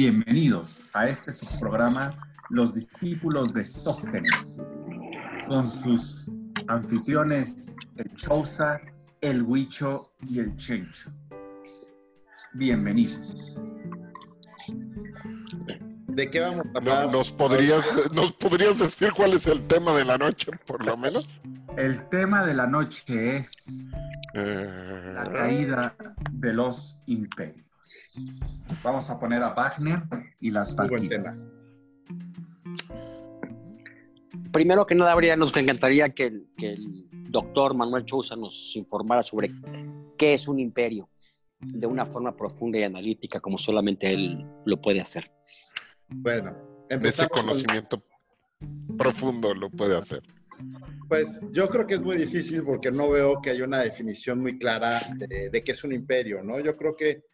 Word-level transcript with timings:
Bienvenidos 0.00 0.82
a 0.92 1.08
este 1.08 1.32
subprograma 1.32 2.28
Los 2.50 2.74
discípulos 2.74 3.54
de 3.54 3.64
Sóstenes, 3.64 4.68
con 5.48 5.66
sus 5.66 6.30
anfitriones 6.68 7.74
el 7.96 8.14
Chousa, 8.14 8.78
el 9.22 9.40
Huicho 9.40 10.02
y 10.28 10.40
el 10.40 10.54
Chencho. 10.56 11.10
Bienvenidos. 12.52 13.56
¿De 16.08 16.30
qué 16.30 16.40
vamos 16.40 16.60
a 16.60 16.64
No, 16.64 16.78
hablar? 16.78 17.10
¿Nos 17.10 17.32
podrías, 17.32 17.82
¿Nos 18.12 18.34
podrías 18.34 18.78
decir 18.78 19.14
cuál 19.16 19.32
es 19.32 19.46
el 19.46 19.66
tema 19.66 19.94
de 19.94 20.04
la 20.04 20.18
noche, 20.18 20.52
por 20.66 20.84
lo 20.84 20.98
menos? 20.98 21.40
El 21.78 22.06
tema 22.10 22.44
de 22.44 22.52
la 22.52 22.66
noche 22.66 23.38
es 23.38 23.88
Eh, 24.34 25.12
la 25.14 25.26
caída 25.30 25.96
de 26.32 26.52
los 26.52 27.00
imperios. 27.06 27.65
Vamos 28.82 29.08
a 29.10 29.18
poner 29.18 29.42
a 29.42 29.50
Wagner 29.54 30.02
y 30.40 30.50
las 30.50 30.74
Valquirias. 30.74 31.48
Primero 34.52 34.86
que 34.86 34.94
nada, 34.94 35.12
habría, 35.12 35.36
nos 35.36 35.54
encantaría 35.56 36.08
que 36.10 36.24
el, 36.24 36.46
que 36.56 36.70
el 36.72 37.06
doctor 37.30 37.74
Manuel 37.74 38.04
Chousa 38.04 38.36
nos 38.36 38.74
informara 38.76 39.22
sobre 39.22 39.50
qué 40.16 40.34
es 40.34 40.48
un 40.48 40.58
imperio 40.58 41.10
de 41.60 41.86
una 41.86 42.06
forma 42.06 42.34
profunda 42.36 42.78
y 42.78 42.84
analítica, 42.84 43.40
como 43.40 43.58
solamente 43.58 44.12
él 44.12 44.46
lo 44.64 44.80
puede 44.80 45.00
hacer. 45.00 45.30
Bueno, 46.08 46.50
ese 46.88 46.94
empezamos 46.94 47.30
con- 47.32 47.46
conocimiento 47.46 48.02
profundo 48.96 49.52
lo 49.54 49.68
puede 49.70 49.96
hacer. 49.98 50.22
pues 51.08 51.42
yo 51.52 51.68
creo 51.68 51.86
que 51.86 51.94
es 51.94 52.02
muy 52.02 52.16
difícil 52.16 52.62
porque 52.62 52.90
no 52.90 53.10
veo 53.10 53.40
que 53.42 53.50
haya 53.50 53.64
una 53.64 53.80
definición 53.80 54.40
muy 54.40 54.58
clara 54.58 55.00
de, 55.16 55.50
de 55.50 55.64
qué 55.64 55.72
es 55.72 55.84
un 55.84 55.92
imperio, 55.92 56.42
¿no? 56.42 56.60
Yo 56.60 56.76
creo 56.76 56.96
que 56.96 57.24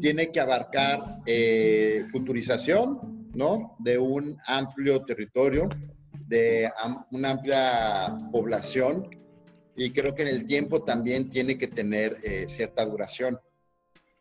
tiene 0.00 0.30
que 0.30 0.40
abarcar 0.40 1.18
eh, 1.26 2.06
culturización, 2.12 3.30
¿no? 3.34 3.76
De 3.78 3.98
un 3.98 4.38
amplio 4.46 5.04
territorio, 5.04 5.68
de 6.26 6.70
am- 6.78 7.04
una 7.12 7.30
amplia 7.32 8.12
población 8.32 9.08
y 9.76 9.90
creo 9.92 10.14
que 10.14 10.22
en 10.22 10.28
el 10.28 10.46
tiempo 10.46 10.82
también 10.82 11.28
tiene 11.30 11.56
que 11.56 11.68
tener 11.68 12.16
eh, 12.22 12.46
cierta 12.48 12.84
duración. 12.84 13.38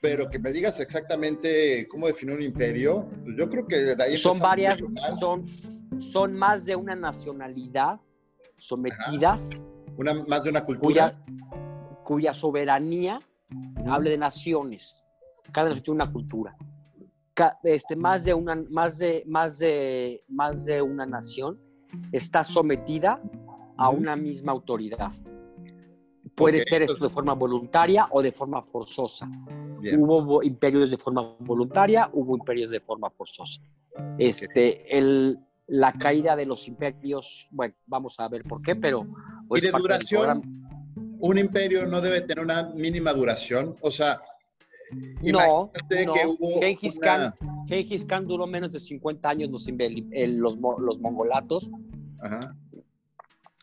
Pero 0.02 0.30
que 0.30 0.40
me 0.40 0.52
digas 0.54 0.80
exactamente 0.80 1.86
cómo 1.90 2.08
definir 2.08 2.36
un 2.36 2.44
imperio, 2.44 3.10
pues 3.24 3.36
yo 3.38 3.50
creo 3.50 3.68
que 3.68 3.76
de 3.78 4.04
ahí 4.04 4.16
Son 4.16 4.40
varias, 4.40 4.80
son, 5.18 5.46
son 6.00 6.34
más 6.34 6.66
de 6.66 6.76
una 6.76 6.96
nacionalidad 6.96 8.00
sometidas, 8.58 9.62
Una, 9.98 10.14
más 10.14 10.44
de 10.44 10.50
una 10.52 10.64
cultura. 10.64 11.12
cuya, 11.12 12.04
cuya 12.06 12.34
soberanía 12.34 13.20
hable 13.88 14.12
de 14.12 14.18
naciones. 14.18 14.96
Cada 15.52 15.70
nación 15.70 15.84
tiene 15.84 16.04
una 16.04 16.12
cultura. 16.12 16.56
Este, 17.64 17.96
más, 17.96 18.26
de 18.26 18.34
una, 18.34 18.56
más, 18.70 18.98
de, 18.98 19.24
más, 19.26 19.60
de, 19.60 20.24
más 20.28 20.66
de 20.66 20.82
una 20.82 21.06
nación 21.06 21.58
está 22.12 22.44
sometida 22.44 23.22
a 23.78 23.90
una 23.90 24.16
misma 24.16 24.52
autoridad. 24.52 25.12
Puede 26.36 26.62
Ok, 26.62 26.68
ser 26.68 26.82
esto 26.84 27.04
de 27.04 27.10
forma 27.10 27.34
voluntaria 27.34 28.08
o 28.12 28.22
de 28.22 28.32
forma 28.32 28.62
forzosa. 28.62 29.30
Bien. 29.80 30.02
Hubo 30.02 30.44
imperios 30.44 30.92
de 30.92 30.98
forma 30.98 31.36
voluntaria, 31.40 32.10
hubo 32.14 32.36
imperios 32.36 32.72
de 32.72 32.82
forma 32.82 33.10
forzosa. 33.10 33.62
Este, 34.18 34.98
el, 34.98 35.40
la 35.68 35.94
caída 35.94 36.36
de 36.36 36.46
los 36.46 36.68
imperios, 36.68 37.48
bueno, 37.52 37.74
vamos 37.86 38.20
a 38.20 38.28
ver 38.28 38.44
por 38.44 38.62
qué, 38.62 38.76
pero... 38.76 39.06
¿Y 39.56 39.62
de 39.62 39.72
duración? 39.72 40.66
Un 41.20 41.38
imperio 41.38 41.86
no 41.86 42.02
debe 42.02 42.22
tener 42.22 42.44
una 42.44 42.70
mínima 42.70 43.14
duración. 43.14 43.76
O 43.82 43.92
sea, 43.92 44.20
No, 45.22 45.72
no. 46.06 46.14
que 46.14 46.26
hubo 46.28 46.60
Gengis 46.60 46.98
una- 46.98 47.36
Khan, 47.38 47.66
Gengis 47.68 48.06
Khan 48.06 48.28
duró 48.28 48.48
menos 48.48 48.72
de 48.72 48.80
50 48.80 49.30
años 49.30 49.50
los, 49.52 49.66
los, 49.68 50.58
los 50.80 51.00
mongolatos 51.00 51.70
Ajá. 52.22 52.56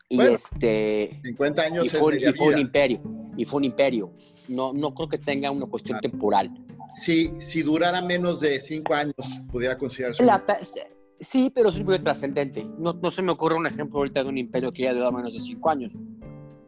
y 0.09 0.15
Bueno, 0.15 0.31
este 0.35 1.19
50 1.23 1.61
años 1.61 1.85
y 1.87 1.89
fue, 1.89 2.21
y 2.21 2.33
fue 2.33 2.53
un 2.53 2.59
imperio 2.59 3.01
y 3.35 3.45
fue 3.45 3.57
un 3.57 3.65
imperio. 3.65 4.11
No, 4.47 4.73
no 4.73 4.93
creo 4.93 5.09
que 5.09 5.17
tenga 5.17 5.51
una 5.51 5.65
cuestión 5.67 5.97
Ah. 5.97 6.01
temporal. 6.01 6.51
Si, 6.95 7.31
si 7.39 7.61
durara 7.61 8.01
menos 8.01 8.39
de 8.39 8.59
5 8.59 8.93
años, 8.95 9.15
pudiera 9.51 9.77
considerarse 9.77 10.23
La 10.25 10.43
sí, 11.19 11.51
pero 11.53 11.69
es 11.69 11.75
un 11.75 11.81
imperio 11.81 12.01
trascendente. 12.03 12.65
No, 12.79 12.93
no 12.93 13.11
se 13.11 13.21
me 13.21 13.31
ocurre 13.31 13.55
un 13.55 13.67
ejemplo 13.67 13.99
ahorita 13.99 14.23
de 14.23 14.29
un 14.29 14.37
imperio 14.39 14.71
que 14.71 14.83
haya 14.83 14.93
durado 14.93 15.11
menos 15.11 15.33
de 15.33 15.39
5 15.39 15.69
años. 15.69 15.93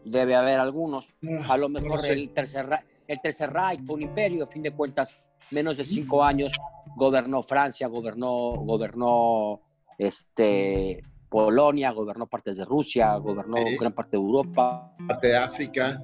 Debe 0.05 0.35
haber 0.35 0.59
algunos. 0.59 1.13
A 1.47 1.57
lo 1.57 1.69
No 1.69 1.79
mejor 1.81 2.01
sé. 2.01 2.13
el, 2.13 2.29
tercer, 2.29 2.67
el 3.09 3.19
Tercer 3.19 3.51
Reich 3.51 3.81
fue 3.85 3.95
un 3.95 4.03
imperio, 4.03 4.43
a 4.43 4.47
fin 4.47 4.61
de 4.61 4.71
cuentas, 4.71 5.15
menos 5.49 5.75
de 5.77 5.83
cinco 5.83 6.23
años 6.23 6.51
gobernó 6.95 7.41
Francia, 7.41 7.87
gobernó, 7.87 8.29
gobernó 8.57 9.59
este, 9.97 11.01
Polonia, 11.27 11.91
gobernó 11.91 12.27
partes 12.27 12.57
de 12.57 12.65
Rusia, 12.65 13.15
gobernó 13.17 13.57
Sí. 13.57 13.77
gran 13.77 13.93
parte 13.93 14.15
de 14.17 14.21
Europa. 14.23 14.95
parte 15.07 15.27
de 15.27 15.37
África. 15.37 16.03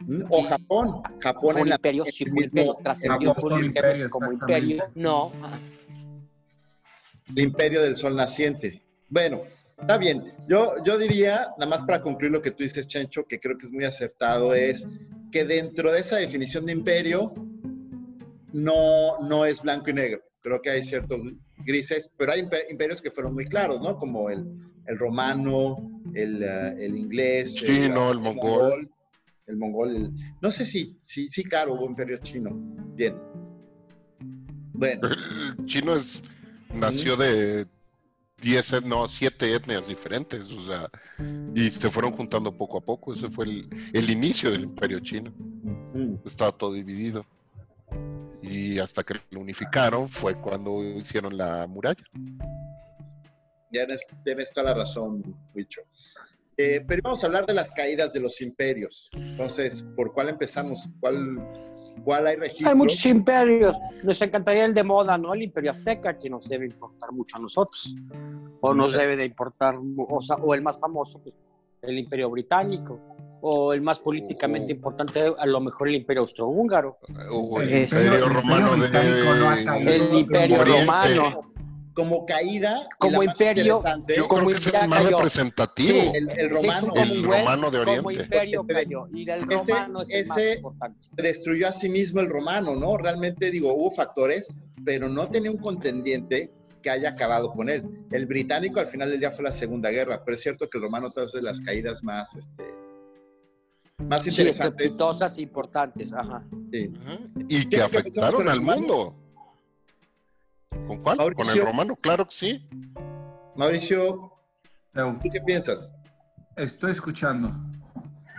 ¿Mm? 0.00 0.22
O 0.28 0.42
Japón. 0.42 1.02
Japón 1.20 1.52
Fue 1.52 1.62
un 1.62 1.68
imperio, 1.68 2.04
sí 2.04 2.24
el 2.24 2.30
fue 2.30 2.38
un 2.38 2.42
mismo- 2.42 2.60
imperio, 2.60 2.82
trascendió 2.82 3.34
como 3.36 4.32
imperio. 4.32 4.84
No, 4.96 5.30
el 7.28 7.38
imperio 7.38 7.82
del 7.82 7.94
sol 7.94 8.16
naciente. 8.16 8.82
Bueno, 9.08 9.42
está 9.78 9.96
bien. 9.96 10.32
Yo, 10.48 10.74
yo 10.84 10.98
diría, 10.98 11.48
nada 11.56 11.66
más 11.66 11.84
para 11.84 12.02
concluir 12.02 12.32
lo 12.32 12.42
que 12.42 12.50
tú 12.50 12.64
dices, 12.64 12.88
Chencho, 12.88 13.24
que 13.24 13.38
creo 13.38 13.56
que 13.56 13.66
es 13.66 13.72
muy 13.72 13.84
acertado, 13.84 14.54
es 14.54 14.88
que 15.32 15.44
dentro 15.44 15.90
de 15.90 16.00
esa 16.00 16.16
definición 16.18 16.66
de 16.66 16.72
imperio 16.72 17.32
no, 18.52 19.18
no 19.20 19.44
es 19.44 19.62
blanco 19.62 19.90
y 19.90 19.94
negro. 19.94 20.20
Creo 20.42 20.60
que 20.60 20.70
hay 20.70 20.82
ciertos 20.82 21.20
grises, 21.64 22.10
pero 22.16 22.32
hay 22.32 22.42
impe- 22.42 22.64
imperios 22.70 23.00
que 23.00 23.10
fueron 23.10 23.34
muy 23.34 23.46
claros, 23.46 23.80
¿no? 23.80 23.96
Como 23.96 24.28
el, 24.30 24.46
el 24.86 24.98
romano, 24.98 25.90
el, 26.14 26.42
eh, 26.42 26.74
el 26.84 26.96
inglés, 26.96 27.54
Chino, 27.54 28.12
el 28.12 28.18
mongol. 28.18 28.90
El 29.46 29.56
mongol, 29.56 29.96
el- 29.96 30.12
no 30.40 30.50
sé 30.50 30.64
si, 30.66 30.98
sí, 31.02 31.28
sí, 31.28 31.44
claro, 31.44 31.74
hubo 31.74 31.86
imperio 31.86 32.18
chino. 32.18 32.50
Bien. 32.94 33.14
Bueno, 34.74 35.08
El 35.58 35.66
chino 35.66 35.94
es, 35.96 36.22
nació 36.74 37.16
de 37.16 37.66
10, 38.42 38.72
et- 38.74 38.84
no, 38.84 39.06
7 39.08 39.54
etnias 39.54 39.86
diferentes, 39.86 40.52
o 40.52 40.66
sea, 40.66 40.88
y 41.54 41.70
se 41.70 41.88
fueron 41.90 42.12
juntando 42.12 42.52
poco 42.56 42.78
a 42.78 42.80
poco. 42.80 43.14
Ese 43.14 43.30
fue 43.30 43.44
el, 43.46 43.68
el 43.92 44.10
inicio 44.10 44.50
del 44.50 44.64
imperio 44.64 45.00
chino. 45.00 45.32
mm, 45.94 46.16
Estaba 46.26 46.52
todo 46.52 46.72
dividido. 46.72 47.24
Y 48.42 48.78
hasta 48.80 49.02
que 49.04 49.14
lo 49.30 49.40
unificaron 49.40 50.08
fue 50.08 50.34
cuando 50.34 50.82
hicieron 50.82 51.36
la 51.36 51.66
muralla. 51.68 52.04
Tienes, 53.70 54.04
tienes 54.24 54.52
toda 54.52 54.70
la 54.70 54.74
razón, 54.74 55.22
Wicho. 55.54 55.80
Eh, 56.64 56.84
pero 56.86 57.00
vamos 57.02 57.22
a 57.24 57.26
hablar 57.26 57.44
de 57.46 57.54
las 57.54 57.72
caídas 57.72 58.12
de 58.12 58.20
los 58.20 58.40
imperios. 58.40 59.10
Entonces, 59.14 59.84
¿por 59.96 60.12
cuál 60.12 60.28
empezamos? 60.28 60.88
¿Cuál, 61.00 61.36
cuál 62.04 62.26
hay 62.28 62.36
registro? 62.36 62.68
hay 62.70 62.76
muchos 62.76 63.04
imperios. 63.06 63.76
Nos 64.04 64.22
encantaría 64.22 64.64
el 64.64 64.74
de 64.74 64.84
moda, 64.84 65.18
¿no? 65.18 65.34
El 65.34 65.42
imperio 65.42 65.72
azteca, 65.72 66.18
que 66.18 66.30
nos 66.30 66.48
debe 66.48 66.66
importar 66.66 67.10
mucho 67.12 67.36
a 67.36 67.40
nosotros. 67.40 67.96
O 68.60 68.72
nos 68.74 68.92
debe 68.92 69.16
de 69.16 69.24
importar, 69.24 69.74
o, 69.96 70.22
sea, 70.22 70.36
o 70.36 70.54
el 70.54 70.62
más 70.62 70.78
famoso, 70.78 71.20
pues, 71.20 71.34
el 71.82 71.98
imperio 71.98 72.30
británico. 72.30 73.00
O 73.44 73.72
el 73.72 73.80
más 73.82 73.98
políticamente 73.98 74.72
Oh. 74.72 74.76
importante, 74.76 75.20
a 75.36 75.46
lo 75.46 75.60
mejor 75.60 75.88
el 75.88 75.96
imperio 75.96 76.20
austrohúngaro. 76.22 76.96
O 77.32 77.60
el 77.60 77.72
El 77.72 77.82
imperio 77.82 78.14
imperio- 78.14 78.28
romano 78.28 78.76
de. 78.76 79.96
El 79.96 80.14
imperio 80.18 80.64
romano. 80.64 81.51
Como 81.94 82.24
caída, 82.24 82.86
Como 82.98 83.20
la 83.20 83.26
más 83.26 83.40
imperio, 83.40 83.82
Yo 84.16 84.28
como 84.28 84.46
creo 84.46 84.58
que 84.58 84.68
es 84.68 84.74
el 84.74 84.88
más 84.88 85.02
cayó. 85.02 85.16
representativo. 85.18 86.00
Sí. 86.00 86.10
el, 86.14 86.50
romano 86.50 86.92
El 86.96 87.22
romano 87.22 87.70
de 87.70 87.84
Como 87.84 88.06
Oriente. 88.08 88.24
imperio 88.24 88.66
cayó. 88.66 89.06
Y 89.12 89.28
el 89.28 89.40
Ese- 89.42 89.46
romano 89.74 90.02
es 90.02 90.10
el 90.10 90.26
más 90.26 90.38
ese- 90.38 90.54
importante. 90.56 90.98
destruyó 91.22 91.68
a 91.68 91.72
sí 91.72 91.88
mismo 91.90 92.20
el 92.20 92.28
romano, 92.28 92.74
¿no? 92.76 92.96
Realmente, 92.96 93.50
digo, 93.50 93.74
hubo 93.74 93.90
factores, 93.90 94.58
pero 94.84 95.08
no 95.08 95.28
tenía 95.28 95.50
un 95.50 95.58
contendiente 95.58 96.50
que 96.82 96.90
haya 96.90 97.10
acabado 97.10 97.52
con 97.52 97.68
él. 97.68 97.84
El 98.10 98.26
británico 98.26 98.80
al 98.80 98.86
final 98.86 99.10
del 99.10 99.20
día 99.20 99.30
fue 99.30 99.44
la 99.44 99.52
Segunda 99.52 99.90
Guerra, 99.90 100.22
pero 100.24 100.34
es 100.34 100.42
cierto 100.42 100.68
que 100.68 100.78
el 100.78 100.84
romano 100.84 101.08
otra 101.08 101.24
vez 101.24 101.32
de 101.32 101.42
las 101.42 101.60
caídas 101.60 102.02
más, 102.02 102.34
este, 102.34 102.64
más 104.08 104.26
interesantes. 104.26 104.96
e 105.38 105.42
importantes. 105.42 106.12
Ajá. 106.12 106.42
Sí. 106.72 106.88
Ujú. 106.88 107.44
Y 107.48 107.68
que 107.68 107.68
¿Quieres 107.68 107.68
que 107.68 107.98
empecemos 107.98 107.98
afectaron 108.00 108.48
al 108.48 108.56
romano? 108.58 108.80
mundo. 108.80 109.16
¿Con 110.86 111.02
cuál? 111.02 111.34
Con 111.34 111.48
el 111.48 111.60
romano, 111.64 111.96
claro 111.96 112.24
que 112.26 112.32
sí. 112.32 112.68
Mauricio, 113.56 114.32
¿tú 114.94 115.30
qué 115.32 115.40
piensas? 115.44 115.92
Estoy 116.56 116.92
escuchando. 116.92 117.50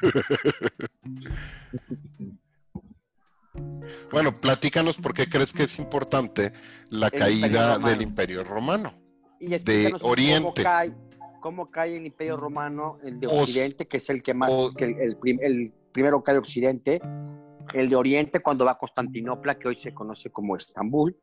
Bueno, 4.12 4.31
platícanos 4.33 4.97
por 4.97 5.13
qué 5.13 5.27
crees 5.27 5.51
que 5.53 5.63
es 5.63 5.77
importante 5.80 6.53
la 6.89 7.07
El 7.07 7.19
caída 7.19 7.47
Imperio 7.75 7.80
del 7.89 8.01
Imperio 8.01 8.44
Romano. 8.44 8.94
Y 9.39 9.57
cómo 9.91 10.09
Oriente. 10.09 10.63
cae, 10.63 10.94
cómo 11.41 11.69
cae 11.69 11.97
el 11.97 12.06
Imperio 12.06 12.38
Romano, 12.38 12.97
el 13.03 13.19
de 13.19 13.27
Os- 13.27 13.41
Occidente, 13.44 13.88
que 13.88 13.97
es 13.97 14.09
el 14.09 14.24
que 14.24 14.33
más, 14.33 14.51
o- 14.53 14.74
que 14.74 14.85
el, 14.85 15.00
el 15.00 15.18
prim- 15.18 15.39
el 15.41 15.74
primero 15.91 16.24
cae 16.24 16.33
de 16.35 16.39
Occidente, 16.39 17.01
el 17.74 17.89
de 17.89 17.95
Oriente 17.95 18.39
cuando 18.41 18.65
va 18.65 18.71
a 18.71 18.77
Constantinopla, 18.77 19.59
que 19.59 19.68
hoy 19.68 19.75
se 19.75 19.94
conoce 19.94 20.31
como 20.31 20.56
Estambul, 20.56 21.15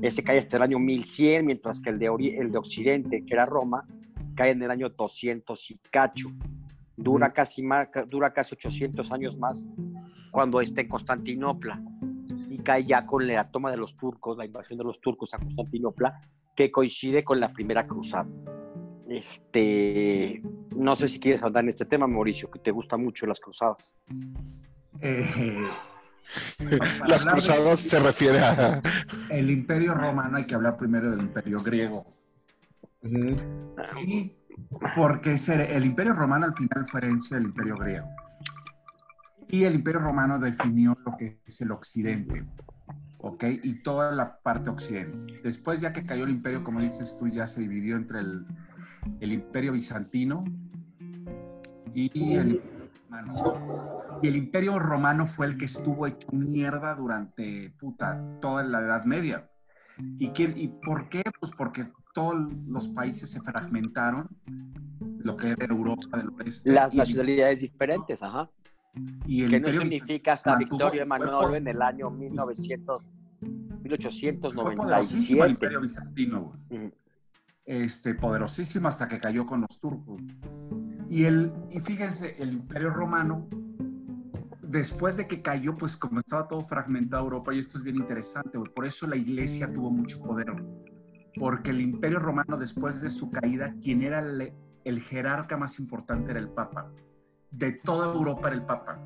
Ese 0.00 0.22
cae 0.22 0.38
hasta 0.38 0.56
el 0.56 0.62
año 0.64 0.78
1100, 0.78 1.46
mientras 1.46 1.80
que 1.80 1.90
el 1.90 1.98
de, 1.98 2.10
ori- 2.10 2.36
el 2.38 2.50
de 2.50 2.58
Occidente, 2.58 3.24
que 3.24 3.34
era 3.34 3.46
Roma, 3.46 3.86
cae 4.34 4.50
en 4.50 4.62
el 4.62 4.70
año 4.70 4.88
200 4.88 5.70
y 5.70 5.78
cacho. 5.90 6.28
Dura 6.96 7.32
casi, 7.32 7.62
más, 7.62 7.88
dura 8.08 8.32
casi 8.32 8.54
800 8.54 9.10
años 9.12 9.38
más 9.38 9.66
cuando 10.30 10.60
está 10.60 10.80
en 10.82 10.88
Constantinopla 10.88 11.82
y 12.50 12.58
cae 12.58 12.84
ya 12.84 13.06
con 13.06 13.26
la 13.26 13.50
toma 13.50 13.70
de 13.70 13.76
los 13.76 13.96
turcos, 13.96 14.36
la 14.36 14.44
invasión 14.44 14.78
de 14.78 14.84
los 14.84 15.00
turcos 15.00 15.32
a 15.34 15.38
Constantinopla, 15.38 16.20
que 16.54 16.70
coincide 16.70 17.24
con 17.24 17.40
la 17.40 17.52
primera 17.52 17.86
cruzada. 17.86 18.26
Este, 19.08 20.42
no 20.76 20.94
sé 20.96 21.08
si 21.08 21.18
quieres 21.20 21.42
hablar 21.42 21.64
en 21.64 21.70
este 21.70 21.84
tema, 21.84 22.06
Mauricio, 22.06 22.50
que 22.50 22.58
te 22.58 22.70
gusta 22.70 22.96
mucho 22.96 23.26
las 23.26 23.40
cruzadas. 23.40 23.94
Eh, 25.00 25.26
Las 27.06 27.24
de- 27.24 27.30
cruzadas 27.30 27.80
se 27.80 27.98
refiere 27.98 28.38
a... 28.38 28.80
El 29.28 29.50
imperio 29.50 29.94
romano, 29.94 30.38
hay 30.38 30.44
que 30.46 30.54
hablar 30.54 30.76
primero 30.76 31.10
del 31.10 31.20
imperio 31.20 31.62
griego. 31.62 32.04
Sí, 33.02 34.36
porque 34.96 35.34
el 35.34 35.84
imperio 35.84 36.12
romano 36.14 36.46
al 36.46 36.54
final 36.54 36.86
fue 36.86 37.00
herencia 37.00 37.36
del 37.36 37.46
imperio 37.46 37.76
griego. 37.76 38.08
Y 39.48 39.64
el 39.64 39.74
imperio 39.74 40.00
romano 40.00 40.38
definió 40.38 40.96
lo 41.04 41.16
que 41.16 41.40
es 41.44 41.60
el 41.60 41.72
occidente, 41.72 42.44
¿ok? 43.18 43.44
Y 43.62 43.82
toda 43.82 44.12
la 44.12 44.38
parte 44.38 44.70
occidente. 44.70 45.40
Después, 45.42 45.80
ya 45.80 45.92
que 45.92 46.06
cayó 46.06 46.24
el 46.24 46.30
imperio, 46.30 46.62
como 46.64 46.80
dices 46.80 47.16
tú, 47.18 47.28
ya 47.28 47.46
se 47.46 47.62
dividió 47.62 47.96
entre 47.96 48.20
el, 48.20 48.46
el 49.20 49.32
imperio 49.32 49.72
bizantino 49.72 50.44
y 51.92 52.34
el 52.34 52.62
romano. 53.20 54.18
Y 54.22 54.28
el 54.28 54.36
imperio 54.36 54.78
romano 54.78 55.26
fue 55.26 55.46
el 55.46 55.56
que 55.56 55.64
estuvo 55.66 56.06
hecho 56.06 56.28
mierda 56.32 56.94
durante, 56.94 57.70
puta, 57.78 58.16
toda 58.40 58.62
la 58.62 58.80
Edad 58.80 59.04
Media. 59.04 59.48
¿Y, 60.18 60.28
quién- 60.30 60.56
¿Y 60.56 60.68
por 60.68 61.08
qué? 61.08 61.22
Pues 61.38 61.52
porque 61.56 61.86
todos 62.14 62.34
los 62.66 62.88
países 62.88 63.30
se 63.30 63.40
fragmentaron, 63.40 64.28
lo 65.18 65.36
que 65.36 65.48
era 65.50 65.66
Europa 65.66 66.18
del 66.18 66.30
Oeste. 66.38 66.72
Las 66.72 66.92
nacionalidades 66.94 67.60
diferentes, 67.62 68.22
ajá. 68.22 68.50
y 69.26 69.42
el 69.44 69.50
Que 69.52 69.60
no 69.60 69.68
significa 69.72 70.32
hasta 70.34 70.54
Victorio 70.56 70.90
fue 70.90 71.00
Emanuel 71.00 71.54
en 71.54 71.68
el 71.68 71.80
año 71.80 72.10
1900, 72.10 73.20
fue 73.40 74.74
poderosísimo 74.74 75.44
1897. 75.44 75.44
el 75.44 75.50
imperio 75.50 75.80
bizantino, 75.80 76.52
güey. 76.68 76.92
Este, 77.64 78.14
poderosísimo 78.14 78.88
hasta 78.88 79.08
que 79.08 79.18
cayó 79.18 79.46
con 79.46 79.62
los 79.62 79.80
turcos. 79.80 80.20
Y, 81.12 81.26
el, 81.26 81.52
y 81.68 81.78
fíjense, 81.78 82.36
el 82.38 82.54
imperio 82.54 82.88
romano, 82.88 83.46
después 84.62 85.18
de 85.18 85.26
que 85.26 85.42
cayó, 85.42 85.76
pues 85.76 85.94
como 85.94 86.20
estaba 86.20 86.48
todo 86.48 86.62
fragmentado 86.62 87.24
Europa, 87.24 87.52
y 87.52 87.58
esto 87.58 87.76
es 87.76 87.84
bien 87.84 87.96
interesante, 87.96 88.58
por 88.58 88.86
eso 88.86 89.06
la 89.06 89.16
iglesia 89.16 89.70
tuvo 89.70 89.90
mucho 89.90 90.22
poder, 90.22 90.46
porque 91.38 91.68
el 91.68 91.82
imperio 91.82 92.18
romano, 92.18 92.56
después 92.56 93.02
de 93.02 93.10
su 93.10 93.30
caída, 93.30 93.74
quien 93.82 94.02
era 94.02 94.20
el, 94.20 94.54
el 94.86 95.00
jerarca 95.02 95.58
más 95.58 95.78
importante 95.78 96.30
era 96.30 96.40
el 96.40 96.48
papa. 96.48 96.90
De 97.50 97.72
toda 97.72 98.14
Europa 98.14 98.48
era 98.48 98.56
el 98.56 98.64
papa. 98.64 98.98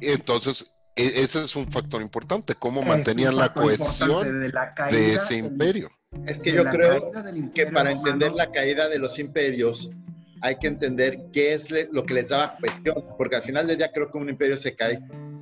Entonces, 0.00 0.72
e- 0.96 1.22
ese 1.22 1.44
es 1.44 1.56
un 1.56 1.70
factor 1.70 2.02
importante, 2.02 2.54
cómo 2.54 2.82
mantenían 2.82 3.36
la 3.36 3.52
cohesión 3.52 4.40
de, 4.40 4.48
la 4.50 4.74
caída 4.74 4.96
de 4.98 5.12
ese 5.14 5.34
del- 5.34 5.44
imperio. 5.46 5.90
Es 6.26 6.40
que 6.40 6.52
yo 6.52 6.64
creo 6.64 7.12
que 7.54 7.66
para 7.66 7.90
romano. 7.90 8.06
entender 8.08 8.32
la 8.32 8.50
caída 8.50 8.88
de 8.88 8.98
los 8.98 9.18
imperios 9.18 9.90
hay 10.42 10.56
que 10.56 10.66
entender 10.66 11.18
qué 11.32 11.54
es 11.54 11.70
le- 11.70 11.88
lo 11.92 12.04
que 12.04 12.14
les 12.14 12.30
daba 12.30 12.56
cohesión, 12.58 13.04
porque 13.16 13.36
al 13.36 13.42
final 13.42 13.66
del 13.66 13.76
día 13.78 13.90
creo 13.92 14.10
que 14.10 14.18
un 14.18 14.28
imperio 14.28 14.56
se 14.56 14.74
cae 14.74 14.98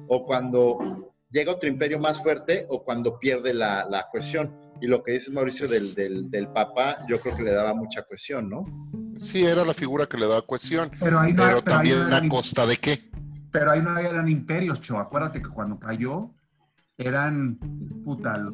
o 0.09 0.27
cuando 0.27 1.13
llega 1.31 1.53
otro 1.53 1.69
imperio 1.69 1.99
más 1.99 2.23
fuerte 2.23 2.67
o 2.69 2.83
cuando 2.85 3.19
pierde 3.19 3.55
la, 3.55 3.87
la 3.89 4.07
cohesión. 4.11 4.55
Y 4.81 4.87
lo 4.87 5.03
que 5.03 5.13
dice 5.13 5.31
Mauricio 5.33 5.67
del, 5.67 5.95
del, 5.95 6.31
del 6.31 6.47
Papa, 6.53 6.97
yo 7.09 7.21
creo 7.21 7.37
que 7.37 7.43
le 7.43 7.51
daba 7.53 7.75
mucha 7.75 8.03
cohesión, 8.03 8.49
¿no? 8.49 8.65
Sí, 9.19 9.45
era 9.45 9.65
la 9.65 9.75
figura 9.75 10.07
que 10.07 10.17
le 10.17 10.27
daba 10.29 10.43
cohesión, 10.43 10.91
Pero 11.01 11.19
ahí 11.19 11.33
no, 11.33 11.43
pero 11.43 11.63
pero 11.65 11.77
ahí 11.79 11.89
no 11.91 11.97
también 11.97 12.27
a 12.27 12.29
costa 12.29 12.65
de 12.67 12.77
qué. 12.77 13.11
Pero 13.51 13.71
ahí 13.71 13.83
no 13.83 13.97
eran 13.97 14.29
imperios, 14.29 14.81
Cho. 14.81 14.99
Acuérdate 14.99 15.41
que 15.43 15.49
cuando 15.49 15.79
cayó 15.79 16.31
eran, 16.97 17.59
puta, 18.05 18.45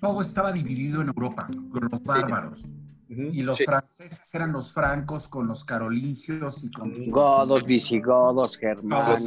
todo 0.00 0.20
estaba 0.20 0.52
dividido 0.52 1.00
en 1.02 1.08
Europa, 1.08 1.48
con 1.72 1.88
los 1.90 2.02
bárbaros. 2.02 2.62
Ujú. 3.10 3.22
Y 3.32 3.42
los 3.42 3.56
Sí. 3.56 3.64
franceses 3.64 4.34
eran 4.34 4.52
los 4.52 4.70
francos 4.72 5.28
con 5.28 5.46
los 5.48 5.64
carolingios 5.64 6.62
y 6.62 6.70
con... 6.70 6.92
Godos, 7.10 7.64
visigodos, 7.64 8.58
germanos. 8.58 9.22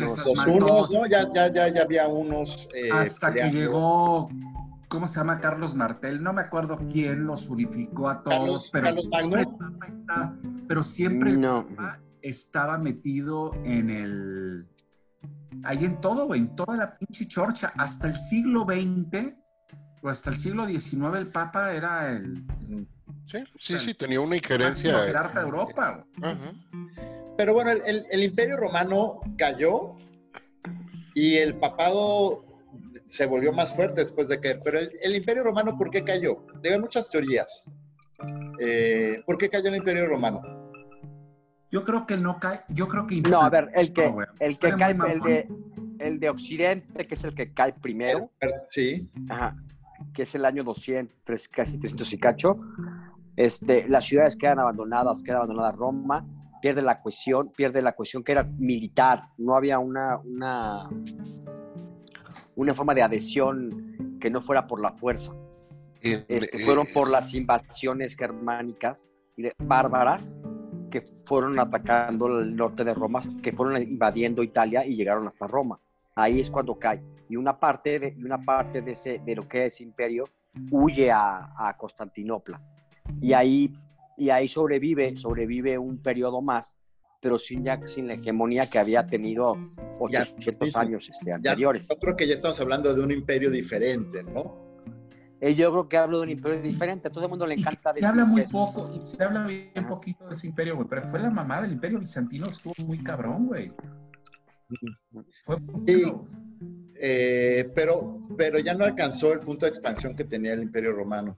Unos, 0.47 0.91
¿no? 0.91 1.07
Ya, 1.07 1.27
ya, 1.33 1.51
ya, 1.51 1.67
ya 1.67 1.81
había 1.81 2.07
unos. 2.07 2.69
eh, 2.75 2.91
Hasta 2.91 3.33
que 3.33 3.49
llegó, 3.49 4.29
¿cómo 4.87 5.07
se 5.07 5.17
llama? 5.19 5.39
Carlos 5.39 5.73
Martel. 5.73 6.21
No 6.21 6.31
me 6.31 6.41
acuerdo 6.43 6.77
quién 6.91 7.25
los 7.25 7.49
unificó 7.49 8.07
a 8.07 8.21
todos, 8.21 8.69
Carlos- 8.69 8.69
pero, 8.71 9.09
Carlos 9.09 9.47
siempre 9.49 9.87
está- 9.89 10.35
pero 10.67 10.81
No. 11.39 11.65
Estaba 12.21 12.77
metido 12.77 13.53
en 13.63 13.89
el... 13.89 14.63
Ahí 15.63 15.85
en 15.85 15.99
todo, 16.01 16.25
güey, 16.27 16.41
en 16.41 16.55
toda 16.55 16.75
la 16.77 16.97
pinche 16.97 17.27
chorcha. 17.27 17.71
Hasta 17.77 18.07
el 18.07 18.15
siglo 18.15 18.65
XX 18.65 19.35
o 20.01 20.09
hasta 20.09 20.29
el 20.31 20.37
siglo 20.37 20.65
XIX 20.65 21.15
el 21.17 21.27
Papa 21.27 21.71
era 21.73 22.11
el. 22.11 22.43
Sí, 23.27 23.43
sí, 23.59 23.77
sí, 23.79 23.93
tenía 23.93 24.19
una 24.21 24.37
injerencia. 24.37 24.97
jerarca 25.05 25.39
de 25.39 25.45
Europa. 25.45 26.05
Pero 27.37 27.53
bueno, 27.53 27.71
el, 27.71 27.81
el- 27.85 28.05
el 28.09 28.23
imperio 28.23 28.57
romano 28.57 29.19
cayó 29.37 29.97
y 31.13 31.35
el 31.35 31.55
papado 31.55 32.45
se 33.05 33.25
volvió 33.25 33.51
más 33.51 33.75
fuerte 33.75 34.01
después 34.01 34.27
de 34.29 34.39
caer. 34.39 34.61
Pero 34.63 34.79
el, 34.79 34.91
el 35.03 35.15
imperio 35.15 35.43
romano, 35.43 35.77
¿por 35.77 35.91
qué 35.91 36.03
cayó? 36.03 36.45
Hay 36.63 36.79
muchas 36.79 37.09
teorías. 37.09 37.69
Eh, 38.59 39.21
¿Por 39.25 39.37
qué 39.37 39.49
cayó 39.49 39.69
el 39.69 39.75
imperio 39.75 40.07
romano? 40.07 40.41
Yo 41.71 41.83
creo 41.85 42.05
que 42.05 42.17
no 42.17 42.37
cae, 42.39 42.61
yo 42.69 42.87
creo 42.87 43.07
que... 43.07 43.21
No, 43.21 43.41
a 43.41 43.49
ver, 43.49 43.71
el 43.73 43.93
que, 43.93 44.09
No, 44.11 44.17
el 44.39 44.59
que 44.59 44.71
cae, 44.75 44.91
el 45.07 45.19
de, 45.21 45.47
el 45.99 46.19
de 46.19 46.29
Occidente, 46.29 47.07
que 47.07 47.13
es 47.15 47.23
el 47.23 47.33
que 47.33 47.53
cae 47.53 47.73
primero, 47.73 48.29
Sí. 48.69 49.09
ajá, 49.29 49.55
que 50.13 50.23
es 50.23 50.35
el 50.35 50.43
año 50.45 50.63
200, 50.65 51.47
casi 51.47 51.79
300 51.79 52.11
y 52.13 52.17
cacho, 52.19 52.59
este, 53.37 53.87
las 53.87 54.05
ciudades 54.05 54.35
quedan 54.35 54.59
abandonadas, 54.59 55.23
queda 55.23 55.37
abandonada 55.37 55.71
Roma, 55.71 56.25
pierde 56.61 56.81
la 56.81 57.01
cohesión, 57.01 57.51
pierde 57.55 57.81
la 57.81 57.93
cohesión 57.93 58.21
que 58.23 58.33
era 58.33 58.43
militar, 58.43 59.23
no 59.37 59.55
había 59.55 59.79
una, 59.79 60.17
una, 60.17 60.89
una 62.55 62.73
forma 62.73 62.93
de 62.93 63.01
adhesión 63.03 64.17
que 64.19 64.29
no 64.29 64.41
fuera 64.41 64.67
por 64.67 64.81
la 64.81 64.91
fuerza. 64.91 65.31
En- 66.01 66.25
Este, 66.27 66.57
eh, 66.61 66.65
fueron 66.65 66.85
por 66.93 67.09
las 67.09 67.33
invasiones 67.33 68.15
germánicas 68.17 69.07
y 69.37 69.43
de- 69.43 69.53
bárbaras 69.57 70.39
que 70.91 71.01
fueron 71.25 71.59
atacando 71.59 72.27
el 72.39 72.55
norte 72.55 72.83
de 72.83 72.93
Roma, 72.93 73.21
que 73.41 73.51
fueron 73.53 73.81
invadiendo 73.81 74.43
Italia 74.43 74.85
y 74.85 74.95
llegaron 74.95 75.27
hasta 75.27 75.47
Roma. 75.47 75.79
Ahí 76.15 76.39
es 76.41 76.51
cuando 76.51 76.77
cae. 76.77 77.01
Y 77.29 77.35
una 77.37 77.57
parte 77.59 77.99
de, 77.99 78.15
una 78.23 78.37
parte 78.43 78.81
de, 78.83 78.91
ese, 78.91 79.19
de 79.25 79.35
lo 79.35 79.47
que 79.47 79.65
es 79.65 79.81
imperio 79.81 80.25
huye 80.69 81.09
a, 81.09 81.49
a 81.57 81.75
Constantinopla. 81.77 82.61
Y 83.21 83.33
ahí, 83.33 83.73
y 84.17 84.29
ahí 84.29 84.47
sobrevive, 84.47 85.17
sobrevive 85.17 85.77
un 85.77 85.97
periodo 86.03 86.41
más, 86.41 86.77
pero 87.21 87.37
sin, 87.37 87.63
ya, 87.63 87.79
sin 87.87 88.07
la 88.07 88.15
hegemonía 88.15 88.67
que 88.69 88.77
había 88.79 89.07
tenido 89.07 89.55
800 89.99 90.59
mismo. 90.59 90.81
años 90.81 91.09
este, 91.09 91.27
Ya, 91.29 91.35
anteriores. 91.35 91.87
yo 91.89 91.95
creo 91.97 92.15
que 92.15 92.27
ya 92.27 92.35
estamos 92.35 92.59
hablando 92.59 92.93
de 92.93 93.01
un 93.01 93.11
imperio 93.11 93.49
diferente, 93.49 94.23
¿no? 94.23 94.70
Eh, 95.43 95.55
yo 95.55 95.71
creo 95.71 95.89
que 95.89 95.97
hablo 95.97 96.17
de 96.19 96.23
un 96.25 96.29
imperio 96.29 96.61
diferente. 96.61 97.07
A 97.07 97.11
todo 97.11 97.23
el 97.25 97.29
mundo 97.31 97.47
le 97.47 97.55
Y 97.55 97.59
encanta 97.61 97.91
se 97.91 97.95
decir 97.99 98.05
habla 98.05 98.25
muy 98.25 98.43
poco, 98.43 98.91
y 98.95 98.99
se 99.01 99.23
habla 99.23 99.43
bien 99.47 99.71
Ajá. 99.75 99.87
poquito 99.87 100.27
de 100.27 100.33
ese 100.35 100.45
imperio, 100.47 100.75
güey, 100.75 100.87
pero 100.87 101.01
fue 101.03 101.19
la 101.19 101.31
mamá 101.31 101.61
del 101.61 101.71
imperio 101.73 101.99
bizantino, 101.99 102.47
estuvo 102.47 102.73
muy 102.85 102.99
cabrón, 103.03 103.47
güey. 103.47 103.71
Fue 105.43 105.59
muy 105.59 105.83
Sí. 105.87 106.03
Eh, 107.03 107.71
pero, 107.73 108.19
pero 108.37 108.59
ya 108.59 108.75
no 108.75 108.85
alcanzó 108.85 109.33
el 109.33 109.39
punto 109.39 109.65
de 109.65 109.69
expansión 109.71 110.15
que 110.15 110.23
tenía 110.23 110.53
el 110.53 110.61
imperio 110.61 110.91
romano. 110.93 111.35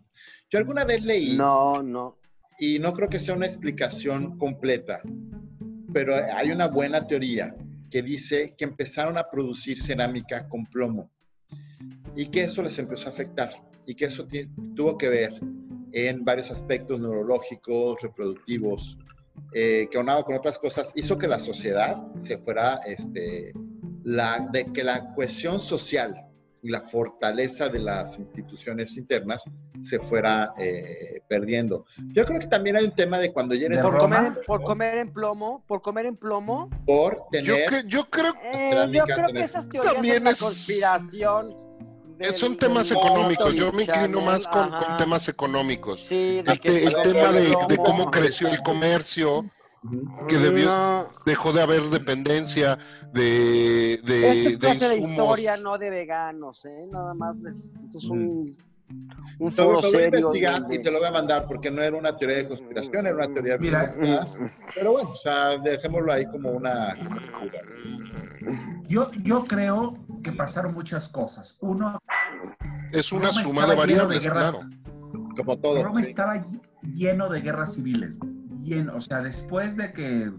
Yo 0.49 0.59
alguna 0.59 0.83
vez 0.83 1.03
leí, 1.05 1.37
No, 1.37 1.81
no. 1.81 2.17
y 2.59 2.79
no 2.79 2.91
creo 2.93 3.07
que 3.07 3.21
sea 3.21 3.33
una 3.33 3.45
explicación 3.45 4.37
completa, 4.37 4.99
pero 5.93 6.13
hay 6.35 6.51
una 6.51 6.67
buena 6.67 7.07
teoría 7.07 7.55
que 7.89 8.01
dice 8.01 8.53
que 8.57 8.65
empezaron 8.65 9.17
a 9.17 9.29
producir 9.29 9.79
cerámica 9.81 10.49
con 10.49 10.65
plomo 10.65 11.09
y 12.15 12.25
que 12.27 12.43
eso 12.43 12.61
les 12.61 12.77
empezó 12.79 13.07
a 13.07 13.13
afectar 13.13 13.53
y 13.85 13.95
que 13.95 14.05
eso 14.05 14.27
tuvo 14.75 14.97
que 14.97 15.09
ver 15.09 15.33
en 15.91 16.23
varios 16.25 16.51
aspectos 16.51 16.99
neurológicos, 16.99 18.01
reproductivos, 18.01 18.97
eh, 19.53 19.87
que 19.91 19.97
aunado 19.97 20.23
con 20.23 20.35
otras 20.35 20.57
cosas, 20.57 20.91
hizo 20.95 21.17
que 21.17 21.27
la 21.27 21.39
sociedad 21.39 21.95
se 22.15 22.37
fuera, 22.39 22.79
este, 22.85 23.53
la, 24.03 24.47
de 24.51 24.65
que 24.73 24.83
la 24.83 25.13
cohesión 25.13 25.59
social 25.59 26.15
y 26.65 26.69
la 26.69 26.81
fortaleza 26.81 27.67
de 27.67 27.79
las 27.79 28.17
instituciones 28.17 28.95
internas 28.95 29.43
se 29.81 29.99
fuera 29.99 30.53
eh, 30.57 31.19
perdiendo. 31.27 31.85
Yo 32.13 32.23
creo 32.23 32.39
que 32.39 32.47
también 32.47 32.77
hay 32.77 32.85
un 32.85 32.95
tema 32.95 33.19
de 33.19 33.33
cuando 33.33 33.53
ya 33.53 33.65
eres 33.65 33.79
De 33.79 33.83
Por 33.83 33.93
Roma. 33.95 34.15
comer, 34.17 34.25
en, 34.39 34.45
por 34.47 34.63
comer 34.63 34.97
en 34.99 35.13
plomo, 35.13 35.63
por 35.67 35.81
comer 35.81 36.05
en 36.05 36.15
plomo. 36.15 36.69
por 36.87 37.15
yo, 37.15 37.25
tener 37.31 37.69
cre- 37.69 37.85
yo 37.87 38.05
creo 38.05 38.33
eh, 38.41 38.89
yo 38.93 39.03
creo 39.03 39.27
que 39.27 39.41
esas 39.41 39.67
teorías 39.67 40.21
una 40.21 40.29
es- 40.31 40.39
conspiración 40.39 41.47
del- 42.17 42.33
Son 42.33 42.55
temas 42.57 42.89
del 42.89 42.97
económicos. 42.97 43.53
Yo 43.55 43.71
me 43.71 43.83
inclino 43.83 44.21
más 44.21 44.47
con, 44.47 44.69
con 44.71 44.97
temas 44.97 45.27
económicos. 45.27 45.99
Sí, 46.01 46.41
de 46.41 46.51
El, 46.51 46.59
te- 46.59 46.85
el 46.85 46.95
tema 47.03 47.31
de, 47.31 47.55
de 47.67 47.77
cómo 47.77 48.09
creció 48.11 48.47
el 48.49 48.61
comercio, 48.63 49.45
que 50.29 50.37
debió, 50.37 50.65
No. 50.67 51.05
dejó 51.25 51.51
de 51.51 51.61
haber 51.61 51.83
dependencia 51.89 52.77
de, 53.11 53.99
de, 54.03 54.29
Esto 54.29 54.47
es 54.49 54.59
de 54.59 54.67
clase 54.67 54.87
de 54.87 54.95
insumos. 54.97 55.39
historia, 55.39 55.57
no 55.57 55.77
de 55.77 55.89
veganos, 55.89 56.63
¿eh? 56.65 56.87
Nada 56.89 57.13
más, 57.13 57.35
es- 57.45 57.71
esto 57.83 57.97
es 57.97 58.03
un, 58.05 58.55
un 58.89 59.09
Lo, 59.39 59.51
foro 59.51 59.81
lo 59.81 59.91
voy 59.91 60.01
a 60.01 60.05
investigar 60.05 60.59
donde- 60.61 60.75
y 60.75 60.83
te 60.83 60.91
lo 60.91 60.99
voy 60.99 61.07
a 61.07 61.11
mandar 61.11 61.45
porque 61.47 61.71
no 61.71 61.81
era 61.81 61.97
una 61.97 62.15
teoría 62.15 62.37
de 62.37 62.47
conspiración, 62.47 63.07
era 63.07 63.15
una 63.15 63.27
teoría 63.27 63.57
Mira. 63.57 63.95
Pero 64.75 64.91
bueno, 64.93 65.09
o 65.11 65.15
sea, 65.17 65.57
dejémoslo 65.63 66.13
ahí 66.13 66.25
como 66.27 66.51
una... 66.51 66.95
Yo, 68.87 69.09
yo 69.23 69.45
creo 69.45 69.93
que 70.23 70.31
pasaron 70.31 70.73
muchas 70.73 71.07
cosas. 71.09 71.57
Uno, 71.61 71.97
Es 72.91 73.11
una 73.11 73.27
Roma 73.29 73.41
suma 73.43 73.67
de 73.67 73.75
variables, 73.75 74.21
guerras- 74.23 74.51
claro. 74.51 74.69
Como 75.35 75.57
todo. 75.57 75.83
Roma 75.83 76.03
sí. 76.03 76.09
estaba 76.11 76.35
ll- 76.37 76.61
lleno 76.83 77.29
de 77.29 77.41
guerras 77.41 77.73
civiles. 77.73 78.17
Lleno, 78.63 78.95
o 78.95 78.99
sea, 78.99 79.21
después 79.21 79.75
de 79.77 79.91
que 79.93 80.31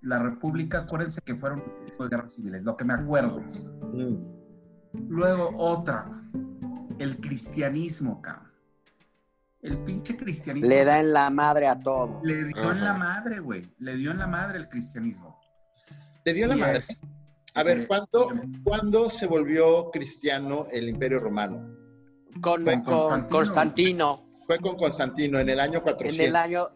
la 0.00 0.18
República, 0.20 0.80
acuérdense 0.80 1.20
que 1.22 1.34
fueron 1.36 1.60
un 1.66 1.86
tipo 1.86 2.04
de 2.04 2.10
guerras 2.10 2.32
civiles, 2.34 2.64
lo 2.64 2.76
que 2.76 2.84
me 2.84 2.94
acuerdo. 2.94 3.40
Mm. 3.92 4.16
Luego 5.08 5.50
otra, 5.58 6.06
el 6.98 7.18
cristianismo, 7.20 8.20
cabrón. 8.22 8.48
El 9.60 9.78
pinche 9.78 10.16
cristianismo. 10.16 10.68
Le 10.68 10.84
da 10.84 11.00
en 11.00 11.12
la 11.12 11.30
madre 11.30 11.66
a 11.66 11.78
todo. 11.78 12.20
le 12.22 12.44
dio 12.44 12.70
en 12.72 12.84
la 12.84 12.94
madre, 12.94 13.40
güey. 13.40 13.68
Le 13.78 13.96
dio 13.96 14.12
en 14.12 14.18
la 14.18 14.26
madre 14.26 14.58
el 14.58 14.68
cristianismo. 14.68 15.38
¿Te 16.24 16.32
dio 16.32 16.46
la 16.46 16.56
Y 16.56 16.60
madre? 16.60 16.78
es- 16.78 17.00
A 17.54 17.62
ver, 17.64 17.80
eh, 17.80 17.86
¿cuándo, 17.88 18.30
¿cuándo 18.62 19.10
se 19.10 19.26
volvió 19.26 19.90
cristiano 19.90 20.64
el 20.70 20.88
Imperio 20.88 21.18
Romano? 21.18 21.56
Con, 22.40 22.62
Con 22.64 22.64
con 22.64 22.82
Constantino. 22.84 23.28
Constantino, 23.30 24.24
Fue 24.46 24.58
con 24.58 24.76
Constantino 24.76 25.40
en 25.40 25.48
el 25.48 25.58
año 25.58 25.78
en 25.78 25.84
400. 25.84 26.26
el 26.26 26.36
año 26.36 26.68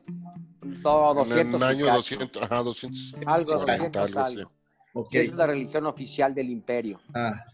todo, 0.83 1.15
200 1.15 1.61
en 1.61 1.69
el 1.69 1.75
año 1.77 1.85
cacho. 1.87 1.97
200, 2.17 2.43
ajá, 2.43 2.63
200, 2.63 3.15
Algo, 3.27 3.55
40, 3.65 4.01
200 4.01 4.17
algo 4.17 4.21
algo. 4.41 4.53
Ok. 4.95 5.15
Es 5.15 5.33
la 5.33 5.47
religión 5.47 5.87
oficial 5.87 6.35
del 6.35 6.51
imperio. 6.51 7.01
Ah. 7.15 7.45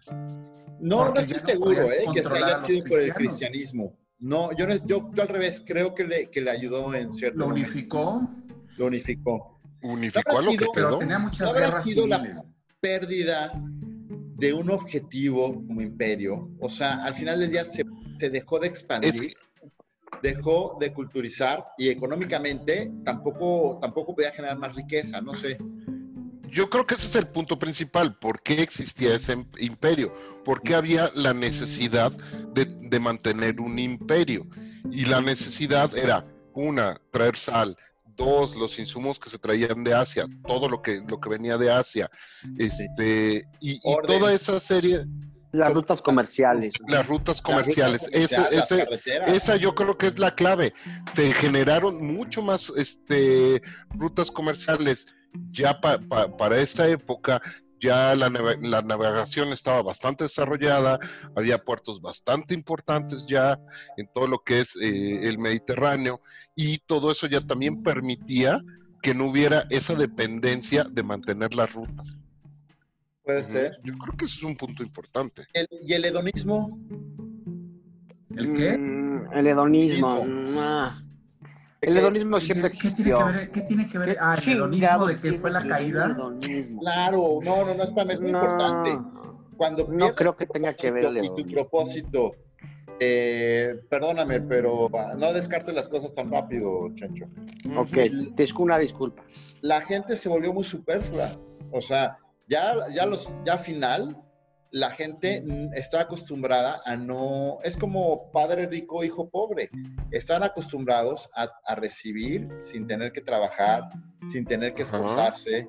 No, 0.80 1.04
no 1.04 1.14
Porque 1.14 1.20
estoy 1.20 1.34
no 1.34 1.38
seguro 1.38 1.82
podían 1.86 2.02
eh, 2.02 2.04
que 2.14 2.22
se 2.24 2.36
haya 2.36 2.56
sido 2.56 2.84
por 2.86 3.00
el 3.00 3.14
cristianismo. 3.14 3.96
No, 4.20 4.50
yo, 4.56 4.66
no- 4.66 4.74
yo, 4.86 5.10
yo 5.12 5.22
al 5.22 5.28
revés, 5.28 5.62
creo 5.64 5.94
que 5.94 6.04
le, 6.04 6.30
que 6.30 6.40
le 6.40 6.50
ayudó 6.50 6.92
en 6.94 7.12
cierto 7.12 7.38
Lo 7.38 7.48
momento. 7.48 7.68
unificó, 7.70 8.28
Lo 8.76 8.86
unificó. 8.86 9.60
Unificó 9.82 10.38
a 10.38 10.42
lo 10.42 10.50
que 10.50 10.56
sido- 10.58 10.72
pero 10.74 10.88
quedó. 10.88 10.98
tenía 10.98 11.18
¿No 11.18 11.24
muchas 11.26 11.54
guerras 11.54 11.84
sido 11.84 12.06
la- 12.06 12.18
civiles. 12.20 12.42
Pérdida 12.80 13.52
de 13.54 14.52
un 14.54 14.70
objetivo 14.70 15.54
como 15.66 15.80
imperio. 15.80 16.48
O 16.60 16.68
sea, 16.68 17.04
al 17.04 17.14
final 17.14 17.40
del 17.40 17.50
día 17.50 17.64
se, 17.64 17.84
se 18.20 18.30
dejó 18.30 18.58
de 18.60 18.68
expandir, 18.68 19.30
dejó 20.22 20.76
de 20.80 20.92
culturizar 20.92 21.64
y 21.76 21.88
económicamente 21.88 22.92
tampoco, 23.04 23.78
tampoco 23.80 24.14
podía 24.14 24.30
generar 24.32 24.58
más 24.58 24.74
riqueza, 24.76 25.20
no 25.20 25.34
sé. 25.34 25.58
Yo 26.50 26.68
creo 26.70 26.86
que 26.86 26.94
ese 26.94 27.06
es 27.06 27.14
el 27.16 27.28
punto 27.28 27.58
principal. 27.58 28.16
¿Por 28.18 28.42
qué 28.42 28.62
existía 28.62 29.14
ese 29.14 29.36
im- 29.36 29.46
imperio? 29.60 30.12
¿Por 30.44 30.62
qué 30.62 30.74
había 30.74 31.10
la 31.14 31.34
necesidad 31.34 32.12
de, 32.52 32.64
de 32.64 33.00
mantener 33.00 33.60
un 33.60 33.78
imperio? 33.78 34.46
Y 34.90 35.04
la 35.06 35.20
necesidad 35.20 35.96
era, 35.96 36.24
una, 36.54 37.00
traer 37.10 37.36
sal, 37.36 37.76
dos, 38.16 38.56
los 38.56 38.78
insumos 38.78 39.18
que 39.18 39.30
se 39.30 39.38
traían 39.38 39.84
de 39.84 39.94
Asia, 39.94 40.26
todo 40.46 40.68
lo 40.68 40.82
que, 40.82 41.02
lo 41.06 41.20
que 41.20 41.28
venía 41.28 41.56
de 41.58 41.70
Asia, 41.70 42.10
este, 42.58 43.46
y, 43.60 43.78
toda 43.80 44.32
esa 44.32 44.58
serie, 44.60 45.04
Las 45.52 45.72
rutas 45.72 46.02
comerciales. 46.02 46.74
las 46.88 47.06
rutas 47.06 47.36
Las 47.36 47.42
comerciales. 47.42 48.00
rutas 48.02 48.14
ese- 48.14 49.26
esa 49.36 49.56
yo 49.56 49.74
creo 49.74 49.96
que 49.96 50.06
es 50.08 50.18
la 50.18 50.34
clave. 50.34 50.74
Se 51.14 51.32
generaron 51.32 52.04
mucho 52.06 52.42
más 52.42 52.70
este, 52.76 53.62
rutas 53.90 54.30
comerciales. 54.30 55.14
Ya 55.52 55.80
pa- 55.80 55.98
pa- 55.98 56.36
para 56.36 56.58
esta 56.58 56.88
época, 56.88 57.40
ya 57.80 58.14
la, 58.16 58.28
la 58.28 58.82
navegación 58.82 59.48
estaba 59.52 59.82
bastante 59.82 60.24
desarrollada, 60.24 60.98
había 61.36 61.58
puertos 61.58 62.00
bastante 62.00 62.54
importantes 62.54 63.24
ya 63.26 63.58
en 63.96 64.08
todo 64.12 64.26
lo 64.26 64.38
que 64.40 64.60
es 64.60 64.74
eh, 64.76 65.28
el 65.28 65.38
Mediterráneo 65.38 66.20
y 66.56 66.78
todo 66.78 67.10
eso 67.12 67.26
ya 67.28 67.40
también 67.40 67.82
permitía 67.82 68.60
que 69.02 69.14
no 69.14 69.26
hubiera 69.26 69.64
esa 69.70 69.94
dependencia 69.94 70.84
de 70.84 71.02
mantener 71.04 71.54
las 71.54 71.72
rutas. 71.72 72.20
Puede 73.24 73.44
ser. 73.44 73.78
Yo 73.84 73.96
creo 73.98 74.16
que 74.16 74.24
ese 74.24 74.36
es 74.38 74.42
un 74.42 74.56
punto 74.56 74.82
importante. 74.82 75.46
El- 75.52 75.68
y 75.86 75.92
el 75.92 76.04
hedonismo, 76.04 76.80
¿El 78.36 78.54
qué? 78.54 78.76
Mm, 78.78 79.32
el 79.34 79.46
hedonismo. 79.46 80.16
Hedonismo. 80.16 80.60
Ah. 80.62 80.92
El 81.80 81.96
hedonismo 81.96 82.40
siempre 82.40 82.70
¿Qué, 82.70 82.78
qué 82.78 82.90
tiene 82.90 83.10
existió. 83.10 83.18
que 83.26 83.32
ver? 83.32 83.50
¿Qué 83.50 83.60
tiene 83.62 83.88
que 83.88 83.98
ver? 83.98 84.08
¿Qué 84.10 84.16
Ah, 84.20 84.36
el 84.36 84.52
hedonismo 84.52 85.06
de 85.06 85.20
que 85.20 85.32
fue 85.34 85.50
la 85.50 85.62
caída. 85.66 86.16
claro, 86.80 87.38
no, 87.42 87.64
no, 87.64 87.74
no, 87.74 87.82
espérame, 87.84 88.10
es 88.10 88.20
muy 88.20 88.32
No. 88.32 88.38
importante. 88.42 88.98
Cuando 89.56 89.86
No 89.88 90.14
creo 90.14 90.36
que 90.36 90.46
tenga 90.46 90.74
que 90.74 90.90
ver 90.90 91.04
el 91.06 91.24
y 91.24 91.28
tu 91.34 91.46
propósito, 91.50 92.32
eh, 93.00 93.80
perdóname, 93.88 94.40
pero 94.40 94.88
ah, 94.96 95.14
no 95.16 95.32
descartes 95.32 95.74
las 95.74 95.88
cosas 95.88 96.14
tan 96.14 96.30
rápido, 96.30 96.88
Chancho. 96.96 97.26
Ok, 97.76 98.34
te 98.36 98.42
escucho 98.42 98.64
una 98.64 98.78
disculpa. 98.78 99.22
La 99.60 99.80
gente 99.80 100.16
se 100.16 100.28
volvió 100.28 100.52
muy 100.52 100.64
superflua. 100.64 101.28
O 101.72 101.80
sea, 101.82 102.18
ya, 102.48 102.74
ya, 102.94 103.04
los, 103.06 103.30
ya 103.44 103.54
al 103.54 103.58
final, 103.60 104.16
la 104.70 104.90
gente 104.90 105.42
está 105.74 106.02
acostumbrada 106.02 106.80
a 106.84 106.96
no. 106.96 107.58
Es 107.62 107.76
como 107.76 108.30
padre 108.32 108.66
rico, 108.66 109.02
hijo 109.04 109.28
pobre. 109.28 109.70
Están 110.10 110.42
acostumbrados 110.42 111.30
a, 111.34 111.48
a 111.66 111.74
recibir 111.74 112.48
sin 112.60 112.86
tener 112.86 113.12
que 113.12 113.20
trabajar, 113.22 113.84
sin 114.26 114.44
tener 114.44 114.74
que 114.74 114.82
Ajá. 114.82 114.96
esforzarse. 114.98 115.68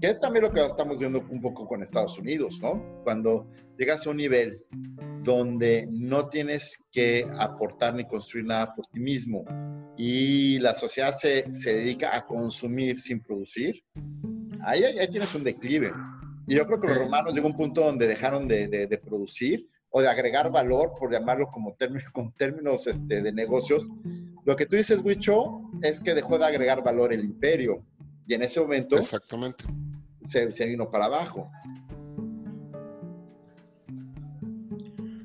Que 0.00 0.08
es 0.10 0.20
también 0.20 0.44
lo 0.44 0.52
que 0.52 0.64
estamos 0.64 1.00
viendo 1.00 1.24
un 1.30 1.40
poco 1.40 1.66
con 1.66 1.82
Estados 1.82 2.18
Unidos, 2.18 2.60
¿no? 2.62 3.00
Cuando 3.02 3.50
llegas 3.78 4.06
a 4.06 4.10
un 4.10 4.18
nivel 4.18 4.62
donde 5.22 5.88
no 5.90 6.28
tienes 6.28 6.78
que 6.92 7.26
aportar 7.38 7.94
ni 7.94 8.04
construir 8.06 8.46
nada 8.46 8.74
por 8.74 8.86
ti 8.88 9.00
mismo 9.00 9.44
y 9.96 10.58
la 10.60 10.74
sociedad 10.74 11.10
se, 11.12 11.52
se 11.54 11.74
dedica 11.74 12.14
a 12.14 12.24
consumir 12.26 13.00
sin 13.00 13.20
producir, 13.20 13.82
ahí- 14.60 14.84
ahí 14.84 15.08
tienes 15.10 15.34
un 15.34 15.42
declive. 15.42 15.92
Y 16.46 16.54
yo 16.54 16.66
creo 16.66 16.78
que 16.80 16.86
los 16.88 16.98
romanos 16.98 17.34
llegó 17.34 17.48
a 17.48 17.50
un 17.50 17.56
punto 17.56 17.80
donde 17.82 18.06
dejaron 18.06 18.46
de, 18.48 18.68
de- 18.68 18.86
de 18.86 18.98
producir 18.98 19.68
o 19.90 20.00
de 20.00 20.08
agregar 20.08 20.50
valor, 20.52 20.92
por 20.98 21.10
llamarlo 21.12 21.48
como 21.50 21.74
término, 21.74 22.04
con 22.12 22.32
términos 22.32 22.86
este, 22.86 23.22
de 23.22 23.32
negocios. 23.32 23.88
Lo 24.44 24.54
que 24.56 24.66
tú 24.66 24.76
dices, 24.76 25.00
Wicho, 25.02 25.60
es 25.82 26.00
que 26.00 26.14
dejó 26.14 26.38
de 26.38 26.44
agregar 26.46 26.82
valor 26.84 27.12
el 27.12 27.24
imperio. 27.24 27.82
Y 28.28 28.34
en 28.34 28.42
ese 28.42 28.60
momento 28.60 28.96
Exactamente. 28.98 29.64
se, 30.24 30.50
se 30.52 30.66
vino 30.66 30.90
para 30.90 31.06
abajo. 31.06 31.50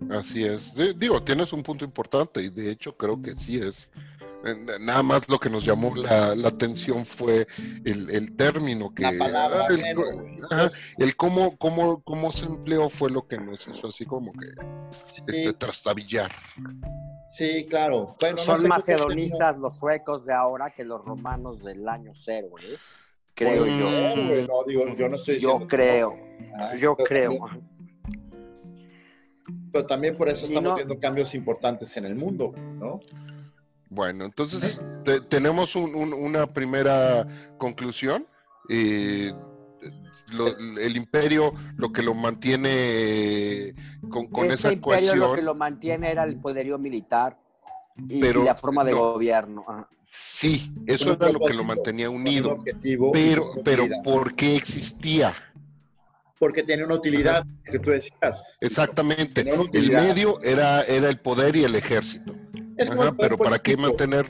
Así 0.10 0.44
es. 0.44 0.74
De- 0.76 0.94
digo, 0.94 1.22
tienes 1.24 1.54
un 1.54 1.64
punto 1.64 1.86
importante 1.86 2.42
y 2.42 2.50
de 2.50 2.70
hecho 2.72 2.96
creo 2.98 3.22
que 3.22 3.34
sí 3.36 3.58
es. 3.58 3.90
Eh, 4.46 4.78
Nada 4.80 5.04
más 5.04 5.28
lo 5.30 5.40
que 5.40 5.50
nos 5.50 5.64
llamó 5.66 5.94
la, 5.96 6.36
la 6.36 6.48
atención 6.48 7.06
fue 7.06 7.48
el, 7.86 8.10
el 8.10 8.36
término 8.36 8.94
que... 8.94 9.04
La 9.04 9.14
palabra. 9.18 9.68
el, 10.98 11.16
cómo, 11.16 11.58
cómo, 11.58 12.02
cómo 12.04 12.32
se 12.32 12.46
empleó 12.46 12.90
fue 12.90 13.10
lo 13.10 13.28
que 13.28 13.38
nos 13.38 13.68
hizo 13.68 13.88
así 13.88 14.06
como 14.06 14.32
que 14.34 14.48
sí, 14.92 15.22
este 15.28 15.54
trastabillar. 15.54 16.32
sí, 17.30 17.66
claro. 17.70 18.16
Bueno, 18.20 18.36
no 18.36 18.42
Son 18.44 18.80
sé 18.82 18.94
hedonistas 18.94 19.58
los 19.58 19.78
suecos 19.80 20.26
de 20.26 20.34
ahora 20.34 20.72
que 20.76 20.84
los 20.84 21.04
romanos 21.06 21.64
del 21.64 21.88
año 21.88 22.12
cero, 22.14 22.48
¿eh? 22.62 22.78
Creo 23.34 23.66
yo. 23.66 24.46
no, 24.48 24.64
digo, 24.66 24.96
yo 24.96 25.10
no 25.10 25.16
estoy 25.16 25.40
Yo 25.40 25.66
creo. 25.68 26.16
Ah, 26.56 26.72
Yo 26.80 26.96
pero 26.96 27.08
creo. 27.08 27.32
también- 27.40 27.70
pero 29.72 29.86
también 29.86 30.18
por 30.18 30.28
eso 30.28 30.46
estamos 30.46 30.64
no- 30.72 30.76
viendo 30.76 31.00
cambios 31.00 31.34
importantes 31.34 31.96
en 31.98 32.06
el 32.06 32.16
mundo, 32.16 32.54
¿no? 32.78 33.00
Bueno, 33.92 34.24
entonces 34.24 34.82
te- 35.04 35.20
tenemos 35.20 35.76
un- 35.76 35.94
un- 35.94 36.14
una 36.14 36.48
primera 36.48 37.28
conclusión. 37.58 38.26
eh, 38.70 39.34
lo- 40.32 40.56
el 40.78 40.96
imperio 40.96 41.54
lo 41.76 41.92
que 41.92 42.04
lo 42.04 42.14
mantiene 42.14 43.74
con, 44.10 44.28
con 44.28 44.46
este 44.46 44.56
esa 44.56 44.74
imperio 44.74 45.16
lo 45.16 45.34
que 45.34 45.42
lo 45.42 45.56
mantiene 45.56 46.12
era 46.12 46.24
el 46.24 46.38
poderío 46.38 46.78
militar 46.78 47.38
y, 48.08 48.22
la 48.22 48.56
forma 48.56 48.84
de 48.86 48.92
no. 48.92 49.00
gobierno. 49.14 49.66
Ajá. 49.68 49.90
sí, 50.10 50.72
eso 50.86 51.14
era 51.14 51.32
lo 51.32 51.40
que 51.40 51.54
lo 51.54 51.64
mantenía 51.64 52.10
unido. 52.10 52.52
objetivo 52.52 53.12
Pero, 53.12 53.52
pero. 53.64 53.88
¿por 54.04 54.36
qué 54.36 54.56
existía? 54.56 55.34
porque 56.40 56.64
tiene 56.64 56.84
una 56.86 56.96
utilidad 56.96 57.46
que 57.66 57.78
tú 57.80 57.90
decías. 57.92 58.56
Exactamente. 58.62 59.44
Tenía 59.44 59.62
El 59.74 59.92
medio 59.92 60.40
era, 60.42 60.82
era 60.84 61.08
el 61.10 61.20
poder 61.20 61.56
y 61.56 61.64
el 61.66 61.76
ejército. 61.76 62.34
Es 62.78 62.90
Ajá, 62.90 63.14
pero 63.18 63.38
¿para 63.38 63.60
qué 63.60 63.78
mantener? 63.78 64.26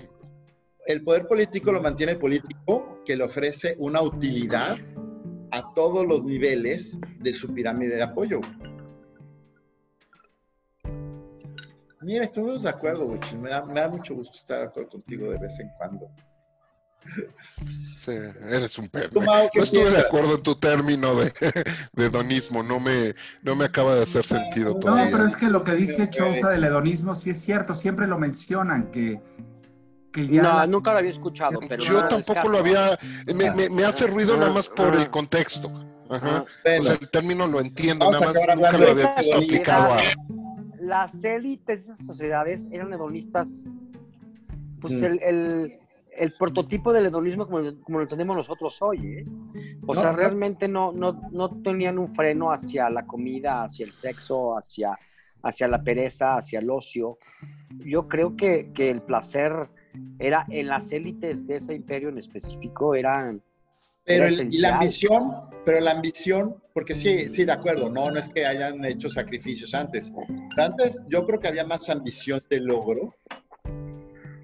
El 0.88 1.04
poder 1.04 1.28
político 1.28 1.72
lo 1.72 1.82
mantiene 1.82 2.14
el 2.14 2.18
político 2.18 3.02
que 3.06 3.16
le 3.16 3.24
ofrece 3.24 3.76
una 3.78 4.02
utilidad 4.02 4.78
a 5.52 5.74
todos 5.74 6.06
los 6.08 6.24
niveles 6.24 6.98
de 7.20 7.34
su 7.34 7.54
pirámide 7.54 7.96
de 7.96 8.04
apoyo. 8.04 8.42
Mira, 12.02 12.26
estuvimos 12.26 12.64
de 12.64 12.70
acuerdo, 12.70 13.06
Wichis. 13.06 13.36
Me 13.36 13.50
me 13.66 13.80
da 13.80 13.90
mucho 13.90 14.16
gusto 14.16 14.36
estar 14.38 14.60
de 14.60 14.66
acuerdo 14.66 14.90
contigo 14.90 15.30
de 15.30 15.38
vez 15.38 15.60
en 15.60 15.70
cuando. 15.78 16.10
Sí, 17.96 18.12
eres 18.50 18.78
un 18.80 18.88
perro. 18.90 19.10
¿Tú, 19.10 19.22
Mau, 19.22 19.48
qué 19.52 19.60
No 19.60 19.64
estuve 19.64 19.92
de 19.92 19.98
acuerdo 20.00 20.36
en 20.36 20.42
tu 20.44 20.56
término 20.56 21.14
de, 21.16 21.32
de 21.94 22.06
hedonismo, 22.06 22.64
no 22.64 22.80
me, 22.80 23.14
no 23.44 23.56
me 23.56 23.66
acaba 23.66 23.96
de 23.96 24.04
hacer 24.04 24.26
sentido 24.26 24.74
No, 24.74 24.80
todavía. 24.80 25.12
pero 25.12 25.26
es 25.28 25.36
que 25.36 25.48
lo 25.48 25.64
que 25.64 25.74
dice 25.74 26.10
Chousa 26.10 26.50
del 26.50 26.64
hedonismo 26.64 27.14
sí 27.14 27.30
es 27.30 27.42
cierto, 27.42 27.76
siempre 27.76 28.08
lo 28.08 28.18
mencionan, 28.18 28.90
que, 28.92 29.22
que 30.12 30.28
ya... 30.28 30.42
No, 30.42 30.68
nunca 30.68 30.92
lo 30.94 31.00
había 31.00 31.12
escuchado, 31.12 31.60
pero 31.70 31.84
Yo 31.84 31.94
no 32.02 32.08
tampoco 32.08 32.50
lo 32.50 32.58
había, 32.60 32.98
me, 33.36 33.52
me- 33.52 33.70
me 33.70 33.86
hace 33.86 34.08
ruido 34.08 34.36
nada 34.38 34.52
más 34.52 34.68
por 34.68 34.96
Ah. 34.96 35.02
el 35.02 35.10
contexto. 35.12 35.70
Ajá. 36.10 36.38
Ah. 36.38 36.46
O 36.46 36.46
Bueno, 36.64 36.84
sea, 36.86 36.94
el 36.96 37.10
término 37.10 37.48
lo 37.48 37.60
entiendo, 37.60 38.06
Vamos 38.06 38.20
nada 38.22 38.34
más 38.34 38.56
nunca 38.58 38.78
lo 38.78 38.92
había 38.92 39.06
visto 39.16 39.38
aplicado 39.38 39.94
a... 39.94 39.98
Las 40.80 41.24
élites 41.24 41.86
de 41.88 41.94
esas 41.94 42.06
sociedades 42.06 42.68
eran 42.72 42.92
hedonistas, 42.94 43.68
pues 44.82 44.94
Mm. 44.94 45.04
el, 45.06 45.22
el- 45.24 45.78
el 46.18 46.34
prototipo 46.34 46.92
del 46.94 47.08
hedonismo 47.08 47.46
como, 47.46 47.60
como 47.82 47.98
lo 48.00 48.04
entendemos 48.04 48.36
nosotros 48.36 48.82
hoy, 48.82 48.98
¿eh? 49.20 49.26
O 49.88 49.94
No, 49.94 50.02
sea, 50.02 50.12
realmente 50.12 50.68
no, 50.68 50.92
no, 50.92 51.22
no 51.32 51.62
tenían 51.62 51.98
un 52.00 52.08
freno 52.08 52.52
hacia 52.52 52.90
la 52.90 53.06
comida, 53.06 53.64
hacia 53.64 53.86
el 53.86 53.92
sexo, 53.92 54.58
hacia, 54.58 54.98
hacia 55.44 55.68
la 55.68 55.84
pereza, 55.84 56.36
hacia 56.36 56.60
el 56.60 56.70
ocio. 56.70 57.18
Yo 57.80 58.08
creo 58.08 58.36
que, 58.36 58.72
que 58.74 58.90
el 58.90 59.02
placer 59.02 59.70
era 60.20 60.46
en 60.50 60.68
las 60.68 60.92
élites 60.92 61.48
de 61.48 61.56
ese 61.56 61.76
imperio 61.76 62.10
en 62.10 62.18
específico, 62.18 62.96
eran 62.96 63.42
pero 64.04 64.26
era 64.26 64.28
el- 64.28 64.54
y 64.54 64.58
la 64.58 64.76
ambición, 64.76 65.32
pero 65.66 65.80
la 65.80 65.92
ambición, 65.92 66.56
porque 66.74 66.96
sí, 66.96 67.34
sí, 67.34 67.46
de 67.46 67.52
acuerdo, 67.52 67.90
no, 67.90 68.10
no 68.12 68.20
es 68.20 68.30
que 68.30 68.46
hayan 68.46 68.84
hecho 68.84 69.10
sacrificios 69.10 69.74
antes. 69.74 70.12
Antes 70.58 71.06
yo 71.10 71.24
creo 71.26 71.40
que 71.40 71.48
había 71.48 71.66
más 71.66 71.90
ambición 71.90 72.42
de 72.50 72.60
logro 72.60 73.14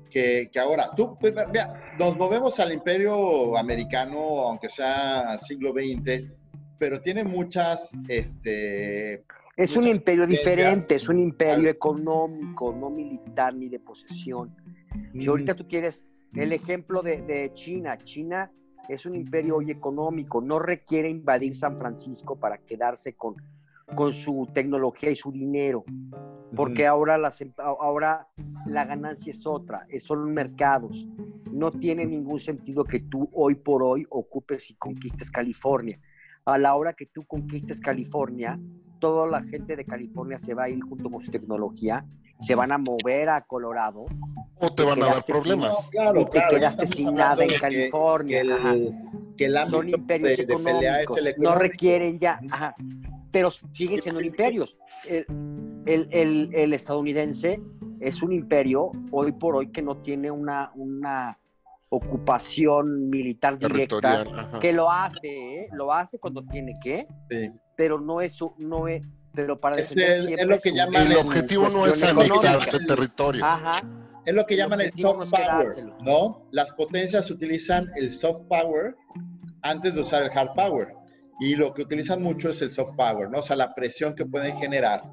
que, 0.10 0.50
que 0.52 0.60
ahora. 0.60 0.90
Tú, 0.96 1.18
pues, 1.20 1.34
vea, 1.34 1.94
nos 2.00 2.18
movemos 2.18 2.60
al 2.60 2.74
imperio 2.74 3.58
americano, 3.58 4.18
aunque 4.44 4.70
sea 4.70 5.38
siglo 5.38 5.72
XX, 5.74 6.32
pero 6.78 7.00
tiene 7.02 7.24
muchas, 7.24 7.92
este, 8.08 9.24
Es 9.56 9.76
un 9.76 9.88
imperio 9.88 10.28
diferente, 10.28 10.96
es 10.96 11.10
un 11.10 11.20
imperio 11.20 11.56
Al- 11.70 11.76
económico, 11.76 12.72
no 12.74 12.90
militar 12.90 13.56
ni 13.56 13.70
de 13.70 13.80
posesión. 13.80 14.56
Si 15.20 15.28
ahorita 15.28 15.56
tú 15.56 15.68
quieres 15.68 16.06
el 16.36 16.54
ejemplo 16.54 17.02
de, 17.02 17.22
de 17.24 17.52
China, 17.54 17.98
China 17.98 18.52
es 18.88 19.06
un 19.06 19.16
imperio 19.16 19.58
hoy 19.58 19.72
económico, 19.72 20.42
no 20.42 20.60
requiere 20.60 21.10
invadir 21.10 21.56
San 21.56 21.78
Francisco 21.78 22.40
para 22.40 22.58
quedarse 22.60 23.14
con, 23.16 23.36
con 23.96 24.14
su 24.14 24.48
tecnología 24.54 25.10
y 25.10 25.16
su 25.16 25.32
dinero, 25.32 25.84
porque 26.56 26.88
ahora, 26.88 27.18
las, 27.18 27.42
em- 27.42 27.54
ahora 27.58 28.28
la 28.66 28.86
ganancia 28.86 29.32
es 29.32 29.46
otra, 29.46 29.86
es- 29.90 30.04
son 30.04 30.34
mercados. 30.34 31.08
No 31.52 31.72
tiene 31.72 32.06
ningún 32.06 32.40
sentido 32.40 32.84
que 32.84 33.00
tú 33.00 33.30
hoy 33.34 33.56
por 33.56 33.84
hoy 33.84 34.06
ocupes 34.10 34.70
y 34.70 34.76
conquistes 34.76 35.32
California. 35.32 36.00
A 36.46 36.58
la 36.58 36.76
hora 36.76 36.94
que 36.94 37.06
tú 37.08 37.26
conquistes 37.26 37.80
California, 37.82 38.60
toda 39.00 39.28
la 39.28 39.44
gente 39.44 39.76
de 39.76 39.86
California 39.86 40.38
se 40.38 40.54
va 40.54 40.64
a 40.64 40.70
ir 40.70 40.82
junto 40.82 41.10
con 41.10 41.20
su 41.20 41.30
tecnología, 41.32 42.06
se 42.42 42.56
van 42.56 42.72
a 42.72 42.78
mover 42.78 43.30
a 43.30 43.42
Colorado 43.42 44.06
O 44.60 44.74
te 44.74 44.84
van 44.84 45.02
a 45.02 45.06
dar 45.08 45.24
quedaste 45.24 45.34
sin- 45.34 45.42
problemas. 45.42 45.72
No, 45.72 45.90
claro, 45.90 46.22
y 46.22 46.26
te 46.26 46.32
claro, 46.32 46.50
quedaste 46.58 46.88
sin 46.88 47.16
nada 47.16 47.44
en 47.44 47.48
de 47.50 47.54
que- 47.56 47.60
California. 47.60 48.42
que 48.42 48.52
ajá. 48.54 48.74
el, 48.74 48.94
que 49.38 49.46
el 49.46 49.58
Son 49.68 49.90
imperios 49.90 50.38
de, 50.38 50.46
de 50.46 50.54
económicos, 50.54 51.18
el 51.18 51.36
no 51.40 51.56
requieren 51.56 52.18
ya, 52.20 52.40
ajá, 52.52 52.76
pero 53.32 53.52
siguen 53.52 54.02
siendo 54.02 54.22
imperios. 54.22 54.76
El, 55.08 55.26
el- 55.88 56.08
el- 56.12 56.50
el 56.54 56.74
estadounidense 56.74 57.60
es 58.00 58.22
un 58.22 58.32
imperio 58.32 58.92
hoy 59.12 59.32
por 59.32 59.56
hoy 59.56 59.72
que 59.72 59.82
no 59.82 59.98
tiene 59.98 60.30
una, 60.30 60.72
una 60.76 61.38
ocupación 61.90 63.10
militar 63.10 63.58
directa, 63.58 64.22
ajá. 64.22 64.60
que 64.60 64.74
lo 64.74 64.92
hace, 64.92 65.28
¿eh? 65.62 65.68
lo 65.74 65.94
hace 65.94 66.20
cuando 66.20 66.44
tiene 66.46 66.74
que, 66.84 67.08
Sí. 67.30 67.52
pero 67.76 68.00
no 68.00 68.22
es, 68.22 68.34
su- 68.34 68.54
no 68.58 68.88
es, 68.88 69.02
pero 69.34 69.60
para 69.60 69.78
Es 69.78 69.94
defender 69.96 70.34
el- 70.34 70.40
es 70.40 70.46
lo 70.48 70.60
que 70.60 70.72
llaman 70.74 71.12
El 71.12 71.18
objetivo 71.18 71.70
no 71.70 71.86
es 71.86 72.02
económica. 72.02 72.36
anexarse 72.36 72.80
territorio. 72.86 73.46
Ajá, 73.46 73.82
Es 74.26 74.34
lo 74.36 74.46
que 74.46 74.58
llaman 74.58 74.82
el 74.82 74.92
soft 75.00 75.20
no 75.20 75.26
power. 75.32 75.94
¿no? 76.02 76.42
Las 76.52 76.74
potencias 76.74 77.32
utilizan 77.32 77.88
el 77.96 78.12
soft 78.12 78.42
power 78.50 78.94
antes 79.62 79.96
de 79.96 80.02
usar 80.02 80.24
el 80.24 80.32
hard 80.38 80.54
power. 80.54 80.90
Y 81.40 81.56
lo 81.56 81.74
que 81.74 81.84
utilizan 81.84 82.22
mucho 82.22 82.50
es 82.50 82.62
el 82.62 82.70
soft 82.72 82.94
power, 82.98 83.30
¿no? 83.30 83.40
O 83.40 83.42
sea, 83.42 83.56
la 83.56 83.74
presión 83.74 84.16
que 84.16 84.26
pueden 84.26 84.54
generar 84.58 85.04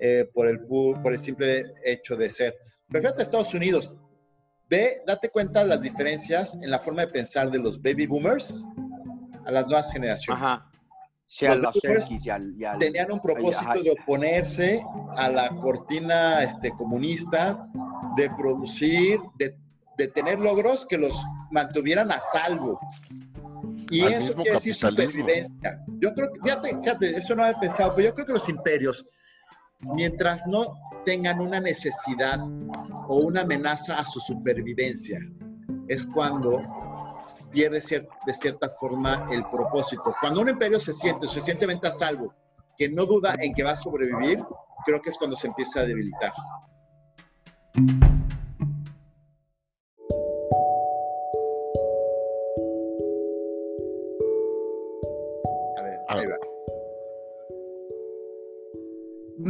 eh, 0.00 0.28
por, 0.32 0.48
el, 0.48 0.60
por 0.66 1.12
el 1.12 1.18
simple 1.18 1.72
hecho 1.84 2.16
de 2.16 2.30
ser. 2.30 2.54
Pero 2.88 3.02
fíjate, 3.02 3.22
Estados 3.22 3.54
Unidos, 3.54 3.94
ve, 4.68 5.02
date 5.06 5.28
cuenta 5.28 5.60
de 5.62 5.68
las 5.68 5.80
diferencias 5.82 6.54
en 6.56 6.70
la 6.70 6.78
forma 6.78 7.02
de 7.02 7.08
pensar 7.08 7.50
de 7.50 7.58
los 7.58 7.80
baby 7.80 8.06
boomers 8.06 8.64
a 9.46 9.50
las 9.50 9.66
nuevas 9.66 9.92
generaciones. 9.92 10.42
ajá. 10.42 10.66
Sí, 11.26 11.46
a 11.46 11.54
Los 11.54 11.76
los 11.84 12.08
X 12.08 12.26
y 12.26 12.30
al, 12.30 12.54
y 12.58 12.64
al- 12.64 12.78
tenían 12.78 13.12
un 13.12 13.20
propósito 13.20 13.70
Ajá. 13.70 13.74
de 13.80 13.92
oponerse 13.92 14.82
a 15.16 15.28
la 15.28 15.48
cortina 15.50 16.42
este, 16.42 16.72
comunista, 16.72 17.68
de 18.16 18.28
producir, 18.30 19.20
de, 19.38 19.54
de 19.96 20.08
tener 20.08 20.40
logros 20.40 20.84
que 20.86 20.98
los 20.98 21.14
mantuvieran 21.52 22.10
a 22.10 22.18
salvo. 22.20 22.80
Y 23.90 24.02
Al 24.02 24.14
eso 24.14 24.34
quiere 24.34 24.50
decir 24.52 24.74
supervivencia. 24.74 25.84
Yo 26.00 26.12
creo 26.14 26.32
que, 26.32 26.40
fíjate, 26.40 26.76
fíjate, 26.80 27.16
eso 27.16 27.36
no 27.36 27.44
había 27.44 27.60
pensado, 27.60 27.92
pero 27.94 28.08
yo 28.08 28.14
creo 28.14 28.26
que 28.26 28.32
los 28.32 28.48
imperios, 28.48 29.06
mientras 29.80 30.46
no 30.46 30.78
tengan 31.04 31.40
una 31.40 31.60
necesidad 31.60 32.40
o 33.08 33.16
una 33.16 33.42
amenaza 33.42 33.98
a 33.98 34.04
su 34.04 34.20
supervivencia, 34.20 35.18
es 35.88 36.06
cuando 36.06 36.62
pierde 37.50 37.80
cier- 37.80 38.08
de 38.26 38.34
cierta 38.34 38.68
forma 38.68 39.28
el 39.30 39.44
propósito. 39.46 40.14
Cuando 40.20 40.40
un 40.42 40.50
imperio 40.50 40.78
se 40.78 40.92
siente 40.92 41.26
suficientemente 41.26 41.88
a 41.88 41.92
salvo, 41.92 42.34
que 42.76 42.88
no 42.88 43.06
duda 43.06 43.34
en 43.38 43.52
que 43.54 43.62
va 43.62 43.72
a 43.72 43.76
sobrevivir, 43.76 44.42
creo 44.86 45.00
que 45.02 45.10
es 45.10 45.18
cuando 45.18 45.36
se 45.36 45.48
empieza 45.48 45.80
a 45.80 45.84
debilitar. 45.84 46.32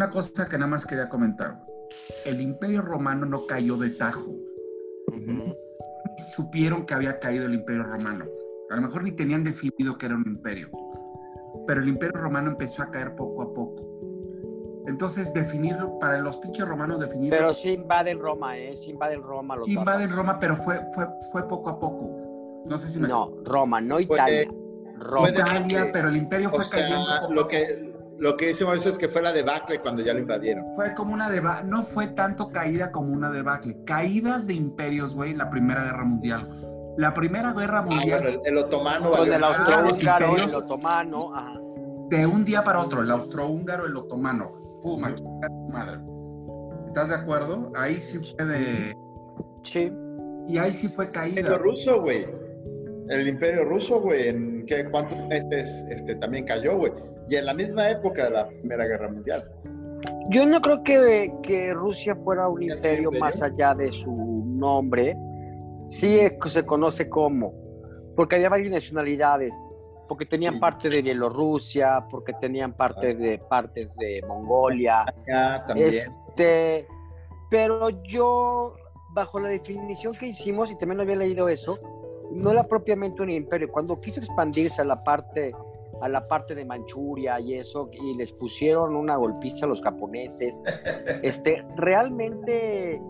Una 0.01 0.09
cosa 0.09 0.47
que 0.49 0.57
nada 0.57 0.67
más 0.71 0.87
quería 0.87 1.11
comentar. 1.11 1.63
El 2.25 2.41
imperio 2.41 2.81
romano 2.81 3.27
no 3.27 3.45
cayó 3.47 3.77
de 3.77 3.91
tajo. 3.91 4.31
Ujú. 5.09 5.55
Supieron 6.17 6.87
que 6.87 6.95
había 6.95 7.19
caído 7.19 7.45
el 7.45 7.53
imperio 7.53 7.83
romano. 7.83 8.25
A 8.71 8.77
lo 8.77 8.81
mejor 8.81 9.03
ni 9.03 9.13
tenían 9.13 9.45
definido 9.45 9.99
que 9.99 10.07
era 10.07 10.15
un 10.15 10.25
imperio. 10.27 10.71
Pero 11.67 11.83
el 11.83 11.89
imperio 11.89 12.19
romano 12.19 12.51
empezó 12.51 12.83
a 12.83 12.91
caer 12.91 13.15
poco 13.15 13.43
a 13.43 13.53
poco. 13.53 14.83
Entonces, 14.87 15.35
definirlo, 15.35 15.99
para 15.99 16.19
los 16.19 16.39
pinches 16.39 16.67
romanos, 16.67 16.99
definirlo. 16.99 17.37
Pero 17.37 17.53
sí 17.53 17.69
invaden 17.73 18.21
Roma, 18.21 18.57
¿eh? 18.57 18.75
Sí 18.79 18.93
invaden 18.93 19.23
Roma 19.23 19.55
los 19.57 19.69
invaden 19.69 20.11
Roma, 20.17 20.39
pero 20.41 20.57
fue, 20.57 20.81
fue, 20.95 21.09
fue 21.31 21.47
poco 21.47 21.69
a 21.69 21.79
poco. 21.79 22.63
No 22.65 22.79
sé 22.79 22.89
si 22.89 23.01
me 23.01 23.07
No, 23.07 23.35
Roma, 23.45 23.83
no 23.83 23.97
Puede- 23.97 24.05
Italia. 24.45 24.45
Roma. 24.99 25.29
puede- 25.29 25.33
Italia, 25.41 25.85
que- 25.85 25.91
pero 25.93 26.09
el 26.09 26.17
imperio 26.17 26.49
fue 26.49 26.65
cayendo. 26.71 27.05
sea, 27.05 27.21
poco 27.21 27.33
a 27.33 27.35
lo 27.35 27.41
poco. 27.43 27.49
que, 27.49 27.90
lo 28.21 28.37
que 28.37 28.49
dice 28.49 28.65
Mauricio 28.65 28.91
es 28.91 28.99
que 28.99 29.09
fue 29.09 29.23
la 29.23 29.33
debacle 29.33 29.81
cuando 29.81 30.03
ya 30.03 30.13
lo 30.15 30.21
invadieron. 30.21 30.65
Fue 30.77 30.95
como 30.95 31.13
una 31.15 31.29
debacle, 31.31 31.69
no 31.69 31.83
fue 31.83 32.07
tanto 32.09 32.51
caída 32.51 32.93
como 32.93 33.13
una 33.13 33.31
debacle. 33.31 33.77
Caídas 33.85 34.47
de 34.47 34.55
imperios, 34.55 35.15
güey, 35.17 35.35
la 35.35 35.49
Primera 35.51 35.83
Guerra 35.85 36.05
Mundial. 36.05 36.95
La 36.99 37.15
Primera 37.15 37.53
Guerra 37.53 37.79
Ah, 37.79 37.83
Mundial, 37.83 38.21
bueno, 38.23 38.41
el, 38.45 38.53
el 38.53 38.59
otomano 38.59 39.11
Con 39.11 39.33
el. 39.33 39.43
Ah, 39.43 39.49
austrohúngaro, 39.49 40.27
imperios. 40.27 40.53
el 40.53 40.59
otomano, 40.59 41.35
ajá. 41.35 41.61
de 42.11 42.27
un 42.27 42.45
día 42.45 42.63
para 42.63 42.81
otro, 42.81 43.01
el 43.03 43.11
austrohúngaro, 43.11 43.87
el 43.87 43.97
otomano. 43.97 44.53
Puma, 44.83 45.15
chinga 45.15 45.49
tu 45.49 45.69
madre. 45.73 45.99
¿Estás 46.89 47.09
de 47.11 47.15
acuerdo? 47.15 47.73
Ahí 47.77 47.97
sí 47.97 48.19
fue 48.19 48.45
de. 48.47 48.95
Sí. 49.63 49.93
Y 50.49 50.59
ahí 50.59 50.71
sí 50.73 50.89
fue 50.89 51.07
El 51.07 51.11
caída. 51.13 51.41
imperio 51.41 51.59
ruso, 51.59 52.01
güey. 52.03 52.27
El 53.09 53.29
imperio 53.29 53.65
ruso, 53.65 54.01
güey, 54.01 54.29
en 54.29 54.65
qué, 54.67 54.85
cuántos 54.91 55.27
meses 55.29 55.85
este, 55.91 56.15
también 56.17 56.45
cayó, 56.45 56.77
güey. 56.77 56.93
Y 57.31 57.37
en 57.37 57.47
la 57.47 57.55
misma 57.55 57.89
época 57.89 58.25
de 58.25 58.31
la 58.31 58.49
Primera 58.49 58.87
Guerra 58.87 59.09
Mundial. 59.09 59.49
Yo 60.31 60.45
no 60.47 60.61
creo 60.61 60.83
que, 60.83 61.33
que 61.43 61.73
Rusia 61.73 62.17
fuera 62.17 62.49
un 62.49 62.61
¿Ya 62.61 62.75
es 62.75 62.81
imperio 62.81 63.05
imperio? 63.05 63.21
más 63.21 63.41
allá 63.41 63.75
de 63.75 63.91
su 63.91 64.13
nombre. 64.47 65.17
Sí 65.89 66.19
eh, 66.19 66.37
se 66.47 66.65
conoce 66.67 67.09
como, 67.09 67.53
porque 68.17 68.37
había 68.37 68.49
varias 68.49 68.71
nacionalidades, 68.73 69.55
porque 70.09 70.27
tenían 70.27 70.55
Sí. 70.55 70.61
parte 70.61 70.89
de 70.89 71.03
Bielorrusia, 71.03 72.05
porque 72.11 72.33
tenían 72.41 72.73
parte 72.73 73.15
de 73.15 73.39
partes 73.39 73.97
de 73.97 74.23
Mongolia. 74.27 75.03
Acá 75.03 75.65
también. 75.67 75.89
Este, 75.89 76.87
pero 77.51 77.91
yo, 78.05 78.75
bajo 79.13 79.39
la 79.41 79.49
definición 79.49 80.15
que 80.15 80.27
hicimos, 80.29 80.71
y 80.73 80.79
también 80.79 81.01
había 81.01 81.17
leído 81.17 81.49
eso, 81.49 81.79
no 82.33 82.53
era 82.53 82.63
propiamente 82.65 83.23
un 83.23 83.31
imperio. 83.31 83.69
Cuando 83.71 83.99
quiso 84.01 84.21
expandirse 84.21 84.81
a 84.83 84.85
la 84.85 85.03
parte 85.03 85.53
a 86.01 86.09
la 86.09 86.27
parte 86.27 86.55
de 86.55 86.65
Manchuria 86.65 87.39
y 87.41 87.55
eso, 87.55 87.89
y 87.93 88.17
les 88.17 88.33
pusieron 88.33 88.97
una 88.97 89.17
golpiza 89.17 89.67
a 89.67 89.69
los 89.69 89.83
japoneses. 89.83 90.63
Este, 91.23 91.65
realmente, 91.77 93.01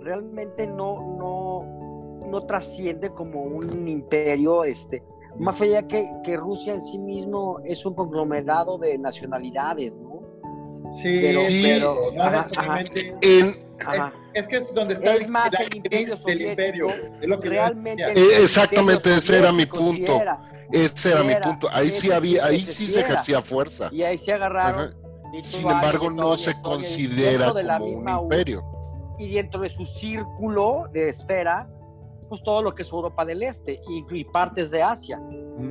realmente 0.00 0.66
no, 0.66 1.16
no, 1.18 2.26
no 2.28 2.40
trasciende 2.46 3.10
como 3.10 3.42
un 3.42 3.86
imperio, 3.88 4.64
este, 4.64 5.02
más 5.38 5.60
allá 5.62 5.86
que, 5.86 6.10
que 6.24 6.36
Rusia 6.36 6.74
en 6.74 6.80
sí 6.82 6.98
mismo 6.98 7.60
es 7.64 7.86
un 7.86 7.94
conglomerado 7.94 8.78
de 8.78 8.98
nacionalidades, 8.98 9.96
¿no? 9.96 10.20
Sí, 10.90 11.20
Pero- 11.22 11.40
Sí, 11.40 11.62
pero 11.64 11.96
no 12.14 12.22
ajá, 12.22 12.36
necesariamente. 12.38 13.16
En- 13.22 13.72
Ajá. 13.84 14.12
Es 14.34 14.46
que 14.48 14.56
es 14.56 14.72
donde 14.74 14.94
está 14.94 15.16
Es 15.16 15.28
más, 15.28 15.52
el 15.58 15.76
imperio 15.76 16.16
del 16.16 16.42
imperio. 16.42 16.86
Es 17.20 17.26
lo 17.26 17.40
que 17.40 17.48
realmente 17.48 18.04
exactamente, 18.12 19.12
ese 19.14 19.38
era 19.38 19.52
mi 19.52 19.66
punto. 19.66 20.20
Ese 20.72 21.10
era 21.12 21.22
mi 21.22 21.34
punto. 21.36 21.68
Ahí 21.72 21.90
sí 21.90 22.10
había, 22.10 22.46
ahí 22.46 22.62
sí 22.62 22.90
se 22.90 23.00
ejercía 23.00 23.40
fuerza. 23.42 23.88
y 23.92 24.02
ahí 24.02 24.18
se 24.18 24.32
agarraron. 24.32 24.94
Y 25.32 25.42
Sin 25.42 25.62
embargo, 25.62 26.10
no 26.10 26.36
se 26.36 26.52
considera 26.60 27.30
dentro 27.30 27.54
de 27.54 27.62
la 27.62 27.78
como 27.78 27.98
un 27.98 28.08
imperio. 28.08 28.62
y 29.18 29.34
dentro 29.34 29.60
de 29.62 29.70
su 29.70 29.86
círculo 29.86 30.88
de 30.92 31.08
esfera, 31.08 31.66
pues 32.28 32.42
todo 32.42 32.62
lo 32.62 32.74
que 32.74 32.82
es 32.82 32.92
Europa 32.92 33.24
del 33.24 33.42
Este 33.42 33.80
y, 33.88 34.04
y 34.10 34.24
partes 34.24 34.70
de 34.70 34.82
Asia. 34.82 35.20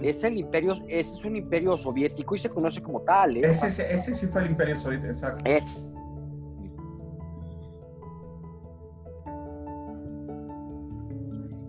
Es 0.01 0.23
el 0.23 0.37
imperio, 0.37 0.73
ese 0.87 1.17
es 1.17 1.25
un 1.25 1.35
imperio 1.35 1.77
soviético 1.77 2.35
y 2.35 2.39
se 2.39 2.49
conoce 2.49 2.81
como 2.81 3.01
tal. 3.01 3.37
¿eh? 3.37 3.41
Ese, 3.43 3.67
ese, 3.67 3.93
ese 3.93 4.13
sí 4.13 4.27
fue 4.27 4.41
el 4.43 4.51
imperio 4.51 4.77
soviético, 4.77 5.11
exacto. 5.11 5.43
Es. 5.45 5.87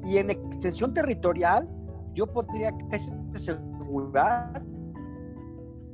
Y 0.04 0.18
en 0.18 0.30
extensión 0.30 0.92
territorial, 0.92 1.68
yo 2.12 2.26
podría 2.26 2.70
asegurar 3.36 4.62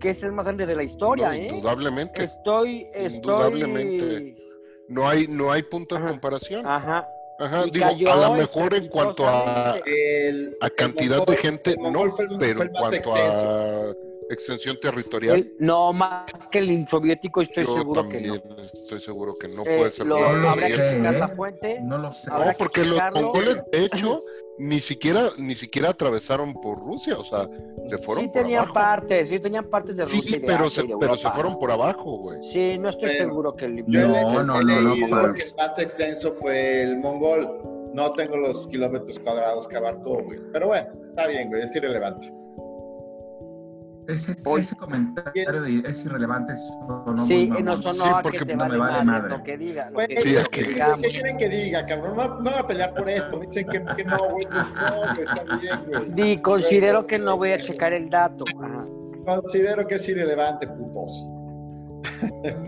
que 0.00 0.10
es 0.10 0.22
el 0.22 0.32
más 0.32 0.44
grande 0.44 0.64
de 0.66 0.76
la 0.76 0.82
historia, 0.84 1.28
No, 1.28 1.34
¿eh? 1.34 1.48
Indudablemente. 1.50 2.22
Estoy, 2.24 2.86
estoy. 2.94 3.16
Indudablemente. 3.16 4.36
No 4.88 5.08
hay, 5.08 5.26
no 5.28 5.50
hay 5.50 5.62
punto 5.64 5.96
de 5.98 6.06
comparación. 6.06 6.66
Ajá. 6.66 7.06
Ajá, 7.40 7.64
digo, 7.66 8.10
a 8.12 8.16
lo 8.28 8.34
mejor 8.34 8.74
en 8.74 8.88
cuanto 8.88 9.28
a. 9.28 9.76
El- 9.86 10.56
a 10.60 10.66
el 10.66 10.72
cantidad 10.74 11.24
de 11.24 11.36
gente, 11.36 11.70
el 11.72 11.92
no, 11.92 12.04
pero 12.38 12.62
en 12.62 12.68
cuanto 12.72 12.96
extenso. 12.96 13.12
a 13.14 13.94
extensión 14.30 14.76
territorial, 14.80 15.36
El- 15.36 15.54
no, 15.58 15.92
más 15.92 16.24
que 16.50 16.58
el 16.58 16.86
soviético, 16.86 17.40
estoy 17.40 17.64
yo 17.64 17.74
seguro 17.78 18.02
también 18.02 18.22
que 18.22 18.28
no. 18.28 18.62
estoy 18.62 19.00
seguro 19.00 19.34
que 19.40 19.48
no 19.48 19.62
Eh, 19.64 19.76
puede 19.78 19.90
ser 19.90 20.06
lo- 20.06 20.18
No 20.36 20.54
que 20.54 20.60
checar 20.68 21.14
¿eh? 21.14 21.18
la 21.18 21.28
fuente. 21.28 21.78
No 21.82 21.98
lo 21.98 22.12
sé. 22.12 22.30
No, 22.30 22.38
que 22.44 22.54
porque 22.58 22.84
los 22.84 23.00
mongoles, 23.14 23.62
de 23.72 23.84
hecho, 23.84 24.24
ni 24.58 24.80
siquiera, 24.80 25.30
ni 25.38 25.54
siquiera 25.54 25.90
atravesaron 25.90 26.54
por 26.60 26.78
Rusia, 26.78 27.16
o 27.18 27.24
sea, 27.24 27.48
le 27.88 27.98
fueron 27.98 28.24
Sí 28.24 28.28
por 28.30 28.42
tenían 28.42 28.58
abajo. 28.64 28.74
partes, 28.74 29.28
sí 29.28 29.38
tenían 29.40 29.64
partes 29.66 29.96
de 29.96 30.04
Rusia 30.04 30.20
Sí, 30.22 30.28
y 30.34 30.38
de 30.40 30.46
pero, 30.46 30.64
Asia 30.66 30.82
se, 30.82 30.86
y 30.86 30.90
de 30.90 30.96
pero 30.98 31.16
se 31.16 31.30
fueron 31.30 31.58
por 31.58 31.70
abajo, 31.70 32.18
güey. 32.18 32.42
Sí, 32.42 32.76
no 32.78 32.88
estoy 32.88 33.08
Pero- 33.10 33.24
seguro 33.28 33.54
que 33.56 33.64
el 33.66 33.84
Yo 33.86 34.08
No, 34.08 34.42
no, 34.42 34.44
no, 34.44 34.60
no, 34.62 35.34
que 35.34 35.42
el 35.42 35.54
más 35.56 35.78
extenso 35.78 36.34
fue 36.40 36.82
el 36.82 36.98
mongol. 36.98 37.48
No 37.94 38.12
tengo 38.12 38.36
los 38.36 38.68
kilómetros 38.68 39.18
cuadrados 39.20 39.66
que 39.66 39.76
abarcó, 39.76 40.22
güey. 40.22 40.38
Pero 40.52 40.66
bueno, 40.68 40.88
está 41.08 41.26
bien, 41.26 41.48
güey, 41.48 41.62
es 41.62 41.74
irrelevante. 41.74 42.30
Ese, 44.08 44.34
Hoy- 44.46 44.60
ese 44.62 44.74
comentario 44.74 45.60
de- 45.62 45.82
es 45.86 46.04
irrelevante. 46.04 46.54
sonó 46.56 47.24
Sí, 47.26 47.46
muy 47.50 47.62
no 47.62 47.76
sonó 47.76 48.04
Sí, 48.04 48.10
a 48.10 48.22
porque 48.22 48.38
que 48.38 48.46
te 48.46 48.52
no 48.54 48.60
vale, 48.60 48.72
me 48.72 48.78
vale 48.78 49.04
madre 49.04 49.20
madre. 49.28 49.36
lo 49.38 49.44
que 49.44 49.58
diga. 49.58 49.86
Lo 49.90 49.92
Güey, 49.94 50.08
que, 50.08 50.20
Sí, 50.22 50.34
es 50.36 50.48
que. 50.48 50.62
¿Qué 50.66 51.08
quieren 51.10 51.36
que 51.36 51.48
diga, 51.50 51.84
cabrón? 51.86 52.16
No, 52.16 52.28
no 52.40 52.50
voy 52.50 52.54
a 52.58 52.66
pelear 52.66 52.94
por 52.94 53.08
esto. 53.10 53.38
Me 53.38 53.46
dicen 53.46 53.66
que, 53.68 53.84
que 53.96 54.04
no, 54.04 54.16
güey. 54.18 54.46
Pues 54.46 54.64
no, 54.90 55.14
güey, 55.14 55.26
está 55.28 55.56
bien, 55.58 55.84
güey. 55.88 56.10
Di, 56.36 56.40
considero 56.40 57.06
que 57.06 57.18
no 57.18 57.36
voy 57.36 57.52
a 57.52 57.58
checar 57.58 57.92
el 57.92 58.08
dato. 58.08 58.44
Ajá. 58.62 58.86
Considero 59.26 59.86
que 59.86 59.96
es 59.96 60.08
irrelevante, 60.08 60.66
putos. 60.66 61.26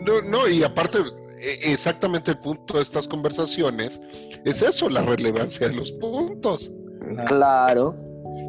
No, 0.06 0.20
no, 0.28 0.46
y 0.46 0.62
aparte, 0.62 0.98
e- 1.40 1.72
exactamente 1.72 2.32
el 2.32 2.38
punto 2.38 2.74
de 2.76 2.82
estas 2.82 3.08
conversaciones 3.08 4.00
es 4.44 4.60
eso, 4.60 4.90
la 4.90 5.00
relevancia 5.02 5.68
de 5.68 5.74
los 5.76 5.92
puntos. 5.92 6.70
Claro. 7.26 7.94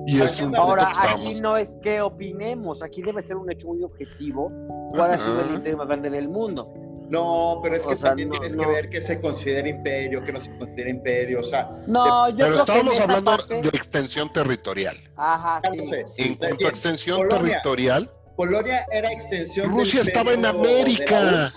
Y 0.07 0.21
es 0.21 0.39
un 0.39 0.55
Ahora, 0.55 0.91
que 0.91 1.07
aquí 1.09 1.41
no 1.41 1.57
es 1.57 1.77
que 1.81 2.01
opinemos, 2.01 2.81
aquí 2.81 3.01
debe 3.01 3.21
ser 3.21 3.37
un 3.37 3.51
hecho 3.51 3.67
muy 3.67 3.83
objetivo. 3.83 4.51
¿Cuál 4.91 5.11
ha 5.11 5.17
sido 5.17 5.41
el 5.41 5.55
imperio 5.55 5.77
más 5.77 5.87
grande 5.87 6.09
del 6.09 6.27
mundo? 6.27 6.65
No, 7.09 7.59
pero 7.61 7.75
es 7.75 7.85
que 7.85 7.93
O 7.93 7.95
sea, 7.95 8.11
también 8.11 8.29
no, 8.29 8.39
tienes 8.39 8.55
no. 8.55 8.63
que 8.63 8.69
ver 8.69 8.89
que 8.89 9.01
se 9.01 9.19
considera 9.19 9.67
imperio, 9.67 10.23
que 10.23 10.31
no 10.31 10.39
se 10.39 10.57
considera 10.57 10.89
imperio. 10.89 11.41
O 11.41 11.43
sea, 11.43 11.69
No, 11.85 12.29
yo 12.29 12.35
Pero 12.37 12.47
creo 12.47 12.53
que 12.55 12.59
estábamos 12.61 12.93
esa 12.93 13.03
hablando 13.03 13.31
parte... 13.31 13.61
de 13.61 13.67
extensión 13.67 14.31
territorial. 14.31 14.97
Ajá, 15.17 15.59
sí. 15.69 15.77
no 15.77 15.83
sé. 15.83 16.07
sí. 16.07 16.21
En 16.23 16.35
cuanto 16.35 16.65
a 16.65 16.69
extensión 16.69 17.17
Polonia. 17.17 17.39
territorial, 17.41 18.11
Polonia 18.37 18.85
era 18.91 19.11
extensión. 19.11 19.67
del 19.67 19.77
Rusia 19.79 20.01
estaba 20.01 20.31
en 20.31 20.41
de 20.43 20.47
América. 20.47 21.51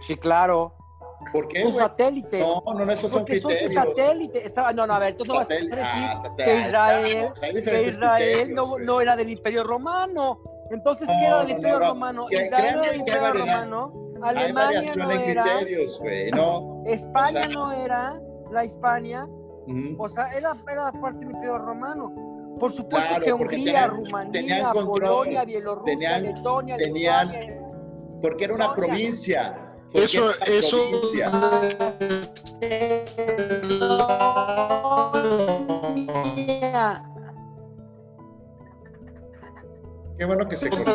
Sí, 0.00 0.16
claro. 0.16 0.74
¿Por 1.32 1.48
qué, 1.48 1.60
Son 1.62 1.72
satélites. 1.72 2.40
No, 2.40 2.62
no, 2.74 2.84
no, 2.84 2.92
esos 2.92 3.10
son 3.10 3.20
porque 3.20 3.40
son 3.40 3.50
sus 3.52 3.60
criterios. 3.60 3.88
satélites. 3.96 4.44
Estaba, 4.44 4.72
no, 4.72 4.86
no, 4.86 4.94
a 4.94 4.98
ver, 4.98 5.16
tú 5.16 5.24
no 5.26 5.34
vas 5.34 5.50
a 5.50 5.54
decir 5.54 5.70
ah, 5.82 6.16
que 6.36 6.42
ah, 6.44 6.60
Israel, 6.66 7.28
o 7.32 7.36
sea, 7.36 7.48
hay 7.48 7.62
que 7.62 7.82
Israel 7.88 8.54
no, 8.54 8.78
no 8.78 9.00
era 9.00 9.16
del 9.16 9.30
Imperio 9.30 9.62
Romano. 9.64 10.40
Entonces, 10.70 11.08
No, 11.08 11.14
¿qué 11.18 11.26
era 11.26 11.38
del 11.40 11.48
no, 11.48 11.54
Imperio 11.56 11.78
no, 11.78 11.84
no. 11.84 11.90
Romano? 11.92 12.26
Israel 12.30 12.50
no 12.74 12.82
era 12.82 12.90
del 12.90 13.00
Imperio. 13.00 13.32
Romano. 13.32 13.92
Alemania 14.22 14.92
no 14.96 15.10
era. 15.10 15.42
criterios. 15.44 16.00
No. 16.34 16.82
España 16.86 17.40
O 17.40 17.44
sea- 17.44 17.48
no 17.48 17.72
era. 17.72 18.20
La 18.50 18.64
Hispania. 18.64 19.24
Ujú. 19.26 19.94
O 20.02 20.08
sea, 20.08 20.28
era, 20.30 20.56
era 20.70 20.90
parte 20.92 21.18
del 21.18 21.30
Imperio 21.32 21.58
Romano. 21.58 22.12
Por 22.58 22.72
supuesto 22.72 23.08
Claro, 23.08 23.24
que 23.24 23.32
Hungría, 23.32 23.50
tenían- 23.64 23.90
Rumanía, 23.90 24.32
tenían 24.32 24.72
control, 24.72 24.86
Polonia, 25.00 25.44
Bielorrusia, 25.44 25.96
tenían- 25.96 26.22
Letonia, 26.24 26.76
tenían- 26.76 27.28
Lituania. 27.28 27.66
Porque 28.20 28.44
era 28.44 28.54
una 28.54 28.74
provincia. 28.74 29.69
Eso, 29.92 30.30
eso, 30.46 30.76
provincia. 30.90 31.30
Qué 40.18 40.24
bueno 40.26 40.46
que 40.48 40.56
se 40.56 40.68
creo 40.70 40.86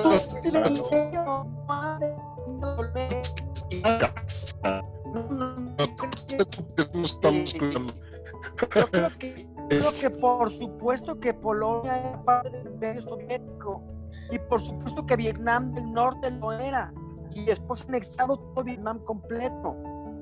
que, 9.19 9.47
creo 9.69 9.91
que 9.99 10.09
por 10.09 10.51
supuesto 10.51 11.19
que 11.19 11.33
Polonia 11.33 11.97
era 11.97 12.23
parte 12.23 12.51
del 12.51 12.67
imperio 12.67 13.01
soviético. 13.01 13.83
Y 14.31 14.39
por 14.39 14.61
supuesto 14.61 15.05
que 15.05 15.15
Vietnam 15.15 15.73
del 15.73 15.91
Norte 15.91 16.31
lo 16.31 16.51
era 16.51 16.93
y 17.35 17.45
después 17.45 17.85
anexado 17.87 18.37
todo 18.39 18.63
Vietnam 18.63 18.99
completo 19.03 19.75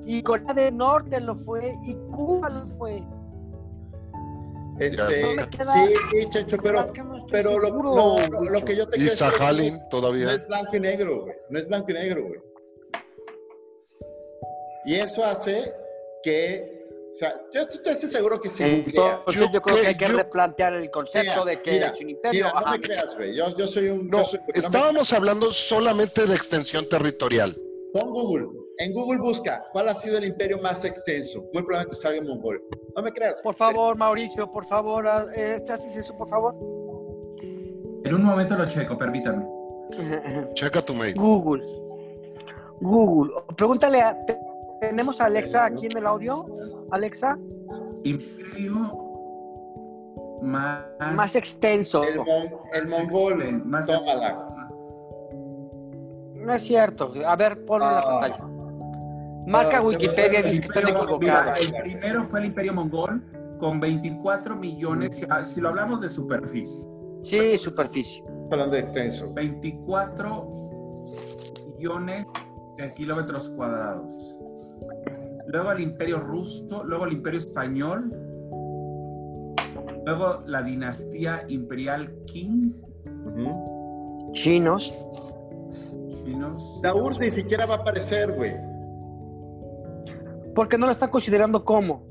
y 0.05 0.21
Corea 0.23 0.53
del 0.53 0.75
Norte 0.75 1.19
lo 1.21 1.33
fue 1.35 1.77
y 1.85 1.93
Cuba 2.13 2.49
lo 2.49 2.67
fue. 2.67 3.01
Este, 4.79 5.21
No 5.21 5.35
me 5.35 5.49
queda- 5.49 5.71
sí, 5.71 5.93
Checho, 6.31 6.57
pero, 6.61 6.83
no 6.85 7.25
pero 7.31 7.59
lo, 7.59 7.69
no, 7.69 8.17
lo- 8.49 8.65
que 8.65 8.75
yo 8.75 8.87
te 8.89 8.97
quiero 8.97 9.11
decir 9.55 9.79
todavía. 9.91 10.25
No 10.25 10.31
es 10.31 10.47
blanco 10.47 10.75
y 10.75 10.79
negro, 10.79 11.21
güey. 11.21 11.35
No 11.49 11.59
es 11.59 11.67
blanco 11.67 11.91
y 11.91 11.93
negro, 11.93 12.23
güey. 12.27 12.39
Y 14.85 14.95
eso 14.95 15.23
hace 15.23 15.71
que, 16.23 16.72
o 17.13 17.15
sea, 17.15 17.39
yo, 17.53 17.61
yo 17.85 17.91
estoy 17.91 18.09
seguro 18.09 18.39
que 18.41 18.49
googleas, 18.49 18.87
Entonces 18.87 19.35
Yo 19.35 19.51
yo, 19.53 19.61
creo 19.61 19.79
que 19.81 19.87
hay 19.87 19.95
que 19.97 20.07
replantear 20.07 20.73
el 20.73 20.89
concepto 20.89 21.45
Mira, 21.45 21.45
de 21.45 21.61
que 21.61 21.71
mira, 21.71 21.87
es 21.89 22.01
un 22.01 22.09
imperio. 22.09 22.45
mira, 22.45 22.53
no 22.53 22.59
Ajá. 22.59 22.71
me 22.71 22.79
creas, 22.81 23.15
güey. 23.15 23.35
Yo, 23.35 23.55
yo 23.55 23.67
soy 23.67 23.89
un... 23.89 24.07
No, 24.07 24.17
yo 24.17 24.23
soy- 24.25 24.39
no 24.39 24.45
me- 24.55 24.59
estábamos 24.59 25.13
hablando 25.13 25.51
solamente 25.51 26.25
de 26.25 26.33
extensión 26.33 26.89
territorial. 26.89 27.55
Pon 27.93 28.09
Google. 28.09 28.47
En 28.79 28.91
Google 28.93 29.19
busca 29.19 29.63
cuál 29.71 29.89
ha 29.89 29.93
sido 29.93 30.17
el 30.17 30.25
imperio 30.25 30.59
más 30.59 30.83
extenso. 30.85 31.43
Muy 31.53 31.61
probablemente 31.61 31.95
salga 31.95 32.17
en 32.17 32.25
mongol. 32.25 32.63
No 32.95 33.03
me 33.03 33.11
creas. 33.11 33.39
Por 33.43 33.53
favor, 33.53 33.95
Mauricio, 33.95 34.51
por 34.51 34.65
favor, 34.65 35.07
ah, 35.07 35.27
eh, 35.35 35.57
¿haces 35.71 35.95
eso, 35.95 36.17
por 36.17 36.27
favor? 36.27 36.55
En 38.03 38.11
un 38.15 38.23
momento 38.23 38.57
lo 38.57 38.65
checo, 38.65 38.97
permítame. 38.97 39.45
Checa 40.55 40.81
tu 40.83 40.95
mail. 40.95 41.13
Google. 41.13 41.61
Google. 42.81 43.33
Pregúntale 43.55 44.01
a. 44.01 44.17
te- 44.83 44.89
¿Tenemos 44.89 45.21
a 45.21 45.25
Alexa 45.25 45.65
aquí 45.65 45.85
en 45.87 45.97
el 45.97 46.05
audio? 46.07 46.45
Alexa, 46.91 47.37
Imperio 48.03 48.99
más... 50.41 50.83
más 51.15 51.35
extenso. 51.35 52.03
El, 52.03 52.17
mon- 52.17 52.27
el 52.73 52.87
mongol. 52.87 53.63
más- 53.65 53.87
Tómala. 53.87 54.49
No 56.35 56.53
es 56.53 56.61
cierto. 56.61 57.11
A 57.25 57.35
ver, 57.37 57.63
ponlo 57.65 57.85
en 57.85 57.91
la 57.93 57.99
Ah. 57.99 58.19
pantalla. 58.19 58.49
Marca 59.47 59.77
Ah, 59.77 59.81
Wikipedia, 59.81 60.39
El 60.39 60.45
dice 60.45 60.59
que 60.61 60.65
están 60.65 60.87
equivocados. 60.89 61.59
el 61.59 61.73
primero 61.81 62.23
fue 62.25 62.39
el 62.41 62.45
Imperio 62.47 62.73
Mongol 62.73 63.23
con 63.59 63.79
24 63.79 64.55
millones, 64.57 65.15
si- 65.17 65.25
ah, 65.29 65.43
si 65.45 65.59
lo 65.61 65.69
hablamos 65.69 66.01
de 66.01 66.09
superficie, 66.09 66.85
Sí, 67.21 67.57
superficie. 67.57 68.21
Hablando 68.51 68.75
de 68.75 68.81
extenso. 68.81 69.31
24 69.33 70.43
millones 71.77 72.25
de 72.77 72.93
kilómetros 72.93 73.49
cuadrados. 73.51 74.39
Luego 75.47 75.71
el 75.71 75.81
Imperio 75.81 76.19
Ruso, 76.19 76.83
luego 76.83 77.05
el 77.05 77.13
Imperio 77.13 77.39
Español, 77.39 78.11
luego 80.05 80.43
la 80.45 80.61
dinastía 80.61 81.43
imperial 81.47 82.13
Qing. 82.25 82.73
Chinos. 84.33 85.07
Chinos. 86.09 86.79
La 86.83 86.95
URSS 86.95 87.19
ni 87.19 87.31
siquiera 87.31 87.65
va 87.65 87.75
a 87.75 87.77
aparecer, 87.79 88.31
güey. 88.31 88.53
Porque 90.55 90.77
no 90.77 90.85
lo 90.85 90.91
están 90.91 91.09
considerando 91.09 91.63
como. 91.63 92.03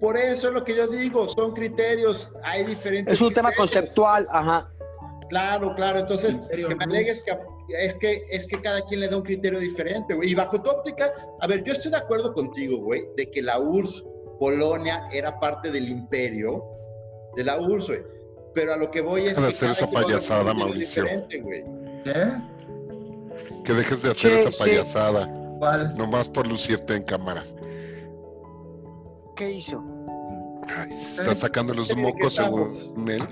Por 0.00 0.16
eso 0.16 0.48
es 0.48 0.54
lo 0.54 0.64
que 0.64 0.74
yo 0.74 0.86
digo, 0.88 1.28
son 1.28 1.52
criterios, 1.52 2.32
hay 2.42 2.64
diferentes. 2.64 3.14
Es 3.14 3.20
un 3.20 3.32
tema 3.32 3.52
conceptual, 3.52 4.26
ajá. 4.30 4.70
Claro, 5.28 5.74
claro. 5.74 6.00
Entonces, 6.00 6.38
que 6.50 6.74
me 6.74 6.84
alegues 6.84 7.22
que 7.22 7.36
es 7.78 7.98
que 7.98 8.24
es 8.30 8.46
que 8.46 8.60
cada 8.60 8.84
quien 8.86 9.00
le 9.00 9.08
da 9.08 9.16
un 9.16 9.22
criterio 9.22 9.58
diferente, 9.58 10.14
güey. 10.14 10.30
Y 10.30 10.34
bajo 10.34 10.60
tu 10.60 10.70
óptica, 10.70 11.12
a 11.40 11.46
ver, 11.46 11.62
yo 11.64 11.72
estoy 11.72 11.90
de 11.90 11.96
acuerdo 11.98 12.32
contigo, 12.32 12.78
güey, 12.78 13.02
de 13.16 13.30
que 13.30 13.42
la 13.42 13.58
URSS, 13.58 14.04
Polonia, 14.38 15.06
era 15.12 15.38
parte 15.38 15.70
del 15.70 15.88
imperio 15.88 16.58
de 17.36 17.44
la 17.44 17.60
URSS, 17.60 17.86
güey. 17.88 18.02
Pero 18.54 18.72
a 18.74 18.76
lo 18.76 18.90
que 18.90 19.00
voy 19.00 19.26
es 19.26 19.36
Deja 19.36 19.42
de 19.42 19.48
que 19.48 19.54
hacer 19.56 19.70
esa 19.70 19.90
payasada, 19.90 20.52
Mauricio. 20.54 21.04
¿Qué? 21.28 22.32
Que 23.64 23.72
dejes 23.74 24.02
de 24.02 24.10
hacer 24.10 24.32
Sí, 24.34 24.38
esa 24.40 24.52
sí. 24.52 24.58
payasada, 24.58 25.32
¿Cuál? 25.58 25.96
nomás 25.96 26.28
por 26.28 26.46
lucirte 26.46 26.94
en 26.96 27.02
cámara. 27.04 27.44
¿Qué 29.36 29.52
hizo? 29.52 29.82
Ay, 30.76 30.90
se 30.92 31.22
está 31.22 31.34
sacando 31.34 31.74
los 31.74 31.88
¿De 31.88 31.94
qué 31.94 32.00
mocos 32.02 32.34
según 32.34 33.08
él 33.08 33.22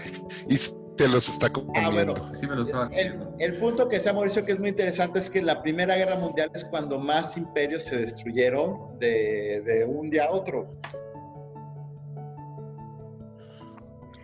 y 0.48 0.56
te 0.98 1.08
los 1.08 1.28
está 1.28 1.46
Ah, 1.46 1.90
bueno. 1.90 2.12
comiendo. 2.14 2.34
Sí 2.34 2.46
me 2.46 2.56
lo 2.56 2.62
estaba 2.62 2.84
El, 2.92 3.12
comiendo. 3.12 3.34
el 3.38 3.56
punto 3.58 3.88
que 3.88 3.98
sea 4.00 4.12
Mauricio 4.12 4.44
que 4.44 4.52
es 4.52 4.60
muy 4.60 4.68
interesante 4.68 5.18
es 5.20 5.30
que 5.30 5.40
la 5.40 5.62
Primera 5.62 5.96
Guerra 5.96 6.16
Mundial 6.16 6.50
es 6.54 6.64
cuando 6.66 6.98
más 6.98 7.36
imperios 7.38 7.84
se 7.84 7.96
destruyeron 7.96 8.98
de, 8.98 9.62
de 9.64 9.84
un 9.86 10.10
día 10.10 10.24
a 10.26 10.30
otro. 10.32 10.66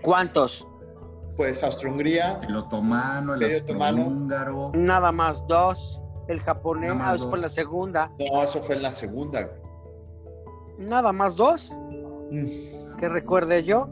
¿Cuántos? 0.02 0.66
Pues 1.36 1.64
Austria-Hungría, 1.64 2.40
El 2.46 2.56
otomano, 2.56 3.34
el 3.34 3.44
otomano. 3.56 4.02
austrohúngaro. 4.02 4.72
Nada 4.74 5.10
más 5.12 5.46
dos. 5.46 6.00
El 6.28 6.40
japonés, 6.40 6.88
Nada 6.90 6.98
más 7.00 7.08
ah, 7.12 7.16
eso 7.16 7.30
fue 7.30 7.38
la 7.40 7.48
segunda. 7.48 8.10
no, 8.18 8.42
eso 8.42 8.60
fue 8.60 8.76
en 8.76 8.82
la 8.82 8.92
segunda. 8.92 9.50
Nada 10.78 11.12
más 11.12 11.36
dos. 11.36 11.72
Que 12.98 13.08
recuerde 13.08 13.64
yo. 13.64 13.88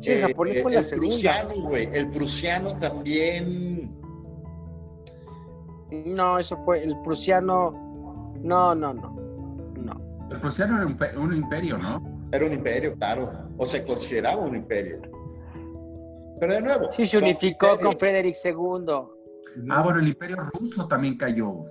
Sí, 0.00 0.10
el 0.12 0.22
japonés 0.28 0.56
eh, 0.56 0.62
fue 0.62 0.72
la 0.72 0.78
el 0.78 0.84
segunda. 0.84 1.08
prusiano, 1.10 1.54
güey. 1.68 1.88
El 1.92 2.10
prusiano 2.10 2.78
también. 2.78 3.94
No, 5.90 6.38
eso 6.38 6.56
fue 6.58 6.82
el 6.84 6.96
prusiano. 7.02 7.70
No, 8.42 8.74
no, 8.74 8.92
no. 8.94 9.10
No. 9.76 10.28
El 10.30 10.40
prusiano 10.40 10.76
era 10.76 10.86
un, 10.86 10.96
pe- 10.96 11.16
un 11.16 11.34
imperio, 11.34 11.78
¿no? 11.78 12.02
Era 12.30 12.44
un 12.46 12.52
imperio, 12.52 12.94
claro. 12.94 13.30
O 13.56 13.66
se 13.66 13.84
consideraba 13.84 14.40
un 14.42 14.54
imperio. 14.56 15.00
Pero 16.40 16.52
de 16.52 16.60
nuevo. 16.60 16.90
Sí, 16.92 17.06
se 17.06 17.18
unificó 17.18 17.78
con. 17.80 17.92
Frederick 17.98 18.36
II 18.44 18.86
Ah, 19.70 19.82
bueno, 19.82 19.98
el 19.98 20.06
imperio 20.08 20.36
ruso 20.36 20.86
también 20.86 21.16
cayó 21.16 21.64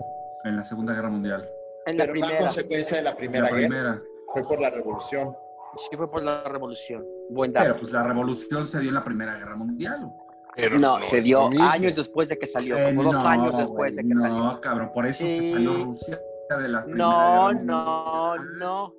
en 0.44 0.56
la 0.58 0.64
Segunda 0.64 0.94
Guerra 0.94 1.10
Mundial. 1.10 1.48
en 1.86 1.98
la 1.98 2.04
Pero 2.04 2.14
primera. 2.14 2.40
consecuencia 2.40 2.98
de 2.98 3.04
la 3.04 3.16
primera 3.16 3.44
la 3.46 3.50
guerra. 3.56 3.68
primera. 3.70 4.02
Fue 4.34 4.44
por 4.44 4.60
la 4.60 4.70
revolución. 4.72 5.34
Sí, 5.78 5.96
fue 5.96 6.10
por 6.10 6.24
la 6.24 6.44
revolución. 6.44 7.06
Buen 7.30 7.54
dato. 7.54 7.66
Pero 7.66 7.78
pues 7.80 7.92
la 7.92 8.04
revolución 8.04 8.66
se 8.66 8.80
dio 8.80 8.90
en 8.90 8.96
la 8.96 9.04
Primera 9.04 9.36
Guerra 9.38 9.56
Mundial. 9.56 10.12
Pero 10.56 10.80
no, 10.80 11.00
se 11.02 11.22
dio 11.22 11.50
años 11.62 11.96
después 11.96 12.30
de 12.30 12.38
que 12.40 12.48
salió, 12.48 12.76
Eh, 12.78 12.88
como 12.96 13.04
dos 13.04 13.14
no, 13.24 13.30
años 13.30 13.58
después 13.58 13.96
de 13.96 14.02
que 14.02 14.08
no, 14.10 14.20
salió. 14.22 14.62
cabrón, 14.62 14.90
por 14.92 15.06
eso 15.06 15.26
Sí. 15.28 15.40
se 15.40 15.52
salió 15.54 15.84
Rusia 15.84 16.20
de 16.60 16.68
la 16.68 16.84
Primera 16.84 17.06
No, 17.06 17.48
Guerra 17.50 17.62
no, 17.64 18.36
no. 18.58 18.94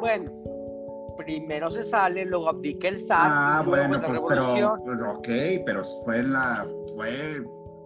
Bueno, 0.00 0.32
primero 1.18 1.70
se 1.70 1.84
sale, 1.84 2.24
luego 2.24 2.48
abdica 2.48 2.88
el 2.88 3.00
zar, 3.00 3.18
Ah, 3.20 3.62
bueno, 3.66 4.00
pues 4.00 4.20
pero, 4.28 4.76
pues, 4.84 5.02
ok, 5.02 5.28
pero 5.66 5.82
fue 6.04 6.18
en 6.20 6.32
la, 6.32 6.66
fue, 6.94 7.42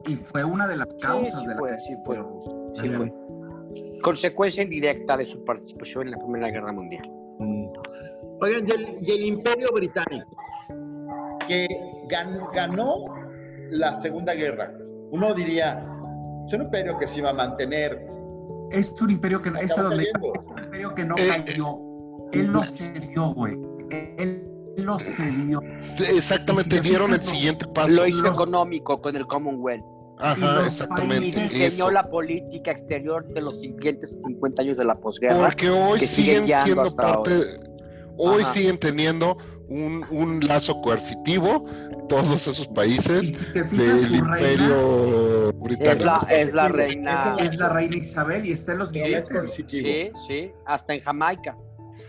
y 0.06 0.16
fue 0.16 0.44
una 0.44 0.68
de 0.68 0.76
las 0.76 0.94
causas 1.00 1.40
sí 1.40 1.46
de 1.48 1.54
la 1.54 1.58
fue, 1.58 1.80
sí 1.80 1.96
fue. 2.04 2.22
Sí 2.80 2.88
fue. 2.90 3.12
Consecuencia 4.02 4.62
indirecta 4.62 5.16
de 5.16 5.24
su 5.24 5.42
participación 5.44 6.04
en 6.06 6.10
la 6.12 6.18
Primera 6.18 6.50
Guerra 6.50 6.72
Mundial. 6.72 7.10
Oigan, 8.42 8.66
y 8.66 8.70
el, 8.72 8.98
y 9.08 9.10
el 9.12 9.24
imperio 9.24 9.68
británico, 9.72 10.26
que 11.48 11.66
gan- 12.08 12.38
ganó 12.54 13.04
la 13.70 13.96
Segunda 13.96 14.34
Guerra. 14.34 14.72
Uno 15.10 15.34
diría, 15.34 15.86
es 16.46 16.52
un 16.52 16.62
imperio 16.62 16.98
que 16.98 17.06
se 17.06 17.18
iba 17.18 17.30
a 17.30 17.34
mantener. 17.34 18.06
Es 18.70 18.92
un 19.00 19.10
imperio 19.10 19.40
que, 19.42 19.50
es 19.60 19.70
a 19.72 19.74
Acabó 19.82 19.88
donde, 19.90 20.04
es 20.04 20.46
un 20.46 20.58
imperio 20.64 20.94
que 20.94 21.04
no 21.04 21.14
Eh, 21.18 21.42
cayó. 21.46 21.78
Él 22.32 22.46
lo 22.46 22.64
cedió, 22.64 23.34
güey. 23.34 23.58
Él 24.18 24.42
lo 24.78 24.98
cedió. 24.98 25.60
Exactamente, 26.16 26.76
si 26.78 26.82
dieron 26.88 27.12
el 27.12 27.18
no- 27.18 27.24
siguiente 27.24 27.66
paso. 27.68 27.88
Lo 27.90 28.06
hizo 28.06 28.22
los- 28.22 28.32
económico 28.32 29.00
con 29.02 29.14
el 29.16 29.26
Commonwealth 29.26 29.84
Ajá, 30.18 30.62
exactamente. 30.64 31.26
y 31.28 31.32
países- 31.32 31.52
diseñó 31.52 31.84
eso. 31.84 31.90
la 31.90 32.08
política 32.08 32.70
exterior 32.70 33.26
de 33.34 33.40
los 33.42 33.60
siguientes 33.60 34.22
50 34.22 34.62
años 34.62 34.78
de 34.78 34.84
la 34.86 34.94
posguerra. 34.94 35.44
Porque 35.44 35.68
hoy 35.68 36.00
siguen 36.00 36.46
siendo 36.64 36.90
parte, 36.96 37.30
hoy 37.34 37.44
Ajá. 38.30 38.52
siguen 38.52 38.78
teniendo 38.78 39.36
un, 39.68 40.04
un 40.10 40.40
lazo 40.46 40.80
coercitivo 40.82 41.64
todos 42.08 42.46
esos 42.46 42.68
países 42.68 43.38
si 43.38 43.44
fijas, 43.44 44.10
del 44.10 44.10
reina 44.10 44.16
imperio 44.18 45.48
Es 45.50 45.58
británico. 45.60 46.04
la, 46.04 46.26
es 46.30 46.52
la 46.52 46.68
reina. 46.68 47.36
es 47.38 47.56
la 47.56 47.68
reina 47.70 47.96
Isabel 47.96 48.44
y 48.46 48.52
está 48.52 48.72
en 48.72 48.78
los 48.78 48.90
billetes. 48.92 49.54
Sí, 49.68 50.10
sí, 50.26 50.50
hasta 50.66 50.94
en 50.94 51.02
Jamaica. 51.02 51.56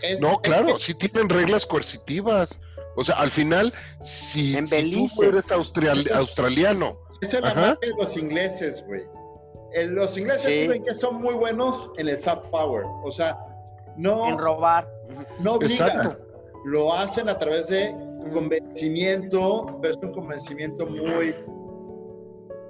Es- 0.02 0.20
No, 0.22 0.40
claro, 0.42 0.78
sí 0.80 0.94
tienen 0.94 1.30
reglas 1.30 1.66
coercitivas. 1.66 2.60
O 2.96 3.04
sea, 3.04 3.16
al 3.16 3.32
final, 3.32 3.74
si, 4.02 4.56
En 4.58 4.68
si 4.68 4.76
Belice. 4.76 5.16
tú 5.16 5.24
eres 5.24 5.52
australiano, 5.52 6.98
Esa 7.22 7.38
es 7.38 7.44
la 7.44 7.50
Ajá. 7.52 7.78
de 7.82 7.88
los 7.98 8.18
ingleses, 8.18 8.84
güey. 8.86 9.02
Los 9.88 10.18
ingleses 10.18 10.52
Sí. 10.52 10.58
tienen 10.60 10.84
que 10.84 10.94
son 10.94 11.22
muy 11.22 11.34
buenos 11.34 11.90
en 11.98 12.10
el 12.10 12.20
soft 12.20 12.46
power. 12.52 12.84
O 13.04 13.10
sea, 13.12 13.38
no, 13.96 14.28
En 14.28 14.38
robar. 14.38 14.88
No 15.40 15.54
obligan. 15.54 15.90
Exacto. 15.90 16.18
Lo 16.66 16.94
hacen 16.94 17.28
a 17.30 17.38
través 17.38 17.68
de 17.68 17.94
convencimiento, 18.32 19.80
pero 19.82 19.94
es 19.94 20.00
un 20.02 20.14
convencimiento 20.14 20.86
muy, 20.86 21.36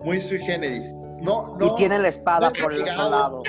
muy 0.02 0.19
sui 0.22 0.39
generis. 0.39 0.93
No, 1.22 1.56
no. 1.60 1.67
y 1.67 1.76
tiene 1.76 2.00
la 2.00 2.10
espada 2.10 2.50
no 2.50 2.63
por 2.63 2.74
el 2.74 2.82
otro 2.82 3.10
lado. 3.10 3.43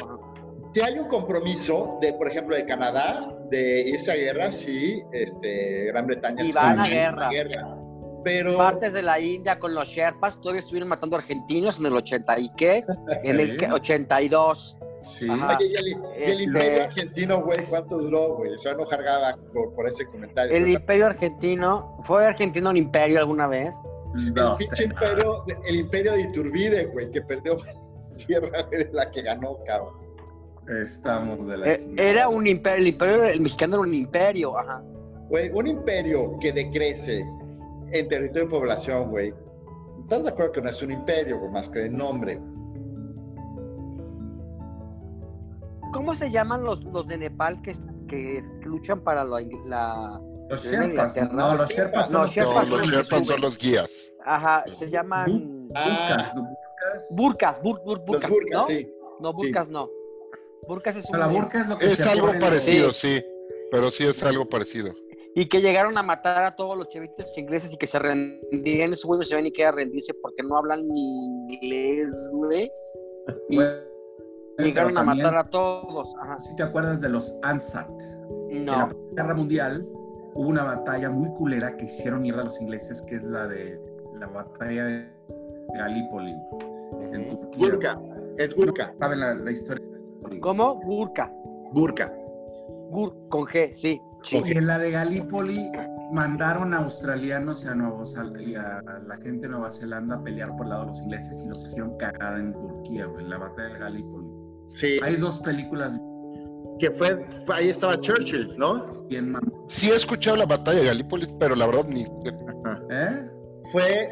Si 0.74 0.80
hay 0.80 0.98
un 0.98 1.08
compromiso 1.08 1.98
de, 2.00 2.12
por 2.14 2.28
ejemplo, 2.28 2.56
de 2.56 2.64
Canadá, 2.66 3.32
de 3.50 3.82
irse 3.88 4.10
a 4.12 4.16
guerra 4.16 4.50
si 4.52 5.02
este, 5.12 5.84
Gran 5.86 6.06
Bretaña 6.06 6.44
Y 6.44 6.52
van 6.52 6.80
a 6.80 6.82
une 6.84 7.28
guerra. 7.30 7.76
Pero 8.24 8.56
Partes 8.56 8.92
de 8.94 9.02
la 9.02 9.20
India 9.20 9.58
con 9.58 9.74
los 9.74 9.86
Sherpas 9.88 10.40
todavía 10.40 10.60
estuvieron 10.60 10.88
matando 10.88 11.16
argentinos 11.16 11.78
en 11.78 11.86
el 11.86 11.92
80 11.94 12.38
y 12.40 12.48
qué? 12.56 12.84
En 13.22 13.38
el 13.38 13.50
Sí. 13.50 13.56
que- 13.58 13.70
82. 13.70 14.76
Sí. 15.04 15.28
Ajá. 15.30 15.56
Oye, 15.58 15.66
y 15.68 15.74
el, 15.76 15.88
y 15.88 15.92
el 15.92 16.00
Este- 16.16 16.42
imperio 16.44 16.84
argentino, 16.84 17.42
güey, 17.42 17.64
¿cuánto 17.66 17.98
duró, 17.98 18.36
güey? 18.36 18.56
Se 18.58 18.68
va 18.68 18.74
a 18.74 18.78
enojar 18.78 19.02
Gaba 19.02 19.36
por, 19.52 19.74
por 19.74 19.86
ese 19.86 20.06
comentario. 20.06 20.56
El 20.56 20.68
imperio 20.70 21.06
argentino, 21.06 21.96
¿fue 22.00 22.26
argentino 22.26 22.70
un 22.70 22.76
imperio 22.76 23.18
alguna 23.20 23.46
vez? 23.46 23.74
No 24.34 24.52
el 24.52 24.58
pinche 24.58 24.84
imperio, 24.84 25.44
el 25.66 25.76
imperio 25.76 26.12
de 26.12 26.20
Iturbide, 26.22 26.86
güey, 26.86 27.10
que 27.10 27.20
perdió 27.22 27.58
tierra 28.26 28.62
de 28.70 28.88
la 28.92 29.10
que 29.10 29.22
ganó, 29.22 29.58
cabrón. 29.66 29.94
Estamos 30.82 31.46
de 31.46 31.56
la 31.58 31.72
Eh. 31.72 31.80
Era 31.96 32.28
un 32.28 32.46
imperio, 32.46 32.78
el 32.78 32.86
imperio 32.88 33.24
el 33.24 33.40
mexicano 33.40 33.74
era 33.74 33.82
un 33.82 33.94
imperio, 33.94 34.56
ajá. 34.58 34.82
Güey, 35.28 35.50
un 35.52 35.66
imperio 35.66 36.38
que 36.40 36.52
decrece 36.52 37.26
en 37.90 38.08
territorio 38.08 38.44
y 38.44 38.48
población, 38.50 39.10
güey. 39.10 39.34
¿Estás 40.02 40.24
de 40.24 40.30
acuerdo 40.30 40.52
que 40.52 40.62
no 40.62 40.70
es 40.70 40.80
un 40.82 40.92
imperio, 40.92 41.38
güey, 41.38 41.50
más 41.50 41.68
que 41.68 41.80
de 41.80 41.90
nombre? 41.90 42.38
¿Cómo 45.94 46.14
se 46.14 46.30
llaman 46.30 46.62
los, 46.64 46.82
los 46.84 47.06
de 47.06 47.16
Nepal 47.18 47.62
que, 47.62 47.72
que 48.08 48.44
luchan 48.64 49.00
para 49.02 49.24
la, 49.24 49.40
la- 49.64 50.20
Los 50.50 50.64
Sherpas. 50.64 51.16
No, 51.32 51.54
los 51.56 51.70
Sherpas 51.70 52.08
son 52.10 52.16
No, 52.16 52.22
los 52.22 52.30
Sherpas 52.34 52.54
no, 52.54 52.66
son 52.66 52.70
los 52.70 52.80
los 52.80 52.90
que 52.90 52.96
Sherpas 52.96 53.18
son 53.18 53.24
suben. 53.26 53.40
los 53.42 53.58
guías. 53.58 54.12
Ajá, 54.26 54.64
se 54.68 54.90
llaman 54.90 55.68
Burkas. 55.68 56.34
Burkas. 56.34 57.10
burkas, 57.10 57.62
bur, 57.62 57.80
bur- 57.84 57.98
Los 57.98 58.06
burkas, 58.06 58.30
burkas, 58.30 58.52
¿no? 58.60 58.66
sí. 58.66 58.94
No, 59.20 59.32
burkas 59.32 59.68
no. 59.68 59.88
Burkas 60.68 60.96
es 60.96 61.08
un... 61.10 61.18
La 61.18 61.26
burka 61.26 61.60
es 61.60 61.68
lo 61.68 61.78
que 61.78 61.86
Es 61.86 61.98
se 61.98 62.08
algo 62.08 62.32
parecido, 62.40 62.90
sí. 62.92 63.22
Pero 63.70 63.90
sí 63.90 64.04
es 64.06 64.22
algo 64.22 64.46
parecido. 64.48 64.92
Y 65.36 65.48
que 65.48 65.60
llegaron 65.60 65.98
a 65.98 66.02
matar 66.02 66.44
a 66.44 66.54
todos 66.56 66.76
los 66.78 66.88
chavitos 66.90 67.36
ingleses 67.36 67.72
y 67.72 67.76
que 67.76 67.86
se 67.86 67.98
rendían, 67.98 68.92
esos 68.92 69.04
güeyes 69.04 69.26
no 69.26 69.28
se 69.28 69.34
ven 69.34 69.44
ni 69.44 69.52
qué 69.52 69.70
rendirse 69.72 70.14
porque 70.14 70.42
no 70.44 70.56
hablan 70.56 70.86
ni 70.88 71.24
inglés, 71.26 72.12
güey. 72.32 72.70
Y 73.50 73.56
Bueno, 73.56 73.72
llegaron 74.58 74.96
a 74.98 75.02
matar 75.02 75.36
a 75.36 75.44
todos. 75.50 76.14
Ajá. 76.20 76.38
Si 76.38 76.54
te 76.56 76.62
acuerdas 76.62 77.00
de 77.00 77.08
los 77.08 77.38
Ansat. 77.42 77.88
En 78.50 78.66
la 78.66 78.78
No. 78.78 78.88
Primera 78.88 79.12
Guerra 79.22 79.34
Mundial 79.34 79.88
hubo 80.34 80.48
una 80.48 80.64
batalla 80.64 81.10
muy 81.10 81.32
culera 81.34 81.76
que 81.76 81.84
hicieron 81.86 82.22
mierda 82.22 82.40
a 82.42 82.44
los 82.44 82.60
ingleses, 82.60 83.02
que 83.02 83.16
es 83.16 83.24
la 83.24 83.46
de 83.46 83.80
la 84.18 84.26
batalla 84.26 84.84
de 84.84 85.08
Galípoli 85.74 86.34
en 87.12 87.28
Turquía. 87.28 87.68
Burka, 87.70 88.00
es 88.38 88.54
Burka, 88.54 88.94
¿Saben 88.98 89.20
la, 89.20 89.34
la 89.34 89.50
historia? 89.50 89.84
de 89.86 89.92
Galípoli? 89.92 90.40
¿Cómo? 90.40 90.76
Burka. 90.76 91.32
Burka. 91.72 92.12
Gur 92.90 93.28
con 93.28 93.44
G, 93.46 93.72
sí. 93.72 94.00
sí. 94.22 94.40
Y 94.44 94.56
en 94.56 94.66
la 94.68 94.78
de 94.78 94.92
Galípoli 94.92 95.72
mandaron 96.12 96.74
a 96.74 96.78
australianos 96.78 97.64
y 97.64 97.68
a, 97.68 97.74
Nuevo 97.74 98.02
a 98.02 98.82
la 99.06 99.16
gente 99.16 99.46
de 99.46 99.48
Nueva 99.48 99.70
Zelanda 99.70 100.16
a 100.16 100.22
pelear 100.22 100.54
por 100.56 100.66
el 100.66 100.70
lado 100.70 100.82
de 100.82 100.88
los 100.88 101.02
ingleses 101.02 101.44
y 101.44 101.48
los 101.48 101.64
hicieron 101.64 101.96
cagada 101.96 102.38
en 102.38 102.52
Turquía, 102.52 103.08
en 103.18 103.28
la 103.30 103.38
batalla 103.38 103.74
de 103.74 103.78
Gallipoli. 103.80 104.28
Sí, 104.74 104.98
Hay 105.02 105.16
dos 105.16 105.38
películas 105.40 105.98
que 106.78 106.90
fue, 106.90 107.24
ahí 107.54 107.68
estaba 107.68 107.98
Churchill, 108.00 108.54
¿no? 108.58 109.04
bien 109.08 109.34
Sí 109.68 109.90
he 109.90 109.94
escuchado 109.94 110.36
la 110.36 110.46
batalla 110.46 110.80
de 110.80 110.86
Galípolis, 110.86 111.34
pero 111.38 111.54
la 111.54 111.66
verdad 111.66 111.86
ni... 111.88 112.02
¿Eh? 112.02 113.30
Fue, 113.70 114.08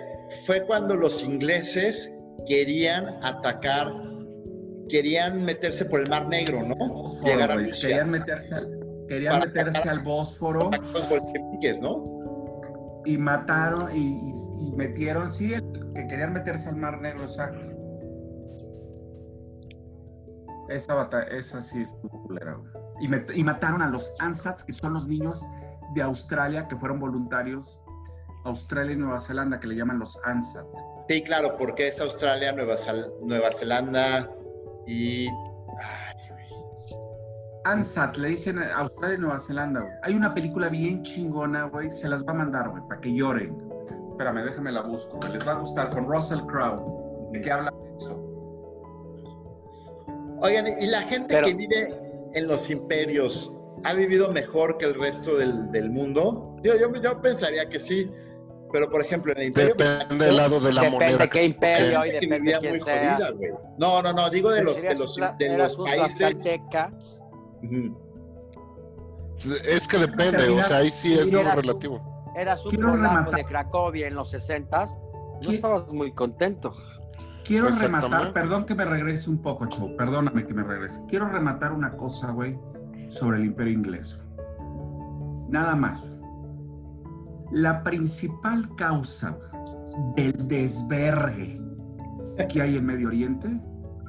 fue 0.46 0.64
cuando 0.66 0.94
los 0.94 1.24
ingleses 1.24 2.12
querían 2.46 3.06
atacar, 3.22 3.92
querían 4.88 5.44
meterse 5.44 5.84
por 5.84 6.00
el 6.02 6.08
Mar 6.10 6.28
Negro, 6.28 6.62
¿no? 6.62 6.74
Bósforo, 6.76 7.32
Llegar 7.32 7.50
a 7.50 7.54
güey. 7.54 7.66
Rusia. 7.66 7.88
Querían 7.88 8.10
meterse 8.10 8.54
al, 8.54 8.68
querían 9.08 9.40
meterse 9.40 9.88
al 9.90 10.00
Bósforo 10.00 10.70
Los 10.92 11.08
bolcheviques, 11.08 11.80
¿no? 11.80 12.12
y 13.04 13.18
mataron 13.18 13.90
y, 13.96 13.98
y- 14.30 14.68
y 14.68 14.72
metieron, 14.76 15.32
sí, 15.32 15.52
el- 15.54 15.64
que 15.94 16.06
querían 16.06 16.32
meterse 16.32 16.68
al 16.68 16.76
Mar 16.76 17.00
Negro, 17.00 17.22
exacto. 17.22 17.68
Esa 20.72 20.94
batalla, 20.94 21.24
esa 21.24 21.60
sí 21.62 21.82
es 21.82 21.94
culera, 22.24 22.54
güey. 22.54 22.70
Y, 23.34 23.40
y 23.40 23.44
mataron 23.44 23.82
a 23.82 23.88
los 23.88 24.14
Ansats, 24.20 24.64
que 24.64 24.72
son 24.72 24.94
los 24.94 25.08
niños 25.08 25.44
de 25.94 26.02
Australia 26.02 26.66
que 26.68 26.76
fueron 26.76 26.98
voluntarios, 27.00 27.80
Australia 28.44 28.92
y 28.94 28.96
Nueva 28.96 29.20
Zelanda, 29.20 29.60
que 29.60 29.66
le 29.66 29.76
llaman 29.76 29.98
los 29.98 30.20
Ansat. 30.24 30.66
Sí, 31.08 31.22
claro, 31.22 31.56
porque 31.58 31.88
es 31.88 32.00
Australia, 32.00 32.52
Nueva, 32.52 32.74
Zal- 32.76 33.12
Nueva 33.22 33.50
Zelanda 33.52 34.30
y... 34.86 35.28
ay. 35.28 36.22
Ansat, 37.64 38.16
le 38.16 38.28
dicen 38.28 38.58
Australia 38.58 39.16
y 39.16 39.20
Nueva 39.20 39.38
Zelanda, 39.38 39.80
güey. 39.80 39.92
Hay 40.02 40.14
una 40.14 40.34
película 40.34 40.68
bien 40.68 41.02
chingona, 41.02 41.64
güey. 41.66 41.90
Se 41.92 42.08
las 42.08 42.26
va 42.26 42.32
a 42.32 42.34
mandar, 42.34 42.70
güey, 42.70 42.82
para 42.88 43.00
que 43.00 43.14
lloren. 43.14 43.56
Espérame, 44.10 44.42
déjame 44.44 44.72
la 44.72 44.82
busco. 44.82 45.18
Me 45.22 45.28
les 45.28 45.46
va 45.46 45.52
a 45.52 45.54
gustar 45.56 45.90
con 45.90 46.04
Russell 46.06 46.40
Crowe. 46.46 47.30
¿De 47.30 47.40
qué 47.40 47.52
habla? 47.52 47.72
Oigan, 50.42 50.66
¿y 50.80 50.86
la 50.86 51.02
gente 51.02 51.26
Pero- 51.34 51.46
que 51.46 51.54
vive 51.54 51.94
en 52.34 52.46
los 52.48 52.68
imperios 52.70 53.52
ha 53.84 53.94
vivido 53.94 54.30
mejor 54.32 54.76
que 54.78 54.84
el 54.86 54.94
resto 54.94 55.36
del, 55.36 55.70
del 55.72 55.90
mundo? 55.90 56.56
Yo, 56.62 56.74
yo, 56.78 56.92
yo 57.00 57.20
pensaría 57.20 57.68
que 57.68 57.78
sí, 57.80 58.10
pero 58.72 58.88
por 58.90 59.02
ejemplo, 59.02 59.32
en 59.32 59.38
el 59.38 59.46
imperio... 59.48 59.74
Depende 59.76 60.26
del 60.26 60.36
lado 60.36 60.60
de 60.60 60.72
la 60.72 60.82
Depende 60.82 61.04
moneda. 61.06 61.18
de 61.18 61.28
qué 61.30 61.44
imperio 61.44 62.00
hay 62.00 62.10
y 62.10 62.12
gente 62.12 62.26
que 62.28 62.34
depende 62.34 62.40
vivía 62.40 62.54
de 62.54 62.60
quién 62.60 62.72
muy 62.72 62.80
sea. 62.80 63.14
jodida, 63.16 63.30
güey. 63.32 63.50
No, 63.78 64.02
no, 64.02 64.12
no, 64.12 64.30
digo 64.30 64.50
de 64.50 64.62
los, 64.64 64.80
de 64.80 64.94
los, 64.94 65.16
de 65.38 65.56
los 65.58 65.76
países... 65.78 66.44
Es 69.68 69.88
que 69.88 69.98
depende, 69.98 70.48
o 70.48 70.62
sea, 70.62 70.78
ahí 70.78 70.90
sí 70.92 71.14
es 71.18 71.30
muy 71.30 71.42
relativo. 71.42 72.32
eras 72.36 72.64
un 72.64 72.70
Quiero 72.70 72.90
polaco 72.92 73.30
de 73.32 73.44
Cracovia 73.44 74.06
en 74.08 74.14
los 74.14 74.30
60 74.30 74.86
no 75.42 75.50
estabas 75.50 75.92
muy 75.92 76.12
contento. 76.12 76.72
Quiero 77.44 77.68
rematar, 77.70 78.32
perdón 78.32 78.64
que 78.64 78.74
me 78.74 78.84
regrese 78.84 79.28
un 79.30 79.38
poco, 79.38 79.66
Cho, 79.66 79.96
perdóname 79.96 80.46
que 80.46 80.54
me 80.54 80.62
regrese. 80.62 81.02
Quiero 81.08 81.28
rematar 81.28 81.72
una 81.72 81.96
cosa, 81.96 82.30
güey, 82.30 82.58
sobre 83.08 83.38
el 83.38 83.46
imperio 83.46 83.72
inglés. 83.72 84.18
Nada 85.48 85.74
más. 85.74 86.16
La 87.50 87.82
principal 87.82 88.74
causa 88.76 89.36
del 90.16 90.32
desvergue 90.48 91.60
que 92.48 92.62
hay 92.62 92.76
en 92.76 92.86
Medio 92.86 93.08
Oriente, 93.08 93.60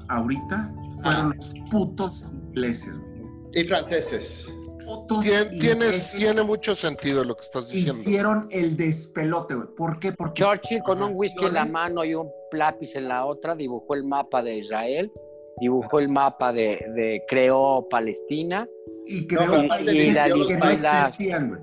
ahorita, 0.07 0.73
fueron 1.01 1.31
Ah. 1.31 1.35
los 1.35 1.53
putos 1.69 2.25
ingleses, 2.31 2.97
güey. 2.99 3.23
Y 3.53 3.63
franceses. 3.65 4.51
Putos 4.85 5.25
Tien- 5.25 5.49
Tiene, 5.59 5.85
ingleses 5.85 6.11
tiene 6.17 6.43
mucho 6.43 6.75
sentido 6.75 7.23
lo 7.23 7.35
que 7.35 7.41
estás 7.41 7.69
diciendo. 7.69 8.01
hicieron 8.01 8.47
el 8.51 8.75
despelote, 8.77 9.55
güey. 9.55 9.67
¿Por 9.75 9.99
qué? 9.99 10.11
Porque 10.13 10.43
Churchill 10.43 10.81
con 10.83 11.01
un 11.01 11.11
whisky 11.15 11.45
en 11.45 11.53
la 11.53 11.65
mano 11.65 12.03
y 12.03 12.15
un 12.15 12.29
lápiz 12.51 12.95
en 12.95 13.07
la 13.07 13.25
otra 13.25 13.55
dibujó 13.55 13.95
el 13.95 14.03
mapa 14.03 14.41
de 14.43 14.57
Israel, 14.57 15.11
dibujó 15.59 15.99
el 15.99 16.09
mapa 16.09 16.51
de, 16.51 16.83
de 16.95 17.23
creó 17.27 17.87
Palestina 17.89 18.67
y 19.07 19.25
creó 19.27 19.61
No, 19.63 19.67
países 19.67 19.95
y 19.95 20.09
no 20.53 20.71
y 20.71 20.77
la- 20.77 20.99
existían, 20.99 21.49
güey. 21.49 21.61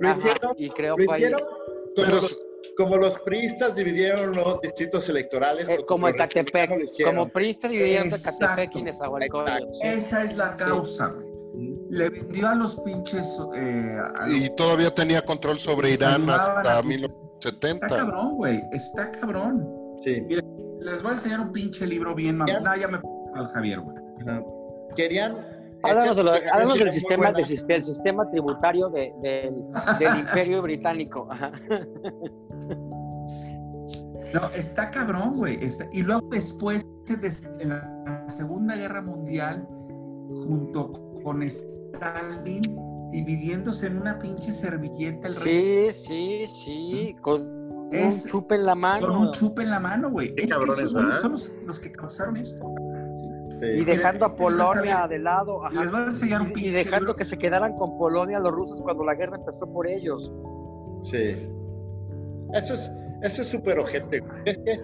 Lo 0.00 0.10
hicieron, 0.10 0.54
y 0.56 0.68
creó 0.70 0.96
lo 0.96 1.14
hicieron 1.14 1.40
como, 1.40 1.94
Pero- 1.96 2.20
los, 2.20 2.38
como 2.76 2.96
los 2.96 3.18
priistas 3.20 3.74
dividieron 3.76 4.34
los 4.34 4.60
distritos 4.62 5.08
electorales. 5.08 5.68
Eh, 5.68 5.84
como 5.86 6.08
Ecatepec, 6.08 6.70
como 7.04 7.28
Priester 7.28 7.70
dividieron. 7.70 8.08
Ecatepec 8.08 8.74
y 8.76 8.82
Nezahualcóyotl. 8.82 9.70
Sí. 9.72 9.80
Esa 9.84 10.24
es 10.24 10.36
la 10.36 10.56
causa, 10.56 11.08
güey. 11.08 11.31
Le 11.92 12.08
vendió 12.08 12.48
a 12.48 12.54
los 12.54 12.76
pinches. 12.80 13.38
eh, 13.54 13.98
a 14.18 14.26
los- 14.26 14.36
Y 14.46 14.50
todavía 14.56 14.94
tenía 14.94 15.22
control 15.24 15.58
sobre 15.58 15.90
Irán 15.92 16.28
hasta 16.30 16.54
a- 16.58 16.62
Está 16.62 16.82
1970. 16.82 17.86
cabrón, 17.88 18.36
güey. 18.36 18.62
Está 18.72 19.10
cabrón. 19.12 19.68
Sí. 19.98 20.26
Les 20.80 21.02
voy 21.02 21.10
a 21.10 21.14
enseñar 21.14 21.40
un 21.40 21.52
pinche 21.52 21.86
libro 21.86 22.14
bien 22.14 22.38
mamá. 22.38 22.50
Ya. 22.50 22.60
No, 22.60 22.74
ya 22.76 22.88
me 22.88 22.98
al 23.34 23.46
Javier, 23.48 23.80
güey. 23.80 23.96
Querían. 24.96 25.36
Háblanos, 25.82 26.16
de 26.16 26.22
lo- 26.24 26.34
esta- 26.34 26.50
háblanos 26.50 26.76
era 26.76 26.84
del 26.84 26.92
sistema, 26.92 28.22
del, 28.22 28.30
tributario 28.30 28.88
de- 28.88 29.12
del, 29.20 29.54
del 29.98 30.18
imperio 30.20 30.62
británico. 30.62 31.28
No, 34.32 34.48
está 34.56 34.90
cabrón, 34.90 35.34
güey. 35.36 35.58
Y 35.92 36.02
luego 36.02 36.22
después, 36.30 36.86
des- 37.20 37.50
en 37.60 37.68
la 37.68 38.24
Segunda 38.28 38.76
Guerra 38.76 39.02
Mundial, 39.02 39.66
junto 40.46 40.90
con 40.92 41.11
Stalin, 41.42 42.62
dividiéndose 43.10 43.86
en 43.86 43.98
una 43.98 44.18
pinche 44.18 44.52
servilleta 44.52 45.28
el 45.28 45.34
resto. 45.34 45.50
Sí, 45.50 45.92
sí, 45.92 46.44
sí, 46.46 47.16
con 47.20 47.88
Es- 47.92 48.22
un 48.24 48.28
chupe 48.30 48.54
en 48.56 48.66
la 48.66 48.74
mano. 48.74 49.06
Con 49.06 49.16
un 49.16 49.30
chupe 49.32 49.62
en 49.62 49.70
la 49.70 49.80
mano, 49.80 50.10
güey. 50.10 50.34
Es 50.36 50.50
cabrones, 50.52 50.78
esos 50.84 51.14
son 51.20 51.32
los, 51.32 51.52
los 51.66 51.80
que 51.80 51.92
causaron 51.92 52.36
esto. 52.36 52.64
Sí. 53.60 53.66
Y 53.80 53.84
dejando 53.84 54.24
a 54.24 54.28
Este 54.28 54.42
Polonia 54.42 55.06
de 55.06 55.18
lado. 55.20 55.64
ajá. 55.64 55.80
Les 55.80 55.90
voy 55.90 56.00
a 56.00 56.04
enseñar 56.06 56.40
un 56.42 56.52
Y- 56.56 56.66
y 56.66 56.70
dejando 56.70 56.98
libro. 57.06 57.16
que 57.16 57.24
se 57.24 57.38
quedaran 57.38 57.76
con 57.76 57.96
Polonia 57.96 58.40
los 58.40 58.50
rusos 58.52 58.80
cuando 58.82 59.04
la 59.04 59.14
guerra 59.14 59.36
empezó 59.36 59.70
por 59.72 59.86
ellos. 59.86 60.32
Sí. 61.02 61.36
Eso 62.54 62.74
es 62.74 62.90
eso 63.22 63.42
es 63.42 63.48
súper 63.48 63.78
ojete. 63.78 64.18
güey. 64.20 64.42
Es 64.46 64.58
que 64.58 64.80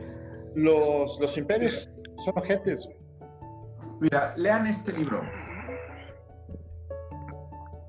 los, 0.54 1.18
los 1.20 1.36
imperios 1.36 1.90
son 2.24 2.34
ojetes. 2.36 2.84
güey. 2.86 2.98
Mira, 4.00 4.32
lean 4.36 4.66
este 4.68 4.92
libro. 4.92 5.20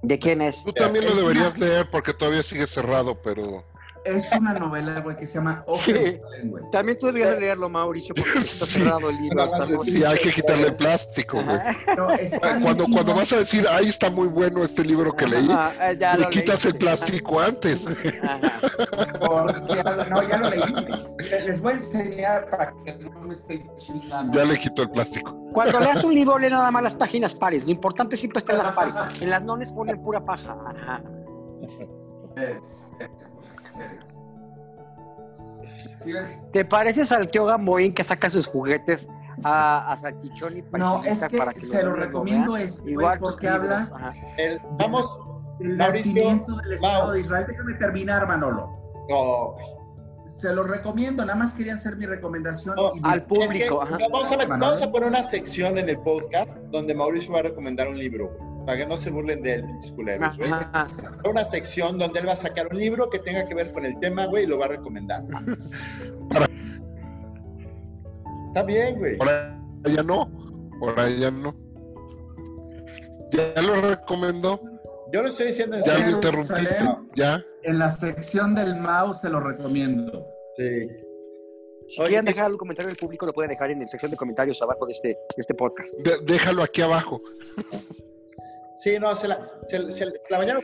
¿De 0.09 0.17
quién 0.17 0.41
es? 0.41 0.63
Tú 0.63 0.73
también 0.73 1.05
lo 1.05 1.13
deberías 1.13 1.55
leer 1.59 1.87
porque 1.91 2.15
todavía 2.15 2.41
sigue 2.41 2.65
cerrado, 2.65 3.21
pero 3.21 3.63
Es 4.17 4.31
una 4.33 4.53
novela, 4.53 4.99
güey, 5.01 5.15
que 5.17 5.25
se 5.25 5.35
llama 5.35 5.63
O 5.67 5.75
Sí. 5.75 5.93
Güey. 6.43 6.63
También 6.71 6.97
tú 6.97 7.07
deberías 7.07 7.31
de 7.31 7.39
leerlo, 7.41 7.69
Mauricio, 7.69 8.13
porque 8.15 8.31
está 8.39 8.65
Sí. 8.65 8.79
cerrado 8.79 9.09
el 9.09 9.17
libro 9.17 9.47
sí 9.83 10.03
hay 10.03 10.17
que 10.17 10.31
quitarle 10.31 10.67
el 10.67 10.75
plástico, 10.75 11.43
güey. 11.43 11.57
Bien 11.57 12.61
Cuando, 12.61 12.85
cuando 12.91 13.13
vas 13.13 13.31
a 13.33 13.37
decir, 13.37 13.67
ahí 13.67 13.87
está 13.87 14.09
muy 14.09 14.27
bueno 14.27 14.63
este 14.63 14.83
libro 14.83 15.13
que 15.15 15.27
leí, 15.27 15.49
Ajá, 15.51 15.91
eh, 15.91 15.97
ya 15.99 16.17
le 16.17 16.29
quitas 16.29 16.65
el 16.65 16.75
plástico 16.75 17.39
antes. 17.39 17.85
Ajá. 17.87 18.59
Porque 19.19 19.83
no, 20.09 20.23
ya 20.27 20.37
lo 20.37 20.49
leí. 20.49 20.61
Les 21.45 21.61
voy 21.61 21.73
a 21.73 21.75
enseñar 21.75 22.49
para 22.49 22.73
que 22.85 22.93
no 22.95 23.11
me 23.21 23.33
estén 23.33 23.69
chingando. 23.77 24.37
Ya 24.37 24.45
le 24.45 24.57
quito 24.57 24.81
el 24.83 24.91
plástico. 24.91 25.35
Cuando 25.53 25.79
leas 25.79 26.03
un 26.03 26.13
libro, 26.13 26.37
lee 26.37 26.49
nada 26.49 26.69
más 26.71 26.83
las 26.83 26.95
páginas 26.95 27.33
pares. 27.35 27.63
Lo 27.65 27.71
importante 27.71 28.15
siempre 28.17 28.39
está 28.39 28.53
en 28.53 28.57
las 28.59 28.71
pares. 28.71 28.93
En 29.21 29.29
las 29.29 29.41
nones 29.43 29.71
ponen 29.71 30.01
pura 30.01 30.23
paja. 30.23 30.55
Ajá. 30.65 31.01
Espérense, 31.61 32.73
espérense, 32.91 33.25
espérense. 33.79 34.07
Sí, 35.99 36.13
ves. 36.13 36.39
¿Te 36.53 36.65
pareces 36.65 37.11
al 37.11 37.29
tío 37.29 37.45
Gamboín 37.45 37.93
que 37.93 38.03
saca 38.03 38.29
sus 38.29 38.47
juguetes 38.47 39.07
a, 39.43 39.91
a 39.91 39.97
Salchichón 39.97 40.57
y 40.57 40.61
No, 40.77 40.99
es 41.03 41.19
Paquita 41.19 41.29
que 41.29 41.37
para 41.37 41.53
se 41.59 41.83
lo 41.83 41.93
recomiendo 41.93 42.53
vean? 42.53 42.65
esto, 42.65 42.81
güey, 42.83 42.93
Igual 42.93 43.19
porque 43.19 43.49
libros, 43.49 43.91
habla. 43.91 44.13
El- 44.37 44.59
vamos. 44.77 45.19
del 45.59 45.77
Mauricio, 45.77 46.13
nacimiento 46.13 46.55
del 46.57 46.73
Estado 46.73 47.11
de 47.11 47.19
Israel. 47.21 47.45
Déjame 47.47 47.73
terminar, 47.75 48.27
Manolo. 48.27 48.69
No, 49.09 49.55
Se 50.35 50.53
lo 50.53 50.63
recomiendo, 50.63 51.25
nada 51.25 51.37
más 51.37 51.53
quería 51.53 51.73
hacer 51.75 51.97
mi 51.97 52.05
recomendación. 52.05 52.75
No, 52.77 52.95
y 52.95 53.01
mi- 53.01 53.09
al 53.09 53.23
público. 53.25 53.53
Es 53.83 53.89
que 53.89 53.95
ajá. 53.95 53.97
vamos, 54.09 54.31
a, 54.31 54.45
vamos 54.45 54.81
a 54.81 54.91
poner 54.91 55.09
una 55.09 55.23
sección 55.23 55.77
en 55.77 55.89
el 55.89 55.99
podcast 55.99 56.57
donde 56.71 56.95
Mauricio 56.95 57.33
va 57.33 57.39
a 57.39 57.43
recomendar 57.43 57.87
un 57.89 57.97
libro, 57.99 58.29
güey, 58.37 58.48
para 58.65 58.77
que 58.77 58.85
no 58.85 58.97
se 58.97 59.09
burlen 59.09 59.41
de 59.41 59.53
él, 59.55 59.65
mis 59.65 59.91
culeros, 59.91 60.37
güey. 60.37 60.49
Una 61.29 61.43
sección 61.45 61.97
donde 61.97 62.19
él 62.19 62.27
va 62.27 62.33
a 62.33 62.37
sacar 62.37 62.67
un 62.71 62.77
libro 62.77 63.09
que 63.09 63.19
tenga 63.19 63.47
que 63.47 63.55
ver 63.55 63.71
con 63.73 63.85
el 63.85 63.99
tema, 63.99 64.25
güey, 64.27 64.43
y 64.43 64.47
lo 64.47 64.57
va 64.59 64.65
a 64.65 64.69
recomendar. 64.69 65.23
Está 68.47 68.63
bien, 68.63 68.97
güey. 68.97 69.17
Ahora 69.19 69.59
ya 69.85 70.03
no. 70.03 70.29
Ahora 70.81 71.09
ya 71.09 71.31
no. 71.31 71.55
Ya 73.31 73.61
lo 73.61 73.75
recomendó. 73.81 74.59
Yo 75.13 75.21
lo 75.23 75.29
estoy 75.29 75.47
diciendo 75.47 75.75
en 75.77 75.83
Ya 75.83 75.97
lo 75.99 76.09
interrumpiste. 76.11 76.75
Ya. 77.15 77.43
En 77.63 77.79
la 77.79 77.89
sección 77.89 78.55
del 78.55 78.75
Mao 78.75 79.13
se 79.13 79.29
lo 79.29 79.39
recomiendo. 79.39 80.25
Sí. 80.57 80.87
Si 81.89 81.99
Oye, 82.01 82.09
quieren 82.09 82.25
¿qué- 82.25 82.31
dejar 82.31 82.45
algún 82.45 82.59
comentario 82.59 82.89
del 82.89 82.97
público, 82.97 83.25
lo 83.25 83.33
pueden 83.33 83.49
dejar 83.49 83.71
en 83.71 83.79
la 83.79 83.87
sección 83.87 84.11
de 84.11 84.17
comentarios 84.17 84.61
abajo 84.61 84.85
de 84.85 84.91
este, 84.91 85.07
de 85.09 85.17
este 85.37 85.53
podcast. 85.55 85.95
De- 85.97 86.19
déjalo 86.31 86.61
aquí 86.63 86.81
abajo. 86.81 87.19
Sí, 88.79 88.97
no, 88.99 89.15
se 89.15 89.27
la, 89.27 89.49
se, 89.67 89.91
se- 89.91 90.05
se 90.05 90.05
la 90.29 90.37
bañaron 90.37 90.61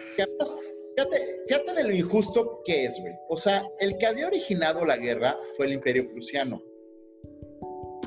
Fíjate, 0.98 1.42
fíjate 1.48 1.74
de 1.74 1.84
lo 1.84 1.94
injusto 1.94 2.62
que 2.64 2.86
es, 2.86 3.00
güey. 3.02 3.14
O 3.28 3.36
sea, 3.36 3.64
el 3.80 3.98
que 3.98 4.06
había 4.08 4.28
originado 4.28 4.86
la 4.86 4.96
guerra 4.96 5.36
fue 5.58 5.66
el 5.66 5.74
Imperio 5.74 6.10
Prusiano. 6.10 6.62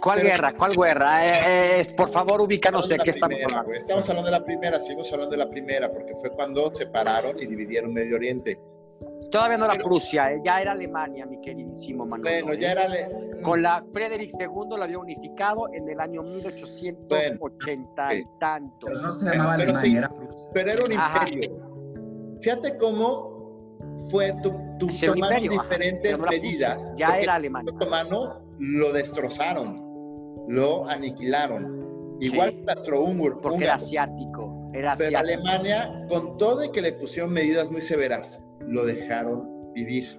¿Cuál 0.01 0.21
Pero- 0.21 0.31
guerra? 0.31 0.55
¿Cuál 0.57 0.73
guerra? 0.75 1.27
Eh, 1.27 1.81
eh, 1.81 1.95
por 1.95 2.09
favor, 2.09 2.41
ubícanos 2.41 2.91
en 2.91 2.99
qué 2.99 3.11
estamos 3.11 3.37
hablando. 3.45 3.73
Estamos 3.75 4.09
hablando 4.09 4.31
de 4.31 4.39
la 4.39 4.45
primera, 4.45 4.81
seguimos 4.81 5.13
hablando 5.13 5.33
de 5.33 5.37
la 5.39 5.51
primera, 5.51 5.93
porque 5.93 6.15
fue 6.15 6.31
cuando 6.31 6.75
separaron 6.75 7.39
y 7.39 7.47
dividieron 7.47 7.93
Medio 7.93 8.17
Oriente. 8.17 8.59
Todavía 9.31 9.59
no 9.59 9.65
era 9.67 9.75
Pero- 9.75 9.85
Prusia, 9.87 10.33
eh, 10.33 10.41
ya 10.45 10.61
era 10.61 10.73
Alemania, 10.73 11.27
mi 11.27 11.39
queridísimo 11.41 12.07
Manuel. 12.07 12.45
Bueno, 12.45 12.59
ya 12.61 12.73
era... 12.73 12.89
le- 12.89 13.41
Con 13.43 13.63
la 13.63 13.85
Frederick 13.93 14.31
II 14.39 14.77
la 14.79 14.85
había 14.85 14.99
unificado 14.99 15.69
en 15.75 15.89
el 15.89 16.01
año 16.01 16.23
1880 16.23 18.15
y 18.15 18.25
tantos. 18.41 18.89
Pero 18.91 19.01
no 19.03 19.13
se 19.13 19.27
llamaba 19.31 19.57
pero 19.59 19.71
Alemania, 19.71 19.91
sí. 19.91 19.97
era 19.97 20.09
Prusia. 20.09 20.49
Pero 20.55 20.71
era 20.71 20.85
un 20.85 20.93
Ajá. 20.93 21.25
imperio. 21.29 22.39
Fíjate 22.41 22.77
cómo 22.79 23.39
fue, 24.11 24.33
tu, 24.43 24.51
tu, 24.79 24.87
tomaron 24.89 25.19
imperio, 25.19 25.53
ajá. 25.53 25.63
diferentes 25.63 26.19
era 26.21 26.31
medidas. 26.31 26.93
Ya 26.97 27.07
era 27.09 27.23
el 27.23 27.29
Alemania. 27.31 27.73
otomano 27.75 28.41
lo 28.59 28.93
destrozaron, 28.93 29.85
lo 30.49 30.89
aniquilaron. 30.89 32.17
Igual 32.21 32.51
Sí. 32.51 32.57
que 32.57 32.63
el 32.63 32.71
astrohúngaro. 32.71 33.39
Porque 33.39 33.65
era 33.65 33.75
asiático. 33.75 34.71
Era 34.75 34.97
Pero. 34.97 35.19
Alemania, 35.19 36.05
con 36.09 36.37
todo 36.37 36.65
y 36.65 36.71
que 36.71 36.81
le 36.83 36.93
pusieron 36.93 37.33
medidas 37.33 37.71
muy 37.71 37.81
severas, 37.81 38.43
lo 38.69 38.85
dejaron 38.85 39.73
vivir. 39.75 40.19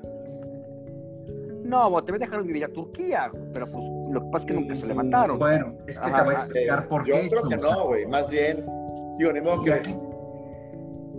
No, 1.64 1.90
vos 1.90 2.04
te 2.06 2.12
dejaron 2.18 2.48
vivir 2.48 2.66
a 2.66 2.70
Turquía, 2.70 3.32
pero 3.54 3.68
pues 3.68 3.84
lo 4.12 4.22
que 4.22 4.28
pasa 4.32 4.46
es 4.46 4.46
que 4.46 4.54
nunca 4.54 4.76
se 4.76 4.88
levantaron. 4.88 5.38
Bueno, 5.38 5.76
es 5.88 6.00
que 6.00 6.08
Ajá, 6.08 6.18
te 6.18 6.24
voy 6.24 6.34
a 6.34 6.38
explicar 6.38 6.88
por 6.88 7.06
Yo 7.06 7.14
qué. 7.14 7.30
creo 7.30 7.44
que 7.44 7.58
no, 7.58 7.86
güey. 7.88 8.06
Más 8.08 8.30
bien, 8.30 8.66
digo, 9.20 9.32
ni 9.34 9.42
modo 9.42 9.62
Y 9.62 9.66
que... 9.66 9.74
aquí, 9.74 9.96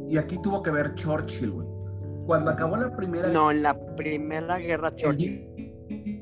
y 0.08 0.18
aquí 0.18 0.38
tuvo 0.42 0.60
que 0.62 0.70
ver 0.72 0.94
Churchill, 0.94 1.52
güey. 1.52 1.68
Cuando 2.26 2.50
acabó 2.50 2.76
la 2.76 2.94
primera 2.96 3.28
No, 3.28 3.50
en 3.50 3.62
la 3.62 3.74
primera 3.96 4.58
guerra 4.58 4.94
Churchill 4.96 5.46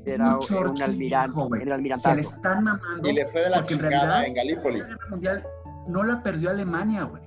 era 0.04 0.34
un 0.36 0.40
Churchill 0.40 0.82
almirante, 0.82 1.28
dijo, 1.30 1.48
güey, 1.48 1.62
era 1.62 1.74
el 1.76 1.94
Se 1.94 2.14
le 2.14 2.20
están 2.20 2.64
mamando. 2.64 3.08
Y 3.08 3.12
le 3.14 3.26
fue 3.26 3.42
de 3.42 3.50
la 3.50 3.58
porque 3.58 3.74
en 3.74 3.80
chingada 3.80 4.04
realidad- 4.20 4.26
en 4.26 4.34
Galípoli. 4.34 4.78
La 4.80 4.86
guerra 4.86 5.06
mundial 5.10 5.46
no 5.88 6.04
la 6.04 6.22
perdió 6.22 6.50
Alemania, 6.50 7.04
güey. 7.04 7.22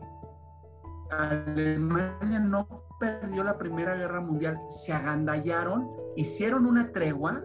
Alemania 1.11 2.39
no 2.39 2.67
perdió 3.01 3.43
la 3.43 3.57
primera 3.57 3.95
guerra 3.95 4.21
mundial. 4.21 4.57
Se 4.69 4.93
agandallaron, 4.93 5.89
hicieron 6.15 6.65
una 6.65 6.91
tregua, 6.91 7.43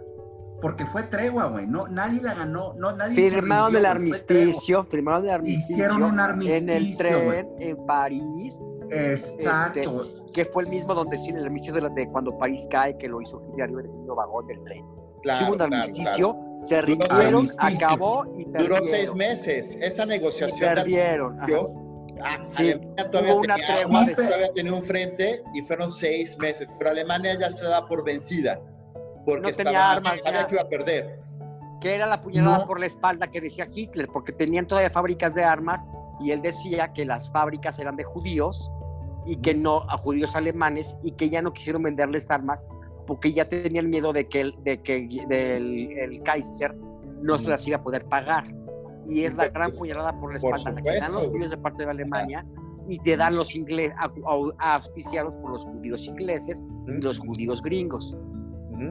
porque 0.62 0.86
fue 0.86 1.02
tregua, 1.04 1.46
güey. 1.46 1.66
No, 1.66 1.88
nadie 1.88 2.20
la 2.22 2.34
ganó, 2.34 2.74
no, 2.74 2.92
nadie 2.94 3.14
se 3.16 3.30
Firmaron 3.34 3.66
rindió, 3.72 3.78
el 3.80 3.86
armisticio, 3.86 4.84
firmaron 4.84 5.24
el 5.24 5.30
armisticio. 5.30 5.74
Hicieron 5.76 6.02
un 6.02 6.08
En 6.10 6.14
el 6.14 6.20
armisticio, 6.20 7.08
tren, 7.08 7.48
en 7.58 7.86
París, 7.86 8.60
Exacto. 8.90 9.80
Este, 10.02 10.32
que 10.32 10.44
fue 10.44 10.62
el 10.62 10.68
mismo 10.68 10.94
donde 10.94 11.18
sí, 11.18 11.30
el 11.30 11.44
armisticio 11.44 11.74
de, 11.74 11.80
la- 11.80 11.88
de 11.88 12.06
cuando 12.08 12.36
París 12.38 12.66
cae, 12.70 12.96
que 12.98 13.08
lo 13.08 13.20
hizo 13.20 13.42
Hitler 13.50 13.70
del 13.70 13.88
mismo 13.88 14.14
vagón 14.14 14.46
del 14.46 14.62
tren. 14.64 14.84
Claro, 15.22 15.44
hubo 15.46 15.52
un 15.52 15.58
claro, 15.58 15.74
armisticio, 15.74 16.32
claro. 16.34 16.60
se 16.66 16.74
Duró- 16.76 16.86
rindieron, 16.86 17.34
Armisticio. 17.34 17.86
acabó 17.86 18.24
y 18.38 18.44
perdieron. 18.44 18.78
Duró 18.78 18.84
seis 18.84 19.14
meses. 19.14 19.76
Esa 19.80 20.04
Y 20.04 20.08
negociación 20.08 20.60
de 20.60 20.66
perdieron. 20.76 21.36
Ajá. 22.22 22.34
armisticio, 22.34 22.46
a- 22.46 22.50
Sí, 22.50 22.70
Alemania 22.72 23.10
todavía 23.10 23.32
hubo 23.34 23.40
una 23.42 23.54
tenía, 23.56 23.74
de- 23.74 24.14
todavía 24.28 24.52
tenía 24.54 24.72
un 24.74 24.82
frente 24.82 25.42
y 25.54 25.62
fueron 25.62 25.90
seis 25.90 26.38
meses. 26.38 26.68
Pero 26.78 26.90
Alemania 26.90 27.38
ya 27.38 27.50
se 27.50 27.64
da 27.64 27.86
por 27.86 28.04
vencida. 28.04 28.60
Porque 29.24 29.50
No 29.50 29.56
tenía 29.56 29.72
estaba- 29.72 29.92
armas 29.94 30.22
sabía 30.22 30.40
ya. 30.42 30.46
que 30.46 30.54
iba 30.54 30.62
a 30.62 30.68
perder. 30.68 31.20
que 31.80 31.94
era 31.94 32.06
la 32.06 32.22
puñalada 32.22 32.58
No. 32.60 32.64
por 32.64 32.80
la 32.80 32.86
espalda 32.86 33.26
que 33.28 33.38
decía 33.40 33.68
Hitler, 33.72 34.08
porque 34.10 34.32
tenían 34.32 34.66
todavía 34.66 34.88
fábricas 34.90 35.34
de 35.34 35.44
armas 35.44 35.86
y 36.20 36.30
él 36.30 36.40
decía 36.40 36.92
que 36.94 37.04
las 37.04 37.30
fábricas 37.30 37.78
eran 37.78 37.96
de 37.96 38.02
judíos 38.04 38.70
y 39.26 39.36
que 39.42 39.54
no 39.54 39.82
a 39.90 39.98
judíos 39.98 40.34
alemanes 40.36 40.96
y 41.02 41.12
que 41.12 41.28
ya 41.28 41.42
no 41.42 41.52
quisieron 41.52 41.82
venderles 41.82 42.30
armas 42.30 42.66
porque 43.06 43.30
ya 43.32 43.44
tenían 43.44 43.90
miedo 43.90 44.12
de 44.14 44.24
que 44.24 44.40
el, 44.40 44.54
de 44.64 44.80
que 44.82 45.06
del, 45.28 45.92
el 45.98 46.22
Kaiser 46.22 46.74
no 47.20 47.38
se 47.38 47.50
las 47.50 47.68
iba 47.68 47.76
a 47.76 47.82
poder 47.82 48.06
pagar. 48.06 48.46
Y 49.08 49.24
es 49.24 49.34
la 49.36 49.48
gran 49.48 49.72
puñalada 49.72 50.12
por 50.20 50.32
la 50.34 50.40
Por 50.40 50.54
espalda 50.56 50.82
que 50.82 50.98
dan 50.98 51.12
los 51.12 51.28
judíos 51.28 51.50
de 51.50 51.56
parte 51.58 51.84
de 51.84 51.90
Alemania 51.90 52.44
y 52.88 52.98
te 53.00 53.16
dan 53.16 53.36
los 53.36 53.54
ingleses 53.54 53.96
auspiciados 54.58 55.36
por 55.36 55.50
los 55.52 55.64
judíos 55.64 56.06
ingleses 56.06 56.64
y 56.86 57.00
los 57.02 57.18
judíos 57.18 57.62
gringos 57.62 58.16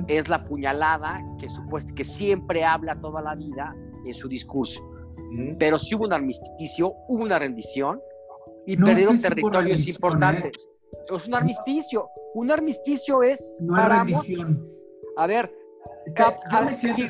es 0.07 0.27
la 0.29 0.43
puñalada 0.45 1.21
que 1.39 1.47
supuesto 1.47 1.93
que 1.93 2.03
siempre 2.03 2.65
habla 2.65 2.99
toda 2.99 3.21
la 3.21 3.35
vida 3.35 3.75
en 4.03 4.13
su 4.15 4.27
discurso. 4.27 4.81
Ujú. 4.83 5.55
Pero 5.59 5.77
sí 5.77 5.93
hubo 5.93 6.05
un 6.05 6.13
armisticio, 6.13 6.93
hubo 7.07 7.21
una 7.23 7.37
rendición 7.37 8.01
y 8.65 8.77
No 8.77 8.87
perdieron 8.87 9.15
si 9.17 9.27
territorios 9.27 9.63
rendición, 9.65 9.93
¿eh? 9.93 9.95
importantes. 9.95 10.69
Es 11.13 11.27
un 11.27 11.35
armisticio. 11.35 12.07
Un 12.33 12.49
armisticio 12.51 13.21
es 13.21 13.55
No 13.61 13.75
hay 13.75 13.89
rendición. 13.99 14.67
A 15.17 15.27
ver, 15.27 15.53
Es 16.07 16.13
que 16.13 16.23
cap- 16.23 16.35
yo 16.51 16.61
me 16.63 16.69
siento, 16.69 17.01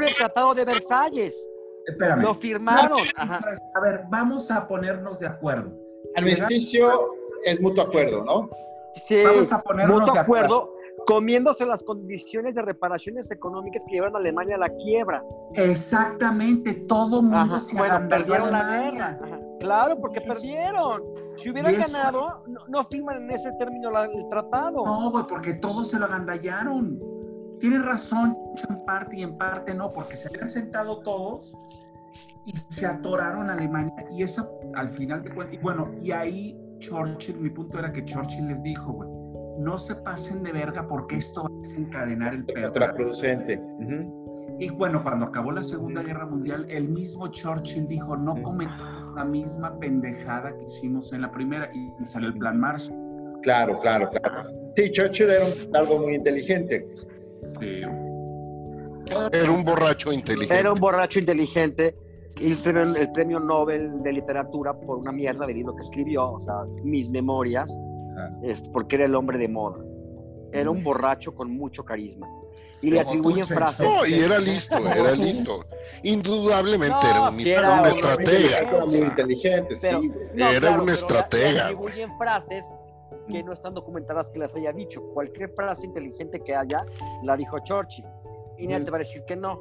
el 0.00 0.14
Tratado 0.14 0.54
de 0.54 0.64
Versalles. 0.64 1.50
Espérame. 1.86 2.22
Lo 2.22 2.34
firmaron. 2.34 2.98
Ajá. 3.16 3.40
A 3.74 3.80
ver, 3.80 4.02
vamos 4.08 4.50
a 4.50 4.66
ponernos 4.66 5.18
de 5.20 5.26
acuerdo. 5.26 5.72
Armisticio 6.16 6.88
es 7.44 7.60
mutuo 7.60 7.84
acuerdo, 7.84 8.24
¿no? 8.24 8.50
Sí, 8.94 9.22
Vamos 9.24 9.52
a 9.52 9.60
ponernos 9.62 10.00
mutuo 10.00 10.14
de 10.14 10.20
acuerdo. 10.20 10.44
acuerdo, 10.56 10.74
comiéndose 11.06 11.66
las 11.66 11.82
condiciones 11.82 12.54
de 12.54 12.62
reparaciones 12.62 13.30
económicas 13.30 13.82
que 13.86 13.94
llevaron 13.94 14.14
a 14.16 14.18
Alemania 14.20 14.54
a 14.54 14.58
la 14.58 14.68
quiebra. 14.68 15.22
Exactamente, 15.54 16.74
todo 16.74 17.20
mundo 17.22 17.36
Ajá, 17.56 17.60
se 17.60 17.76
bueno, 17.76 18.08
perdieron 18.08 18.52
la 18.52 18.62
guerra. 18.80 19.18
Ajá, 19.22 19.40
Claro, 19.60 19.98
porque 20.00 20.20
perdieron. 20.20 21.02
Si 21.36 21.50
hubieran 21.50 21.74
eso- 21.74 21.90
ganado, 21.92 22.42
no, 22.46 22.60
no 22.68 22.84
firman 22.84 23.22
en 23.22 23.30
ese 23.30 23.50
término 23.58 23.90
la- 23.90 24.04
el 24.04 24.28
tratado. 24.28 24.84
No, 24.84 25.10
güey, 25.10 25.24
porque 25.26 25.54
todos 25.54 25.88
se 25.88 25.98
lo 25.98 26.04
agandallaron. 26.06 27.00
Tienes 27.64 27.82
razón, 27.82 28.36
en 28.68 28.84
parte 28.84 29.16
y 29.16 29.22
en 29.22 29.38
parte 29.38 29.72
no, 29.72 29.88
porque 29.88 30.18
se 30.18 30.28
habían 30.28 30.48
sentado 30.48 31.00
todos 31.00 31.54
y 32.44 32.54
se 32.54 32.84
atoraron 32.84 33.48
a 33.48 33.54
Alemania. 33.54 34.04
Y 34.10 34.22
eso, 34.22 34.60
al 34.74 34.90
final 34.90 35.22
de 35.22 35.30
cuentas, 35.30 35.54
y 35.54 35.62
bueno, 35.62 35.90
y 36.02 36.10
ahí 36.10 36.60
Churchill, 36.80 37.38
mi 37.38 37.48
punto 37.48 37.78
era 37.78 37.90
que 37.90 38.04
Churchill 38.04 38.48
les 38.48 38.62
dijo, 38.62 38.92
güey, 38.92 39.08
no 39.60 39.78
se 39.78 39.94
pasen 39.94 40.42
de 40.42 40.52
verga 40.52 40.86
porque 40.86 41.16
esto 41.16 41.44
va 41.44 41.48
a 41.48 41.56
desencadenar 41.56 42.34
el 42.34 42.44
pedo. 42.44 42.64
Contraproducente. 42.64 43.58
Y 44.58 44.68
bueno, 44.68 45.02
cuando 45.02 45.24
acabó 45.24 45.50
la 45.50 45.62
Segunda 45.62 46.02
Guerra 46.02 46.26
Mundial, 46.26 46.66
el 46.68 46.90
mismo 46.90 47.28
Churchill 47.28 47.88
dijo, 47.88 48.14
no 48.14 48.42
cometamos 48.42 49.14
la 49.16 49.24
misma 49.24 49.78
pendejada 49.78 50.54
que 50.54 50.64
hicimos 50.64 51.14
en 51.14 51.22
la 51.22 51.32
primera 51.32 51.70
y 51.72 52.04
salió 52.04 52.28
el 52.28 52.36
plan 52.36 52.60
Marshall. 52.60 53.40
Claro, 53.40 53.80
claro, 53.80 54.10
claro. 54.10 54.50
Sí, 54.76 54.90
Churchill 54.90 55.30
era 55.30 55.46
un 55.46 55.74
algo 55.74 56.00
muy 56.00 56.14
inteligente. 56.16 56.86
Era 59.32 59.50
un 59.50 59.64
borracho 59.64 60.12
inteligente. 60.12 60.58
Era 60.58 60.72
un 60.72 60.80
borracho 60.80 61.18
inteligente. 61.18 61.96
Y 62.40 62.50
el 62.50 62.56
premio, 62.58 62.96
el 62.96 63.12
premio 63.12 63.38
Nobel 63.40 64.02
de 64.02 64.12
Literatura 64.12 64.74
por 64.74 64.98
una 64.98 65.12
mierda 65.12 65.46
de 65.46 65.54
libro 65.54 65.74
que 65.76 65.82
escribió, 65.82 66.32
o 66.32 66.40
sea, 66.40 66.64
mis 66.82 67.08
memorias, 67.10 67.76
Ah. 68.16 68.30
es 68.42 68.62
porque 68.62 68.96
era 68.96 69.04
el 69.06 69.14
hombre 69.14 69.38
de 69.38 69.48
moda. 69.48 69.78
Era 70.52 70.70
un 70.70 70.82
borracho 70.84 71.34
con 71.34 71.50
mucho 71.50 71.84
carisma. 71.84 72.28
Y 72.80 72.90
le 72.90 72.98
Como 72.98 73.08
atribuyen 73.10 73.44
frases. 73.44 73.86
No, 73.88 74.04
y 74.06 74.14
era 74.14 74.38
listo, 74.38 74.76
era 74.78 75.12
listo. 75.16 75.64
Indudablemente 76.02 76.94
No, 77.02 77.10
era 77.10 77.28
un, 77.30 77.40
sí 77.40 77.50
era 77.50 77.72
un 77.72 77.80
un 77.80 77.86
estratega. 77.86 78.58
Era 78.58 78.86
muy 78.86 78.96
inteligente, 78.98 79.76
sí. 79.76 79.88
No, 80.34 80.48
Era 80.48 80.60
claro, 80.60 80.82
un 80.82 80.90
estratega, 80.90 81.52
Le 81.52 81.60
atribuyen 81.60 82.18
frases 82.18 82.66
que 83.26 83.42
no 83.42 83.52
están 83.52 83.74
documentadas 83.74 84.30
que 84.30 84.38
las 84.38 84.54
haya 84.54 84.72
dicho. 84.72 85.02
Cualquier 85.14 85.50
frase 85.50 85.86
inteligente 85.86 86.40
que 86.40 86.54
haya, 86.54 86.84
la 87.22 87.36
dijo 87.36 87.58
Churchill. 87.60 88.04
Y 88.58 88.66
nadie 88.66 88.80
Mm. 88.80 88.84
te 88.84 88.90
va 88.90 88.96
a 88.96 89.00
decir 89.00 89.24
que 89.24 89.36
no. 89.36 89.60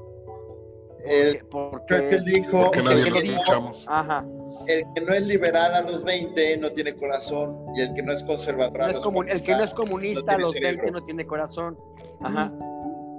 El- 1.05 1.43
Porque, 1.47 1.95
Churchill 1.99 2.24
dijo 2.24 2.64
Porque 2.66 2.80
el 2.80 2.86
nadie 2.86 3.03
que 3.03 3.09
lo 3.09 3.16
no- 3.26 3.32
escuchamos. 3.38 3.86
ajá, 3.89 4.26
el 4.68 4.84
que 4.95 5.01
no 5.01 5.14
es 5.14 5.22
liberal 5.28 5.76
a 5.76 5.82
los 5.82 6.03
20 6.03 6.55
no 6.57 6.72
tiene 6.72 6.93
corazón 6.95 7.57
y 7.76 7.82
el 7.82 7.93
que 7.93 8.01
no 8.03 8.14
es 8.14 8.24
conservador 8.24 8.82
a 8.84 8.86
no 8.86 8.91
es 8.91 8.95
los 8.97 9.05
comun- 9.05 9.30
el 9.30 9.43
que 9.43 9.51
no 9.51 9.64
es 9.64 9.74
40 9.74 9.76
comunista 9.76 10.32
no 10.32 10.38
a 10.38 10.41
los 10.41 10.51
tiene 10.53 10.68
20 10.68 10.82
cerebro. 10.82 10.99
no 10.99 11.05
tiene 11.05 11.26
corazón. 11.26 11.78
Ajá. 12.22 12.53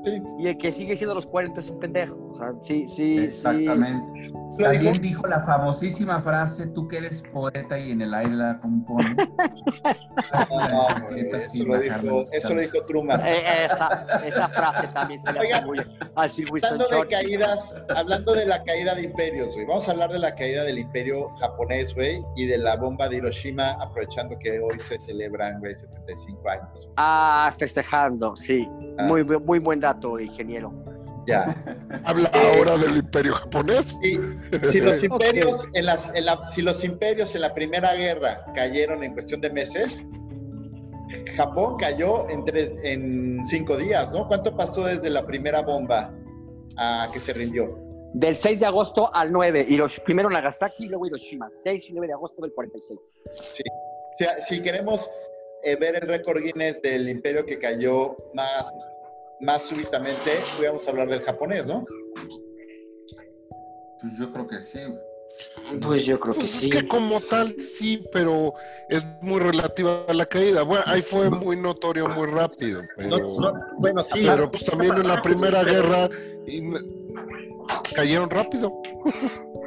Sí. 0.04 0.22
Y 0.38 0.48
el 0.48 0.58
que 0.58 0.72
sigue 0.72 0.96
siendo 0.96 1.12
a 1.12 1.14
los 1.14 1.26
40 1.26 1.60
es 1.60 1.70
un 1.70 1.78
pendejo. 1.78 2.16
O 2.32 2.34
sea, 2.36 2.52
sí, 2.60 2.86
sí, 2.86 3.18
Exactamente. 3.18 4.32
Lo 4.56 4.66
También 4.66 4.92
dijo- 5.02 5.26
la 5.26 5.40
famosísima 5.40 6.22
frase, 6.22 6.68
tú 6.68 6.86
que 6.86 6.98
eres 6.98 7.24
poeta 7.32 7.76
y 7.76 7.90
en 7.90 8.02
el 8.02 8.14
aire 8.14 8.34
la 8.36 8.60
compones. 8.60 9.16
No, 10.70 10.86
güey, 11.08 11.20
eso, 11.22 11.64
lo 11.64 11.78
dijo, 11.78 12.22
eso 12.32 12.54
lo 12.54 12.60
dijo 12.60 12.84
Truman. 12.86 13.20
sí. 13.20 13.26
Eh, 13.28 13.64
esa, 13.64 14.06
esa 14.24 14.48
frase 14.48 14.86
también 14.88 15.18
se 15.18 15.32
le 15.32 15.52
atribuye 15.52 15.84
a 16.14 16.28
Sir 16.28 16.46
Winston 16.52 16.72
Hablando 16.80 17.00
de 17.02 17.08
caídas, 17.08 17.74
hablando 17.96 18.34
de 18.34 18.46
la 18.46 18.62
caída 18.62 18.94
de 18.94 19.02
imperios, 19.02 19.54
güey. 19.54 19.66
Vamos 19.66 19.88
a 19.88 19.92
hablar 19.92 20.12
de 20.12 20.18
la 20.20 20.34
caída 20.34 20.64
del 20.64 20.78
imperio 20.78 21.28
japonés, 21.40 21.94
güey, 21.94 22.22
y 22.36 22.46
de 22.46 22.58
la 22.58 22.76
bomba 22.76 23.08
de 23.08 23.16
Hiroshima, 23.16 23.72
aprovechando 23.80 24.38
que 24.38 24.60
hoy 24.60 24.78
se 24.78 24.98
celebran, 25.00 25.58
güey, 25.60 25.74
75 25.74 26.48
años. 26.48 26.88
Ah, 26.96 27.52
festejando, 27.58 28.36
sí. 28.36 28.66
Ah. 28.98 29.04
Muy, 29.04 29.24
muy 29.24 29.58
buen 29.58 29.80
dato, 29.80 29.93
ingeniero. 30.20 30.72
Ya. 31.26 31.54
Habla 32.04 32.30
ahora 32.34 32.76
del 32.76 32.98
imperio 32.98 33.34
japonés. 33.34 33.94
Y 34.02 34.18
si 34.70 34.80
los 34.80 35.02
imperios 35.10 35.66
en 35.74 35.86
las, 35.86 36.10
en 36.14 36.26
la- 36.26 36.46
si 36.48 36.60
los 36.62 36.84
imperios 36.84 37.34
en 37.34 37.40
la 37.42 37.54
primera 37.54 37.94
guerra 37.94 38.44
cayeron 38.54 39.02
en 39.04 39.14
cuestión 39.14 39.40
de 39.40 39.50
meses, 39.50 40.04
Japón 41.36 41.76
cayó 41.78 42.28
en, 42.28 42.44
tres, 42.44 42.72
en 42.82 43.40
cinco 43.46 43.76
días, 43.76 44.10
¿no? 44.12 44.26
¿Cuánto 44.28 44.56
pasó 44.56 44.84
desde 44.84 45.10
la 45.10 45.26
primera 45.26 45.62
bomba 45.62 46.12
a 46.76 47.08
que 47.12 47.20
se 47.20 47.32
rindió? 47.32 47.78
Del 48.14 48.36
6 48.36 48.60
de 48.60 48.66
agosto 48.66 49.12
al 49.14 49.32
9, 49.32 49.66
Hirosh- 49.68 50.02
primero 50.04 50.30
Nagasaki 50.30 50.84
y 50.84 50.88
luego 50.88 51.06
Hiroshima, 51.06 51.48
6 51.50 51.90
y 51.90 51.92
9 51.94 52.06
de 52.06 52.12
agosto 52.12 52.40
del 52.42 52.52
46. 52.52 53.00
Sí. 53.30 53.62
O 53.66 54.16
sea, 54.18 54.40
si 54.40 54.62
queremos 54.62 55.10
eh, 55.64 55.74
ver 55.76 55.96
el 55.96 56.08
récord 56.08 56.40
Guinness 56.40 56.80
del 56.82 57.08
imperio 57.08 57.44
que 57.44 57.58
cayó 57.58 58.16
más, 58.34 58.72
más 59.40 59.62
súbitamente, 59.64 60.38
podríamos 60.54 60.86
hablar 60.88 61.08
del 61.08 61.22
japonés, 61.22 61.66
¿no? 61.66 61.84
Pues 64.00 64.12
yo 64.18 64.30
creo 64.30 64.46
que 64.46 64.60
sí. 64.60 64.80
Pues 65.82 66.04
yo 66.06 66.20
creo 66.20 66.34
que 66.34 66.40
Pues 66.40 66.50
sí. 66.52 66.68
es 66.68 66.76
que 66.76 66.86
como 66.88 67.20
tal 67.20 67.56
sí, 67.58 68.04
pero 68.12 68.52
es 68.88 69.04
muy 69.20 69.40
relativa 69.40 70.04
a 70.06 70.14
la 70.14 70.26
caída. 70.26 70.62
Bueno, 70.62 70.84
ahí 70.86 71.02
fue 71.02 71.28
muy 71.28 71.56
notorio, 71.56 72.08
muy 72.08 72.26
rápido. 72.28 72.82
Pero, 72.96 73.18
No- 73.18 73.40
no- 73.52 73.66
bueno, 73.78 74.02
sí. 74.04 74.22
pero 74.24 74.48
pues 74.50 74.64
también 74.64 74.96
en 74.96 75.08
la 75.08 75.20
primera 75.22 75.64
guerra 75.64 76.08
y- 76.46 76.62
cayeron 77.96 78.30
rápido. 78.30 78.72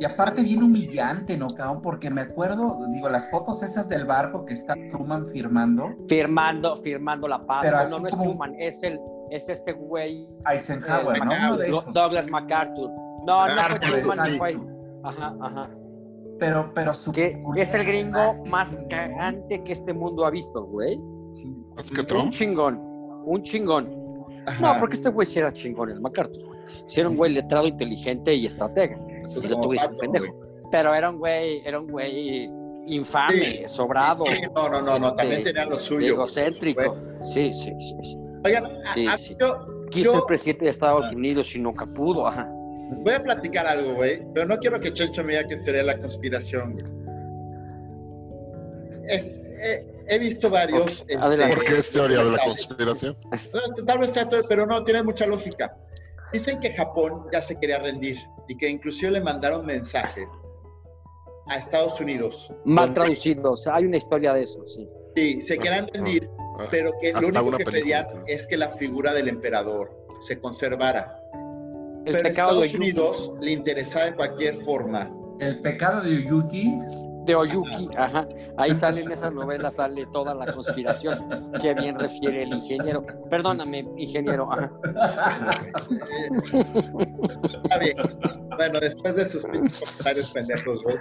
Y 0.00 0.04
aparte 0.04 0.42
bien 0.42 0.62
humillante, 0.62 1.36
¿no, 1.36 1.48
cabrón? 1.48 1.82
Porque 1.82 2.08
me 2.10 2.20
acuerdo, 2.20 2.78
digo, 2.92 3.08
las 3.08 3.30
fotos 3.30 3.62
esas 3.62 3.88
del 3.88 4.04
barco 4.04 4.44
que 4.44 4.54
está 4.54 4.74
Truman 4.90 5.26
firmando, 5.26 5.90
Firmando, 6.08 6.76
firmando 6.76 7.26
la 7.26 7.44
paz. 7.44 7.60
Pero 7.62 7.78
No, 7.78 7.90
no, 7.90 7.98
no 8.00 8.06
es 8.08 8.12
como- 8.14 8.24
Truman, 8.24 8.54
es, 8.60 8.82
el, 8.84 9.00
es 9.30 9.48
este 9.48 9.72
güey, 9.72 10.28
Eisenhower, 10.50 11.24
¿no? 11.24 11.32
Uno 11.32 11.56
de 11.56 11.68
Do- 11.70 11.80
esos. 11.80 11.92
Douglas 11.92 12.30
MacArthur. 12.30 12.90
No, 13.26 13.46
no 13.46 13.46
fue 13.46 13.54
MacArthur, 13.56 14.00
Truman, 14.02 14.38
fue. 14.38 14.56
Ajá, 15.02 15.36
ajá. 15.40 15.70
Pero, 16.38 16.70
pero 16.72 16.94
su 16.94 17.10
Que 17.10 17.42
es 17.56 17.74
el 17.74 17.84
gringo 17.84 18.34
más 18.48 18.78
cagante 18.88 19.62
que 19.64 19.72
este 19.72 19.92
mundo 19.92 20.24
ha 20.24 20.30
visto, 20.30 20.64
güey. 20.64 21.00
Es 21.76 21.90
que 21.90 22.14
Un 22.14 22.30
chingón, 22.30 22.80
un 23.24 23.42
chingón. 23.42 23.88
Ajá. 24.46 24.74
No, 24.74 24.78
porque 24.80 24.94
este 24.94 25.08
güey 25.10 25.26
sí 25.26 25.40
era 25.40 25.52
chingón, 25.52 25.90
el 25.90 26.00
MacArthur. 26.00 26.44
güey. 26.46 26.58
Sí 26.86 27.00
era 27.00 27.08
un 27.08 27.16
güey 27.16 27.32
letrado, 27.32 27.66
inteligente 27.66 28.32
y 28.34 28.46
estratega. 28.46 28.96
Pues 29.34 29.44
Y 29.44 29.46
el 29.46 29.76
Pato, 29.78 29.96
pendejo. 29.98 30.32
güey. 30.32 30.48
Pero 30.70 30.94
era 30.94 31.10
un 31.10 31.18
güey, 31.18 31.62
era 31.66 31.80
un 31.80 31.86
güey 31.88 32.50
infame, 32.86 33.42
Sí. 33.44 33.62
sobrado, 33.66 34.24
Sí, 34.26 34.40
no, 34.54 34.68
no, 34.68 34.80
no, 34.82 34.98
no, 34.98 35.06
este, 35.08 35.16
también 35.16 35.44
tenía 35.44 35.64
lo 35.66 35.78
suyo. 35.78 36.14
egocéntrico. 36.14 36.94
Sí, 37.20 37.52
sí, 37.52 37.72
sí, 37.78 37.94
sí. 38.02 38.18
Oigan, 38.44 38.64
a- 38.66 38.92
Sí, 38.94 39.06
a- 39.06 39.18
sí. 39.18 39.36
yo 39.38 39.60
Quiso 39.90 40.12
Yo- 40.12 40.18
ser 40.18 40.22
presidente 40.28 40.64
de 40.66 40.70
Estados 40.70 41.14
Unidos 41.14 41.54
y 41.54 41.58
nunca 41.58 41.86
pudo. 41.86 42.26
Ajá. 42.26 42.46
voy 43.04 43.12
a 43.14 43.22
platicar 43.22 43.66
algo, 43.66 43.94
güey, 43.94 44.22
pero 44.34 44.46
no 44.46 44.56
quiero 44.58 44.78
que 44.80 44.92
Chencho 44.92 45.22
me 45.24 45.32
diga 45.34 45.46
que 45.48 45.56
sería 45.62 45.82
la 45.82 45.96
conspiración. 45.98 46.72
güey. 46.74 46.84
Es- 49.08 49.34
he, 49.62 49.86
he 50.08 50.18
visto 50.18 50.50
varios. 50.50 51.02
Ok, 51.02 51.12
adelante. 51.20 51.56
Porque 51.56 51.78
es 51.78 51.90
teoría 51.90 52.18
de 52.24 52.30
la 52.32 52.38
conspiración. 52.44 53.16
Tal 53.86 53.98
vez 53.98 54.12
sea 54.12 54.28
todo, 54.28 54.42
pero 54.48 54.66
no, 54.66 54.84
tiene 54.84 55.02
mucha 55.02 55.26
lógica. 55.26 55.74
Dicen 56.32 56.60
que 56.60 56.72
Japón 56.74 57.24
ya 57.32 57.40
se 57.40 57.58
quería 57.58 57.78
rendir 57.78 58.18
y 58.48 58.56
que 58.56 58.68
inclusive 58.68 59.12
le 59.12 59.20
mandaron 59.20 59.64
mensaje 59.64 60.26
a 61.46 61.56
Estados 61.56 62.00
Unidos. 62.00 62.50
Mal 62.64 62.86
donde- 62.86 63.00
traducido. 63.00 63.52
O 63.52 63.56
sea, 63.56 63.76
hay 63.76 63.84
una 63.84 63.96
historia 63.96 64.32
de 64.32 64.42
eso, 64.42 64.66
sí. 64.66 64.88
Sí, 65.14 65.42
se 65.42 65.58
querían 65.58 65.88
rendir, 65.92 66.28
pero 66.70 66.92
que 67.00 67.12
lo 67.12 67.28
único 67.28 67.56
que 67.56 67.64
película, 67.64 67.72
pedían 67.72 68.06
es 68.26 68.46
que 68.46 68.56
la 68.56 68.68
figura 68.70 69.12
del 69.12 69.28
emperador 69.28 69.90
se 70.20 70.38
conservara. 70.40 71.14
El 72.04 72.14
pero 72.14 72.18
a 72.18 72.22
de 72.22 72.28
Estados. 72.28 72.74
Unidos 72.74 73.32
le 73.40 73.50
interesaba 73.52 74.06
de 74.06 74.14
cualquier 74.14 74.54
forma. 74.56 75.10
El 75.40 75.60
pecado 75.60 76.02
de 76.02 76.16
Uyuki, 76.16 76.74
De 77.28 77.34
Oyuki, 77.34 77.90
ajá. 77.94 78.26
Ahí 78.56 78.72
sale 78.72 79.02
en 79.02 79.12
esa 79.12 79.30
novela, 79.30 79.70
sale 79.70 80.06
toda 80.06 80.34
la 80.34 80.50
conspiración 80.50 81.52
que 81.60 81.74
bien 81.74 81.98
refiere 81.98 82.44
el 82.44 82.54
ingeniero. 82.54 83.04
Perdóname, 83.28 83.86
ingeniero. 83.98 84.50
Ajá. 84.50 84.72
Está 87.62 87.78
bien. 87.80 87.96
Bueno, 88.56 88.80
después 88.80 89.14
de 89.14 89.26
sus 89.26 89.42
comentarios 89.42 90.32
pendejos, 90.32 90.82
güey. 90.82 90.96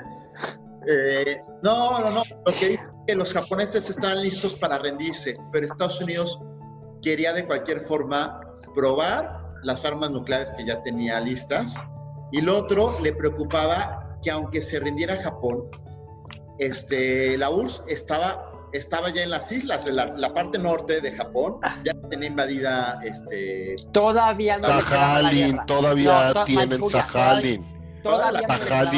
Eh, 0.90 1.38
no, 1.64 1.98
no, 1.98 2.10
no. 2.10 2.24
Lo 2.46 2.54
que 2.60 2.72
dice 2.72 2.82
es 2.82 2.92
que 3.08 3.16
los 3.16 3.32
japoneses 3.32 3.90
estaban 3.90 4.22
listos 4.22 4.58
para 4.58 4.80
rendirse, 4.80 5.34
pero 5.54 5.66
Estados 5.66 6.02
Unidos 6.02 6.38
quería 7.02 7.32
de 7.32 7.46
cualquier 7.46 7.80
forma 7.80 8.42
probar 8.76 9.40
las 9.64 9.86
armas 9.86 10.12
nucleares 10.12 10.52
que 10.58 10.66
ya 10.66 10.84
tenía 10.84 11.22
listas. 11.22 11.76
Y 12.34 12.42
lo 12.42 12.58
otro, 12.58 13.00
le 13.00 13.14
preocupaba 13.14 14.20
que 14.22 14.30
aunque 14.30 14.62
se 14.62 14.82
rindiera 14.82 15.16
Japón, 15.24 15.64
este, 16.60 17.38
la 17.38 17.50
URSS 17.50 17.84
estaba, 17.88 18.52
estaba 18.74 19.10
ya 19.10 19.24
en 19.24 19.30
las 19.30 19.52
islas, 19.52 19.88
en 19.88 19.96
la, 19.98 20.08
la 20.18 20.34
parte 20.34 20.58
norte 20.58 21.02
de 21.02 21.12
Japón, 21.12 21.60
ya 21.84 21.94
tenía 22.10 22.30
invadida 22.30 23.00
este, 23.04 23.76
Todavía 23.92 24.58
no. 24.58 24.68
todavía 25.66 26.28
No, 26.28 26.34
to- 26.34 26.44
tienen 26.46 26.70
Manchuria, 26.70 27.04
Sajalin. 27.04 27.64
Todavía 28.04 28.48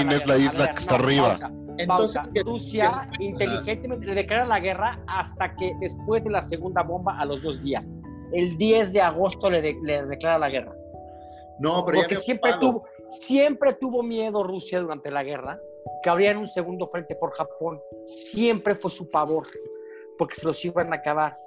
no 0.03 0.11
es 0.13 0.27
la 0.27 0.37
isla 0.37 0.59
ver, 0.65 0.69
que 0.75 0.79
está 0.81 0.97
no, 0.97 1.03
arriba. 1.03 1.27
pausa, 1.29 1.51
Entonces, 1.77 2.21
pausa. 2.21 2.41
Rusia 2.45 3.09
inteligentemente 3.19 4.05
le 4.05 4.15
declara 4.15 4.45
la 4.45 4.59
guerra 4.59 4.99
hasta 5.07 5.55
que 5.55 5.71
después 5.79 6.23
de 6.23 6.29
la 6.29 6.41
segunda 6.41 6.83
bomba 6.83 7.17
a 7.19 7.25
los 7.25 7.41
dos 7.41 7.61
días. 7.63 7.91
El 8.33 8.57
10 8.57 8.93
de 8.93 9.01
agosto 9.01 9.49
le, 9.49 9.61
de- 9.61 9.77
le 9.83 10.05
declara 10.05 10.37
la 10.37 10.49
guerra. 10.49 10.73
No, 11.59 11.83
pero 11.85 11.97
ya 11.97 12.03
Porque 12.03 12.15
había 12.15 12.23
siempre 12.23 12.51
ocupado. 12.51 12.71
tuvo, 12.71 12.85
siempre 13.09 13.73
tuvo 13.73 14.03
miedo 14.03 14.43
Rusia 14.43 14.79
durante 14.79 15.09
la 15.09 15.23
guerra 15.23 15.59
que 16.03 16.09
abrieran 16.09 16.37
un 16.37 16.47
segundo 16.47 16.87
frente 16.87 17.15
por 17.15 17.31
Japón. 17.31 17.81
Siempre 18.05 18.75
fue 18.75 18.91
su 18.91 19.09
pavor, 19.09 19.47
porque 20.17 20.35
se 20.35 20.45
los 20.45 20.63
iban 20.65 20.91
a 20.93 20.97
acabar. 20.97 21.37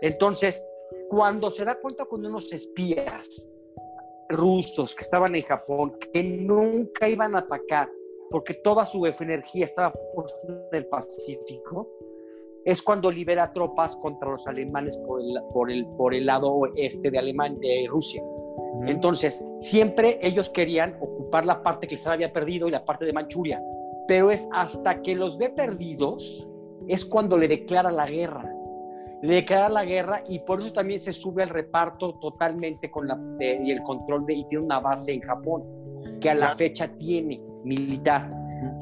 Entonces, 0.00 0.64
cuando 1.08 1.50
se 1.50 1.64
da 1.64 1.76
cuenta 1.80 2.04
con 2.04 2.24
unos 2.24 2.52
espías 2.52 3.54
rusos 4.28 4.94
que 4.94 5.02
estaban 5.02 5.34
en 5.34 5.42
Japón, 5.42 5.96
que 6.12 6.22
nunca 6.22 7.08
iban 7.08 7.34
a 7.34 7.40
atacar, 7.40 7.88
porque 8.30 8.54
toda 8.54 8.84
su 8.84 9.06
energía 9.06 9.66
estaba 9.66 9.92
en 10.48 10.76
el 10.76 10.86
Pacífico, 10.86 11.88
es 12.64 12.82
cuando 12.82 13.12
libera 13.12 13.52
tropas 13.52 13.94
contra 13.96 14.28
los 14.28 14.46
alemanes 14.48 14.96
por 14.98 15.20
el, 15.20 15.38
por 15.52 15.70
el, 15.70 15.86
por 15.96 16.14
el 16.14 16.26
lado 16.26 16.52
oeste 16.52 17.10
de 17.10 17.18
Alemania, 17.18 17.60
de 17.60 17.86
Rusia. 17.88 18.22
Entonces, 18.86 19.42
siempre 19.58 20.18
ellos 20.20 20.50
querían 20.50 20.96
ocupar 21.00 21.46
la 21.46 21.62
parte 21.62 21.86
que 21.86 21.96
se 21.96 22.10
había 22.10 22.32
perdido 22.32 22.66
y 22.68 22.72
la 22.72 22.84
parte 22.84 23.04
de 23.04 23.12
Manchuria. 23.12 23.62
Pero 24.08 24.30
es 24.30 24.46
hasta 24.52 25.02
que 25.02 25.14
los 25.14 25.36
ve 25.38 25.50
perdidos, 25.50 26.46
es 26.88 27.04
cuando 27.04 27.36
le 27.36 27.48
declara 27.48 27.90
la 27.90 28.06
guerra. 28.06 28.52
Le 29.22 29.36
declara 29.36 29.68
la 29.68 29.84
guerra 29.84 30.22
y 30.28 30.38
por 30.40 30.60
eso 30.60 30.72
también 30.72 31.00
se 31.00 31.12
sube 31.12 31.42
al 31.42 31.48
reparto 31.48 32.14
totalmente 32.20 32.90
con 32.90 33.08
la, 33.08 33.16
de- 33.38 33.60
y 33.64 33.70
el 33.72 33.82
control 33.82 34.26
de, 34.26 34.34
y 34.34 34.44
tiene 34.46 34.64
una 34.66 34.78
base 34.78 35.12
en 35.14 35.20
Japón, 35.22 35.64
que 36.20 36.30
a 36.30 36.34
la 36.34 36.40
Claro. 36.46 36.56
fecha 36.56 36.88
tiene 36.96 37.40
militar. 37.64 38.30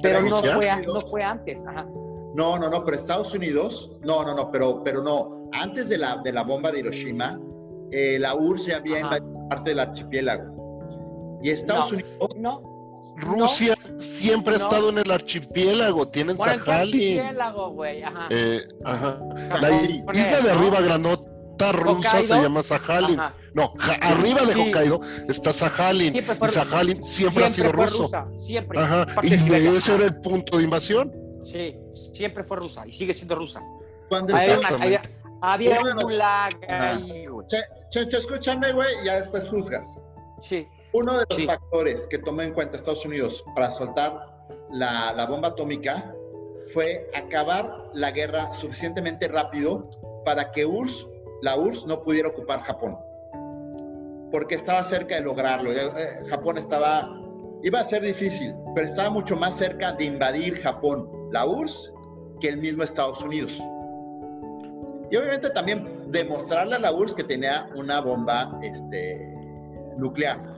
Pero 0.03 0.21
no 0.23 0.37
Estados 0.41 0.55
fue, 0.57 0.83
no 0.87 1.01
fue 1.01 1.23
antes. 1.23 1.67
Ajá. 1.67 1.87
No, 2.35 2.59
no, 2.59 2.69
no, 2.69 2.85
pero 2.85 2.97
Estados 2.97 3.33
Unidos, 3.35 3.97
no, 4.03 4.25
no, 4.25 4.35
no, 4.35 4.51
pero, 4.51 4.83
pero 4.85 5.03
no. 5.03 5.49
Antes 5.53 5.89
de 5.89 5.99
la, 5.99 6.17
de 6.23 6.33
la 6.33 6.43
bomba 6.43 6.73
de 6.73 6.81
Hiroshima, 6.81 7.41
eh, 7.93 8.19
la 8.19 8.35
URSS 8.35 8.67
ya 8.67 8.77
había 8.79 8.97
Ajá. 9.07 9.17
invadido 9.19 9.49
parte 9.49 9.71
del 9.71 9.79
archipiélago. 9.79 11.39
Y 11.43 11.51
Estados 11.51 11.93
No. 11.93 11.99
Unidos, 11.99 12.29
No, 12.37 12.74
Rusia 13.17 13.77
siempre 13.99 14.55
ha 14.55 14.59
No. 14.59 14.65
estado 14.65 14.89
en 14.91 14.99
el 14.99 15.11
archipiélago, 15.11 16.09
tienen 16.09 16.37
bueno, 16.37 16.53
el 16.55 16.59
Sajalin. 16.61 17.19
archipiélago, 17.19 17.71
güey. 17.71 18.03
Ajá. 18.03 18.27
Eh, 18.31 18.61
ajá. 18.85 19.21
La 19.61 19.71
isla 19.73 20.37
de 20.41 20.43
¿no? 20.43 20.59
arriba 20.59 20.81
granota 20.81 21.73
rusa 21.73 22.11
se 22.11 22.17
Hokkaido. 22.25 22.43
llama 22.43 22.63
Sajalin. 22.63 23.21
Ajá. 23.21 23.35
No, 23.55 23.73
ja- 23.79 23.95
arriba 24.03 24.41
de 24.43 24.53
Sí. 24.55 24.61
Hokkaido 24.61 25.01
está 25.29 25.53
Sajalin. 25.53 26.13
Siempre 26.13 26.35
fue- 26.35 26.49
Y 26.49 26.51
Sajalin 26.51 27.03
siempre, 27.03 27.45
ha 27.45 27.51
sido 27.51 27.71
fue 27.73 27.85
ruso. 27.87 28.03
rusa, 28.03 28.27
siempre. 28.37 28.81
Ajá. 28.81 29.07
Y 29.23 29.29
de 29.31 29.77
ese 29.77 29.95
era 29.95 30.05
el 30.07 30.17
punto 30.21 30.59
de 30.59 30.65
invasión. 30.65 31.13
Sí, 31.45 31.77
siempre 32.15 32.43
fue 32.43 32.57
rusa 32.57 32.85
y 32.87 32.93
sigue 32.93 33.15
siendo 33.15 33.35
rusa. 33.37 33.63
cuando 34.09 34.35
Había, 34.37 35.01
había, 35.41 35.81
un 35.81 35.97
gulag 36.03 36.55
ahí, 36.69 37.27
güey. 37.27 37.47
Che, 37.49 37.59
Checho, 37.91 38.19
escúchame, 38.19 38.73
güey, 38.73 38.89
y 39.03 39.07
ya 39.07 39.17
después 39.17 39.49
juzgas. 39.49 39.85
Sí, 40.43 40.67
Uno 40.95 41.15
de 41.15 41.27
los 41.29 41.37
Sí. 41.39 41.47
factores 41.47 42.03
que 42.09 42.19
tomó 42.19 42.43
en 42.43 42.55
cuenta 42.55 42.77
Estados 42.77 43.05
Unidos 43.05 43.45
para 43.55 43.71
soltar 43.73 44.29
la, 44.71 45.13
la 45.13 45.27
bomba 45.27 45.49
atómica 45.49 46.15
fue 46.73 47.11
acabar 47.15 47.91
la 47.95 48.13
guerra 48.13 48.53
suficientemente 48.53 49.27
rápido 49.29 49.91
para 50.25 50.53
que 50.53 50.65
URSS, 50.65 51.11
la 51.43 51.57
URSS 51.57 51.87
no 51.87 52.03
pudiera 52.03 52.29
ocupar 52.29 52.61
Japón. 52.61 52.97
Porque 54.31 54.55
estaba 54.55 54.83
cerca 54.85 55.17
de 55.17 55.23
lograrlo. 55.23 55.73
Eh, 55.73 56.23
Japón 56.29 56.59
estaba, 56.59 57.09
iba 57.65 57.81
a 57.81 57.85
ser 57.85 58.03
difícil, 58.03 58.55
pero 58.75 58.87
estaba 58.87 59.11
mucho 59.11 59.37
más 59.37 59.57
cerca 59.57 59.93
de 59.93 60.05
invadir 60.05 60.61
Japón, 60.61 61.11
la 61.33 61.45
URSS, 61.45 61.93
que 62.41 62.49
el 62.49 62.59
mismo 62.59 62.85
Estados 62.85 63.23
Unidos. 63.23 63.61
Y 65.11 65.17
obviamente 65.17 65.51
también 65.51 66.11
demostrarle 66.11 66.77
a 66.77 66.79
la 66.79 66.93
URSS 66.93 67.15
que 67.17 67.25
tenía 67.25 67.69
una 67.75 68.01
bomba 68.01 68.59
este, 68.63 69.29
nuclear. 69.99 70.54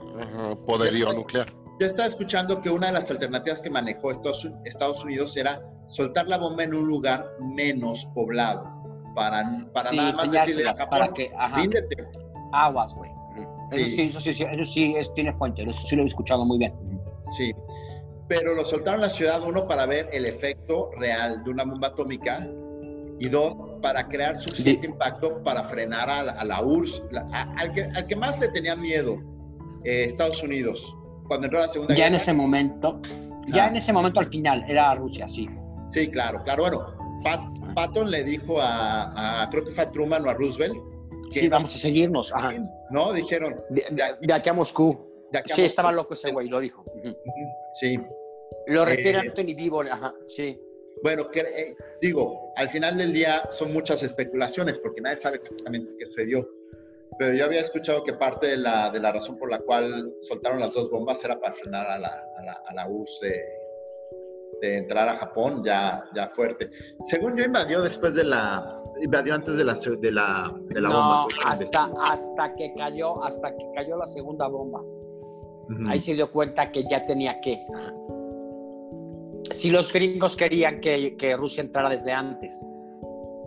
Poderío 0.65 1.05
Después- 1.07 1.17
nuclear. 1.19 1.53
Yo 1.79 1.85
estaba 1.85 2.07
escuchando 2.07 2.59
que 2.61 2.69
una 2.71 2.87
de 2.87 2.93
las 2.93 3.11
alternativas 3.11 3.61
que 3.61 3.69
manejó 3.69 4.11
Estados, 4.11 4.49
Estados 4.65 5.03
Unidos 5.05 5.37
era 5.37 5.61
soltar 5.87 6.27
la 6.27 6.37
bomba 6.37 6.63
en 6.63 6.73
un 6.73 6.87
lugar 6.87 7.23
menos 7.39 8.07
poblado, 8.15 8.65
para, 9.15 9.43
para 9.73 9.89
Sí, 9.89 9.95
nada 9.97 10.11
más 10.13 10.31
decirle 10.31 10.63
a 10.69 10.75
Japón, 10.75 10.87
para 10.89 11.13
que, 11.13 11.31
ajá, 11.37 11.55
ríndete. 11.57 12.07
aguas, 12.51 12.93
güey. 12.95 13.11
Eso 13.71 13.85
Sí. 13.85 13.91
sí, 13.91 14.01
eso 14.03 14.19
sí, 14.19 14.33
sí, 14.33 14.43
eso 14.49 14.65
sí 14.65 14.95
es- 14.95 15.13
tiene 15.13 15.33
fuente, 15.33 15.61
eso 15.63 15.79
sí 15.87 15.95
lo 15.95 16.03
he 16.03 16.07
escuchado 16.07 16.43
muy 16.45 16.57
bien. 16.57 16.73
Sí. 17.37 17.51
Pero 18.27 18.55
lo 18.55 18.65
soltaron 18.65 18.95
en 18.99 19.01
la 19.03 19.09
ciudad, 19.09 19.41
uno, 19.43 19.67
para 19.67 19.85
ver 19.85 20.09
el 20.11 20.25
efecto 20.25 20.89
real 20.97 21.43
de 21.43 21.49
una 21.51 21.63
bomba 21.63 21.89
atómica 21.89 22.47
y 23.19 23.29
dos, 23.29 23.55
para 23.81 24.07
crear 24.07 24.39
suficiente 24.39 24.87
impacto 24.87 25.43
para 25.43 25.63
frenar 25.63 26.09
a, 26.09 26.23
la- 26.23 26.31
a 26.33 26.43
la 26.45 26.61
URSS, 26.63 27.03
la- 27.11 27.27
a- 27.33 27.53
al, 27.57 27.71
que, 27.73 27.83
al 27.83 28.07
que 28.07 28.15
más 28.15 28.39
le 28.39 28.47
tenía 28.49 28.75
miedo, 28.75 29.17
eh, 29.87 30.03
Estados 30.05 30.43
Unidos, 30.43 30.95
cuando 31.27 31.47
entró 31.47 31.59
la 31.59 31.67
Segunda 31.67 31.95
Ya 31.95 32.07
en 32.07 32.13
Guerra. 32.13 32.21
ese 32.23 32.33
momento, 32.33 32.99
ya 33.47 33.65
Ah. 33.65 33.67
en 33.69 33.75
ese 33.77 33.93
momento 33.93 34.19
al 34.19 34.27
final, 34.27 34.63
era 34.67 34.93
Rusia, 34.95 35.27
sí. 35.27 35.47
Sí, 35.89 36.09
claro, 36.11 36.43
claro. 36.43 36.63
Bueno, 36.63 36.85
Pat- 37.23 37.73
Patton 37.75 38.11
le 38.11 38.23
dijo 38.23 38.59
a, 38.61 39.43
a- 39.43 39.49
creo 39.49 39.63
que 39.65 39.71
fue 39.71 39.83
a 39.83 39.91
Truman 39.91 40.25
o 40.25 40.29
a 40.29 40.33
Roosevelt, 40.33 40.75
que 41.31 41.39
Sí, 41.41 41.47
vamos 41.49 41.73
a 41.75 41.77
seguirnos. 41.77 42.33
Ajá. 42.33 42.53
¿no? 42.91 43.11
Dijeron, 43.13 43.55
De, 43.69 43.85
de- 43.91 44.15
de 44.27 44.33
aquí 44.33 44.49
a 44.49 44.53
Moscú. 44.53 44.97
de 45.31 45.39
aquí 45.39 45.51
a 45.51 45.55
Sí, 45.55 45.61
Moscú. 45.61 45.71
estaba 45.71 45.91
loco 45.91 46.13
ese 46.13 46.31
güey, 46.31 46.47
lo 46.47 46.59
dijo. 46.59 46.83
Sí. 47.79 47.99
Lo 48.67 48.85
refiere 48.85 49.19
Eh, 49.19 49.29
Anthony 49.29 49.53
Vivo, 49.55 49.81
ajá, 49.81 50.13
sí. 50.27 50.59
Bueno, 51.03 51.29
que, 51.29 51.41
eh, 51.41 51.75
digo, 52.01 52.51
al 52.55 52.69
final 52.69 52.97
del 52.97 53.13
día 53.13 53.43
son 53.51 53.71
muchas 53.71 54.01
especulaciones 54.03 54.79
porque 54.79 54.99
nadie 55.01 55.17
sabe 55.17 55.37
exactamente 55.37 55.91
qué 55.99 56.05
sucedió. 56.07 56.47
Pero 57.17 57.33
yo 57.33 57.45
había 57.45 57.61
escuchado 57.61 58.03
que 58.03 58.13
parte 58.13 58.47
de 58.47 58.57
la, 58.57 58.89
de 58.91 58.99
la 58.99 59.11
razón 59.11 59.37
por 59.37 59.49
la 59.49 59.59
cual 59.59 60.13
soltaron 60.21 60.59
las 60.59 60.73
dos 60.73 60.89
bombas 60.89 61.23
era 61.25 61.39
para 61.39 61.53
frenar 61.53 61.87
a 61.87 61.97
la, 61.97 62.09
a 62.37 62.43
la, 62.43 62.63
a 62.67 62.73
la 62.73 62.89
URSS 62.89 63.21
de, 63.21 63.43
de 64.61 64.77
entrar 64.77 65.07
a 65.09 65.17
Japón 65.17 65.63
ya, 65.65 66.03
ya 66.15 66.27
fuerte. 66.27 66.69
Según 67.05 67.37
yo, 67.37 67.45
invadió 67.45 67.81
después 67.81 68.15
de 68.15 68.23
la. 68.23 68.81
Invadió 69.01 69.35
antes 69.35 69.57
de 69.57 69.63
la, 69.63 69.73
de 69.73 70.11
la, 70.11 70.55
de 70.69 70.81
la 70.81 70.89
no, 70.89 70.95
bomba. 70.95 71.27
hasta, 71.45 71.91
hasta 72.03 72.55
que 72.55 72.73
cayó, 72.75 73.23
hasta 73.23 73.55
que 73.55 73.65
cayó 73.75 73.97
la 73.97 74.05
segunda 74.07 74.47
bomba. 74.47 74.81
Ujú. 74.81 75.89
Ahí 75.89 75.99
se 75.99 76.13
dio 76.13 76.31
cuenta 76.31 76.71
que 76.71 76.83
ya 76.89 77.05
tenía 77.05 77.39
que. 77.41 77.59
Si 79.51 79.69
los 79.69 79.93
gringos 79.93 80.35
querían 80.35 80.81
que, 80.81 81.15
que 81.17 81.35
Rusia 81.35 81.61
entrara 81.61 81.89
desde 81.89 82.11
antes 82.11 82.67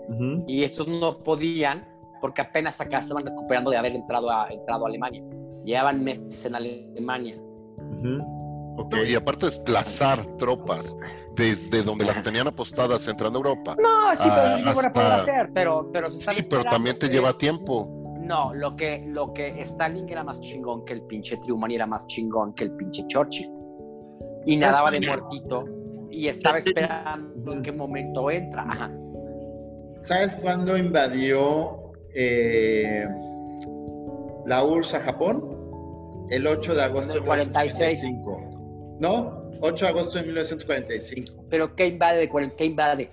Ujú. 0.09 0.45
y 0.47 0.65
estos 0.65 0.89
no 0.89 1.23
podían 1.23 1.87
porque 2.21 2.43
apenas 2.43 2.81
acá 2.81 2.99
estaban 2.99 3.25
recuperando 3.25 3.71
de 3.71 3.77
haber 3.77 3.95
entrado 3.95 4.31
a, 4.31 4.49
entrado 4.51 4.85
a 4.85 4.89
Alemania. 4.89 5.23
Llevaban 5.65 6.03
meses 6.03 6.45
en 6.45 6.55
Alemania. 6.55 7.37
Ujú. 7.37 8.41
Ok. 8.79 8.95
Y 9.09 9.15
aparte 9.15 9.47
desplazar 9.47 10.25
tropas 10.39 10.97
desde 11.37 11.83
donde 11.83 12.05
las 12.05 12.23
tenían 12.23 12.47
apostadas 12.47 13.07
entrando 13.09 13.39
a 13.39 13.41
Europa. 13.41 13.77
No, 13.81 14.15
sí, 14.17 14.29
pero 14.35 14.57
sí 14.57 14.63
van 14.65 14.87
a 14.87 14.93
poder 14.93 15.13
hacer, 15.13 15.51
pero, 15.53 15.91
pero 15.93 16.11
se 16.13 16.19
están 16.19 16.35
Sí, 16.35 16.43
pero 16.49 16.65
también 16.65 16.99
te 16.99 17.09
lleva 17.09 17.33
tiempo. 17.37 18.17
No, 18.21 18.55
lo 18.55 18.77
que, 18.77 19.05
lo 19.09 19.33
que 19.35 19.61
Stalin 19.63 20.09
era 20.09 20.23
más 20.23 20.41
chingón 20.41 20.85
que 20.85 20.95
el 20.95 21.03
pinche 21.03 21.37
Truman 21.39 21.71
y 21.71 21.75
era 21.75 21.87
más 21.87 22.07
chingón 22.07 22.55
que 22.55 22.65
el 22.65 22.73
pinche 22.77 23.05
Churchill. 23.09 23.51
Y 24.47 24.57
nadaba 24.57 24.91
de 24.91 25.07
muertito 25.07 25.65
y 26.11 26.29
estaba 26.29 26.59
esperando 26.59 27.53
en 27.53 27.63
qué 27.63 27.73
momento 27.73 28.31
entra. 28.31 28.65
Ajá. 28.69 28.91
¿Sabes 30.05 30.37
cuándo 30.37 30.77
invadió 30.77 31.90
eh, 32.15 33.07
la 34.47 34.65
URSS 34.65 34.95
a 34.95 35.01
Japón? 35.01 35.57
El 36.31 36.47
8 36.47 36.75
de 36.75 36.83
agosto 36.83 37.07
de 37.13 37.19
En 37.19 37.19
el 37.19 37.25
46. 37.25 38.05
1945. 38.05 38.97
¿No? 39.01 39.51
8 39.63 39.85
de 39.85 39.91
agosto 39.91 40.19
de 40.19 40.25
1945. 40.27 41.45
Pero 41.51 41.75
¿qué 41.75 41.87
invade 41.87 42.31
¿Qué 42.57 42.65
invade? 42.65 43.11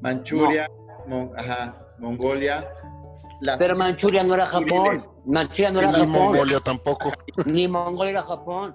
Manchuria, 0.00 0.66
Mon- 1.06 1.32
ajá, 1.36 1.76
Mongolia. 1.98 2.66
la- 3.42 3.58
Pero 3.58 3.76
Manchuria 3.76 4.22
no 4.22 4.34
era 4.34 4.46
Japón. 4.46 5.00
Manchuria 5.26 5.70
no 5.70 5.78
Sí, 5.80 5.84
era 5.84 5.92
Ni 5.92 5.98
Japón. 6.06 6.12
Mongolia 6.12 6.60
tampoco. 6.60 7.12
Ni 7.46 7.68
Mongolia 7.68 8.10
era 8.12 8.22
Japón. 8.22 8.74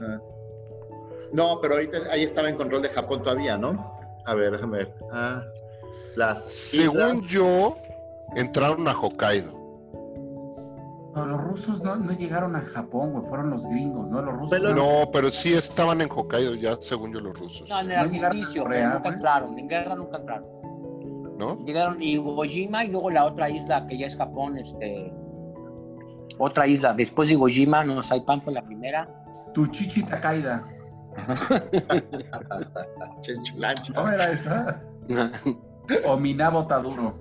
Ah. 0.00 0.18
No, 1.32 1.58
pero 1.60 1.74
ahorita 1.74 1.98
ahí 2.10 2.22
estaba 2.22 2.48
en 2.48 2.56
control 2.56 2.82
de 2.82 2.88
Japón 2.88 3.22
todavía, 3.22 3.56
¿no? 3.56 3.94
A 4.26 4.34
ver, 4.34 4.50
déjame 4.52 4.78
ver. 4.78 4.94
Ah, 5.12 5.42
las 6.16 6.44
Según 6.44 7.16
islas- 7.16 7.28
yo, 7.28 7.76
entraron 8.36 8.86
a 8.88 8.92
Hokkaido. 8.92 9.56
No, 11.14 11.26
los 11.26 11.42
rusos 11.42 11.82
no, 11.82 11.96
no 11.96 12.12
llegaron 12.12 12.54
a 12.54 12.60
Japón, 12.60 13.12
güey, 13.12 13.26
fueron 13.26 13.50
los 13.50 13.66
gringos, 13.66 14.10
¿no? 14.10 14.22
Los 14.22 14.34
rusos. 14.34 14.50
Pero- 14.58 14.74
No, 14.74 15.10
pero 15.10 15.30
sí 15.30 15.52
estaban 15.54 16.00
en 16.00 16.08
Hokkaido 16.10 16.54
ya, 16.54 16.76
según 16.80 17.12
yo, 17.12 17.20
los 17.20 17.36
rusos. 17.38 17.68
No, 17.68 17.80
en 17.80 17.90
el 17.90 17.96
No 17.96 18.26
armisticio, 18.26 18.62
Corea, 18.62 18.80
pero 18.88 18.94
nunca 18.98 19.08
entraron. 19.08 19.58
En 19.58 19.68
guerra 19.68 19.94
nunca 19.96 20.16
entraron. 20.18 20.46
¿No? 21.38 21.56
Llegaron 21.64 22.02
Iwo 22.02 22.42
Jima 22.44 22.84
y 22.84 22.88
luego 22.90 23.10
la 23.10 23.24
otra 23.24 23.48
isla 23.48 23.86
que 23.86 23.96
ya 23.98 24.06
es 24.06 24.16
Japón, 24.16 24.58
este. 24.58 25.12
Otra 26.38 26.66
isla. 26.66 26.92
Después 26.94 27.28
de 27.28 27.34
Iwo 27.34 27.46
Jima, 27.48 27.84
no 27.84 28.02
Saipan 28.02 28.40
fue 28.40 28.52
la 28.52 28.62
primera. 28.62 29.08
Tu 29.54 29.66
chichi 29.68 30.02
Takaida. 30.02 30.64
Chenchulancho. 33.22 33.94
¿Cómo 33.94 34.08
era 34.08 34.30
esa? 34.30 34.82
O 36.06 36.16
Minabo 36.18 36.66
Taduro. 36.66 37.14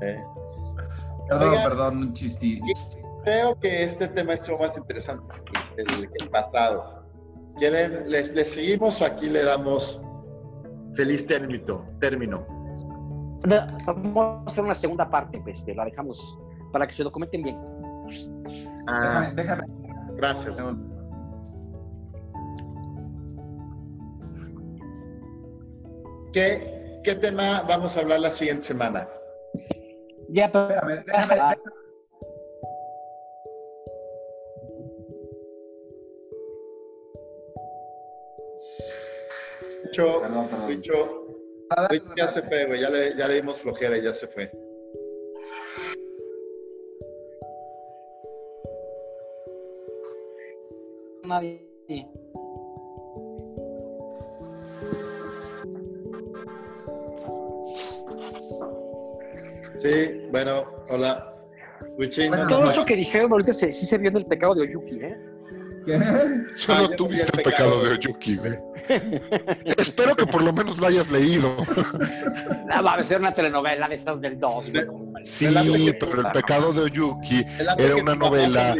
Eh. 0.00 0.22
Perdón, 1.28 1.48
Oigan. 1.50 1.62
perdón, 1.62 1.96
un 1.98 2.12
chisti. 2.14 2.58
Creo 3.24 3.54
que 3.60 3.84
este 3.84 4.08
tema 4.08 4.32
estuvo 4.32 4.58
más 4.58 4.76
interesante 4.78 5.22
que 5.76 5.82
el, 5.82 6.08
que 6.08 6.24
el 6.24 6.30
pasado. 6.30 7.02
¿Quieren, 7.58 8.08
les, 8.10 8.32
les 8.34 8.50
seguimos 8.52 9.02
o 9.02 9.04
aquí 9.04 9.28
le 9.28 9.44
damos 9.44 10.00
feliz 10.94 11.26
término? 11.26 11.84
término? 12.00 12.46
Vamos 13.86 14.16
a 14.16 14.42
hacer 14.46 14.64
una 14.64 14.74
segunda 14.74 15.10
parte, 15.10 15.38
pues, 15.42 15.62
la 15.76 15.84
dejamos 15.84 16.38
para 16.72 16.86
que 16.86 16.94
se 16.94 17.02
documenten 17.02 17.42
bien. 17.42 17.58
Ah, 18.86 19.30
Déjame, 19.34 19.34
déjame. 19.34 19.62
gracias. 20.16 20.56
¿Qué, 26.32 26.77
¿Qué 27.02 27.14
tema 27.14 27.62
vamos 27.68 27.96
a 27.96 28.00
hablar 28.00 28.20
la 28.20 28.30
siguiente 28.30 28.64
semana? 28.64 29.08
Ya, 30.28 30.50
pero. 30.50 30.68
Espérame, 30.68 31.04
déjame. 31.06 31.34
Ah, 41.70 41.88
Wicho 41.90 42.14
ya 42.16 42.28
se 42.28 42.42
fue, 42.42 42.66
güey. 42.66 42.80
Ya 42.80 42.90
le, 42.90 43.16
ya 43.16 43.28
le 43.28 43.34
dimos 43.34 43.60
flojera 43.60 43.96
y 43.98 44.02
ya 44.02 44.14
se 44.14 44.28
fue. 44.28 44.50
nadie. 51.28 51.60
Sí, 59.78 60.22
bueno, 60.30 60.64
hola. 60.88 61.34
Wichín, 61.96 62.28
Bueno, 62.28 62.44
no 62.44 62.50
Todo 62.58 62.70
eso 62.70 62.84
que 62.84 62.96
dijeron 62.96 63.30
ahorita 63.32 63.52
se- 63.52 63.72
sí 63.72 63.86
se 63.86 63.98
vio 63.98 64.10
en 64.10 64.16
el 64.16 64.26
pecado 64.26 64.54
de 64.54 64.62
Oyuki, 64.62 64.96
¿eh? 64.96 65.16
¿Qué? 65.86 65.98
Solo 66.54 66.88
Ah, 66.92 66.96
tú 66.96 67.04
no 67.04 67.10
vi 67.10 67.16
viste 67.16 67.36
el 67.38 67.42
pecado 67.42 67.70
pecado. 67.70 67.82
de 67.84 67.90
Oyuki, 67.90 68.36
güey. 68.36 68.58
Espero 69.78 70.16
que 70.16 70.26
por 70.26 70.42
lo 70.42 70.52
menos 70.52 70.76
lo 70.78 70.86
hayas 70.88 71.08
leído. 71.10 71.56
Ah, 72.70 72.82
va 72.82 72.92
a 72.94 73.04
ser 73.04 73.18
una 73.20 73.32
telenovela 73.32 73.88
de 73.88 73.94
esas 73.94 74.20
del 74.20 74.38
2, 74.38 74.70
güey. 74.72 74.84
Sí, 75.24 75.46
que- 75.46 75.94
pero 75.94 76.20
el 76.26 76.32
pecado 76.32 76.72
de 76.72 76.82
Oyuki 76.82 77.44
era 77.78 77.96
una 77.96 78.14
novela 78.16 78.76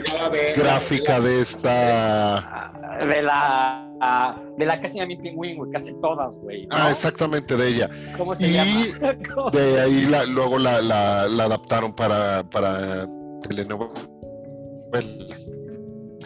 gráfica 0.56 1.20
de 1.20 1.40
esta... 1.40 2.38
Ah, 2.38 2.72
De 3.04 3.22
la. 3.22 3.84
Ah, 4.00 4.40
De 4.56 4.64
la 4.66 4.80
que 4.80 4.88
se 4.88 4.96
llama 4.98 5.08
mi 5.08 5.16
pingüín, 5.16 5.56
güey, 5.56 5.70
casi 5.70 5.92
todas, 6.00 6.36
güey. 6.38 6.66
¿no? 6.66 6.76
Ah, 6.76 6.90
exactamente, 6.90 7.56
de 7.56 7.68
ella. 7.68 7.90
¿Cómo 8.16 8.34
se 8.34 8.48
Y 8.48 8.52
llama? 8.52 8.86
¿Cómo? 9.34 9.50
De 9.52 9.80
ahí 9.80 10.06
la- 10.06 10.24
luego 10.26 10.58
la, 10.58 10.80
la- 10.80 11.26
la 11.28 11.44
adaptaron 11.44 11.92
para, 11.94 12.42
para 12.50 13.06
telenovela. 13.48 13.90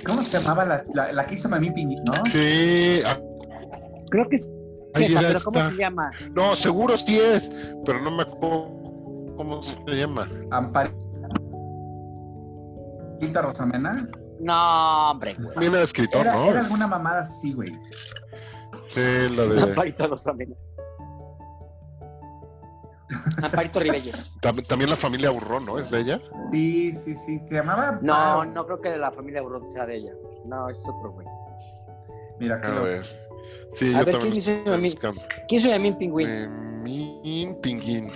¿Cómo 0.06 0.22
se 0.22 0.38
llamaba 0.38 0.64
la, 0.64 0.84
la, 0.94 1.12
la 1.12 1.26
que 1.26 1.34
hizo 1.34 1.48
Mami 1.48 1.70
Pingui, 1.70 1.96
no? 2.06 2.12
Sí, 2.26 3.00
ah, 3.06 3.18
Creo 4.10 4.28
que 4.28 4.36
es 4.36 4.52
esa, 4.94 5.20
pero 5.20 5.40
¿cómo 5.44 5.58
esta. 5.58 5.70
se 5.70 5.76
llama? 5.76 6.10
no, 6.34 6.54
seguro 6.56 6.98
sí 6.98 7.18
es, 7.18 7.50
pero 7.84 8.00
no 8.00 8.10
me 8.10 8.22
acuerdo 8.22 8.68
cómo 9.36 9.62
se 9.62 9.76
llama. 9.88 10.28
Amparita 10.50 10.92
Rosamena. 13.42 14.08
No, 14.42 15.10
hombre, 15.12 15.34
güey. 15.34 15.54
También 15.54 15.72
era 15.74 15.82
escritor, 15.82 16.20
Era, 16.22 16.34
¿no? 16.34 16.44
era 16.50 16.60
alguna 16.60 16.86
mamada 16.86 17.20
así, 17.20 17.52
güey. 17.54 17.72
Sí, 18.88 19.00
la 19.36 19.44
de... 19.44 19.62
Amparito 19.62 20.06
Rosamena. 20.08 20.54
Amparito 23.42 23.78
Ribelles. 23.80 24.34
tam- 24.40 24.66
También 24.66 24.90
la 24.90 24.96
familia 24.96 25.30
Burrón, 25.30 25.66
¿no? 25.66 25.78
¿Es 25.78 25.90
de 25.90 26.00
ella? 26.00 26.18
Sí, 26.50 26.92
sí, 26.92 27.14
sí. 27.14 27.40
Se 27.46 27.54
llamaba. 27.54 27.98
No, 28.02 28.44
no 28.44 28.66
creo 28.66 28.80
que 28.80 28.90
de 28.90 28.98
la 28.98 29.12
familia 29.12 29.42
Burrón 29.42 29.70
sea 29.70 29.86
de 29.86 29.96
ella. 29.96 30.12
No, 30.44 30.68
es 30.68 30.82
otro, 30.88 31.12
güey. 31.12 31.26
Mira, 32.40 32.56
aquí 32.56 32.68
A 32.68 32.74
lo. 32.74 32.82
ver. 32.82 33.04
Sí, 33.74 33.94
A 33.94 34.00
yo 34.00 34.04
ver, 34.06 34.14
también 34.14 34.32
¿quién 34.42 34.56
estoy 34.58 34.74
a 34.74 34.76
mí? 34.78 34.98
¿Quién 35.48 35.60
soy 35.60 35.72
a 35.72 35.78
mí, 35.78 35.92
pingüín? 35.92 36.28
Em, 36.28 36.82
Memín 36.82 37.54
Pinguín. 37.60 38.10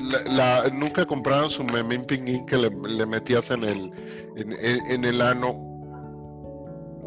La- 0.00 0.62
la- 0.62 0.68
nunca 0.70 1.04
compraron 1.06 1.50
su 1.50 1.64
memín 1.64 2.04
pinguín 2.04 2.44
que 2.46 2.56
le, 2.56 2.70
le 2.70 3.06
metías 3.06 3.50
en 3.50 3.64
el 3.64 3.90
en, 4.36 4.52
en- 4.52 4.86
en 4.90 5.04
el 5.04 5.20
ano 5.22 5.50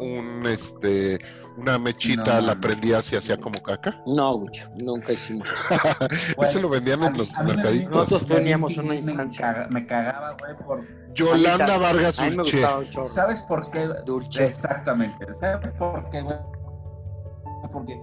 un 0.00 0.46
este 0.46 1.18
una 1.56 1.76
mechita, 1.76 2.40
No, 2.40 2.46
la 2.46 2.54
no. 2.54 2.60
prendías 2.60 3.12
y 3.12 3.16
hacía 3.16 3.36
como 3.36 3.60
caca. 3.60 4.00
No, 4.06 4.36
Wicho, 4.36 4.70
nunca 4.80 5.12
hicimos 5.12 5.48
eso. 5.48 5.80
Güey, 6.36 6.48
Eso 6.50 6.60
lo 6.60 6.68
vendían 6.68 7.02
en 7.02 7.12
mí- 7.14 7.18
los 7.18 7.32
mercaditos. 7.44 7.90
Nosotros 7.90 8.26
teníamos 8.26 8.76
una 8.76 8.94
infancia. 8.94 9.66
Me 9.68 9.84
cagaba, 9.84 10.36
güey, 10.38 10.56
por... 10.64 10.84
Yolanda 11.14 11.74
A 11.74 11.78
Vargas 11.78 12.16
chorro. 12.44 13.08
¿Sabes 13.08 13.42
por 13.42 13.72
qué? 13.72 13.88
Dulce. 14.06 14.44
Exactamente. 14.44 15.34
¿Sabes 15.34 15.76
por 15.76 16.08
qué, 16.10 16.20
güey? 16.22 16.36
Porque 17.72 18.00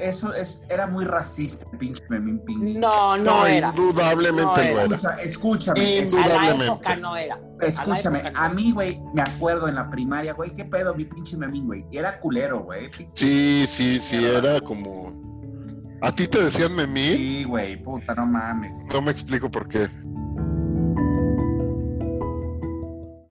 eso 0.00 0.34
es, 0.34 0.62
era 0.68 0.86
muy 0.86 1.04
racista, 1.04 1.66
el 1.72 1.78
pinche 1.78 2.02
Memín 2.08 2.40
Pinguín. 2.44 2.80
No, 2.80 3.16
no, 3.16 3.24
No, 3.24 3.46
era. 3.46 3.68
indudablemente 3.76 4.42
No 4.44 4.56
era. 4.60 4.72
era. 4.72 4.84
Escucha- 4.84 5.16
escúchame, 5.22 5.98
es- 5.98 6.12
A 6.14 6.16
la 6.16 6.22
Indudablemente. 6.24 6.66
época 6.66 6.96
no 6.96 7.16
era. 7.16 7.40
escúchame. 7.60 8.22
A 8.34 8.44
A 8.44 8.48
no. 8.48 8.54
mí, 8.54 8.72
güey, 8.72 9.00
me 9.14 9.22
acuerdo 9.22 9.68
en 9.68 9.74
la 9.76 9.90
primaria, 9.90 10.32
güey, 10.32 10.50
¿qué 10.54 10.64
pedo 10.64 10.94
mi 10.94 11.04
pinche 11.04 11.36
Memín, 11.36 11.66
güey? 11.66 11.84
Y 11.90 11.98
era 11.98 12.18
culero, 12.20 12.60
güey. 12.64 12.90
Sí, 13.14 13.64
sí, 13.66 13.98
sí, 14.00 14.24
era 14.24 14.60
como. 14.60 15.12
¿A 16.02 16.10
ti 16.14 16.26
te 16.26 16.42
decían 16.42 16.74
memín? 16.74 17.16
Sí, 17.18 17.44
güey, 17.44 17.76
puta, 17.76 18.14
no 18.14 18.24
mames. 18.24 18.86
No 18.90 19.02
me 19.02 19.10
explico 19.10 19.50
por 19.50 19.68
qué. 19.68 19.86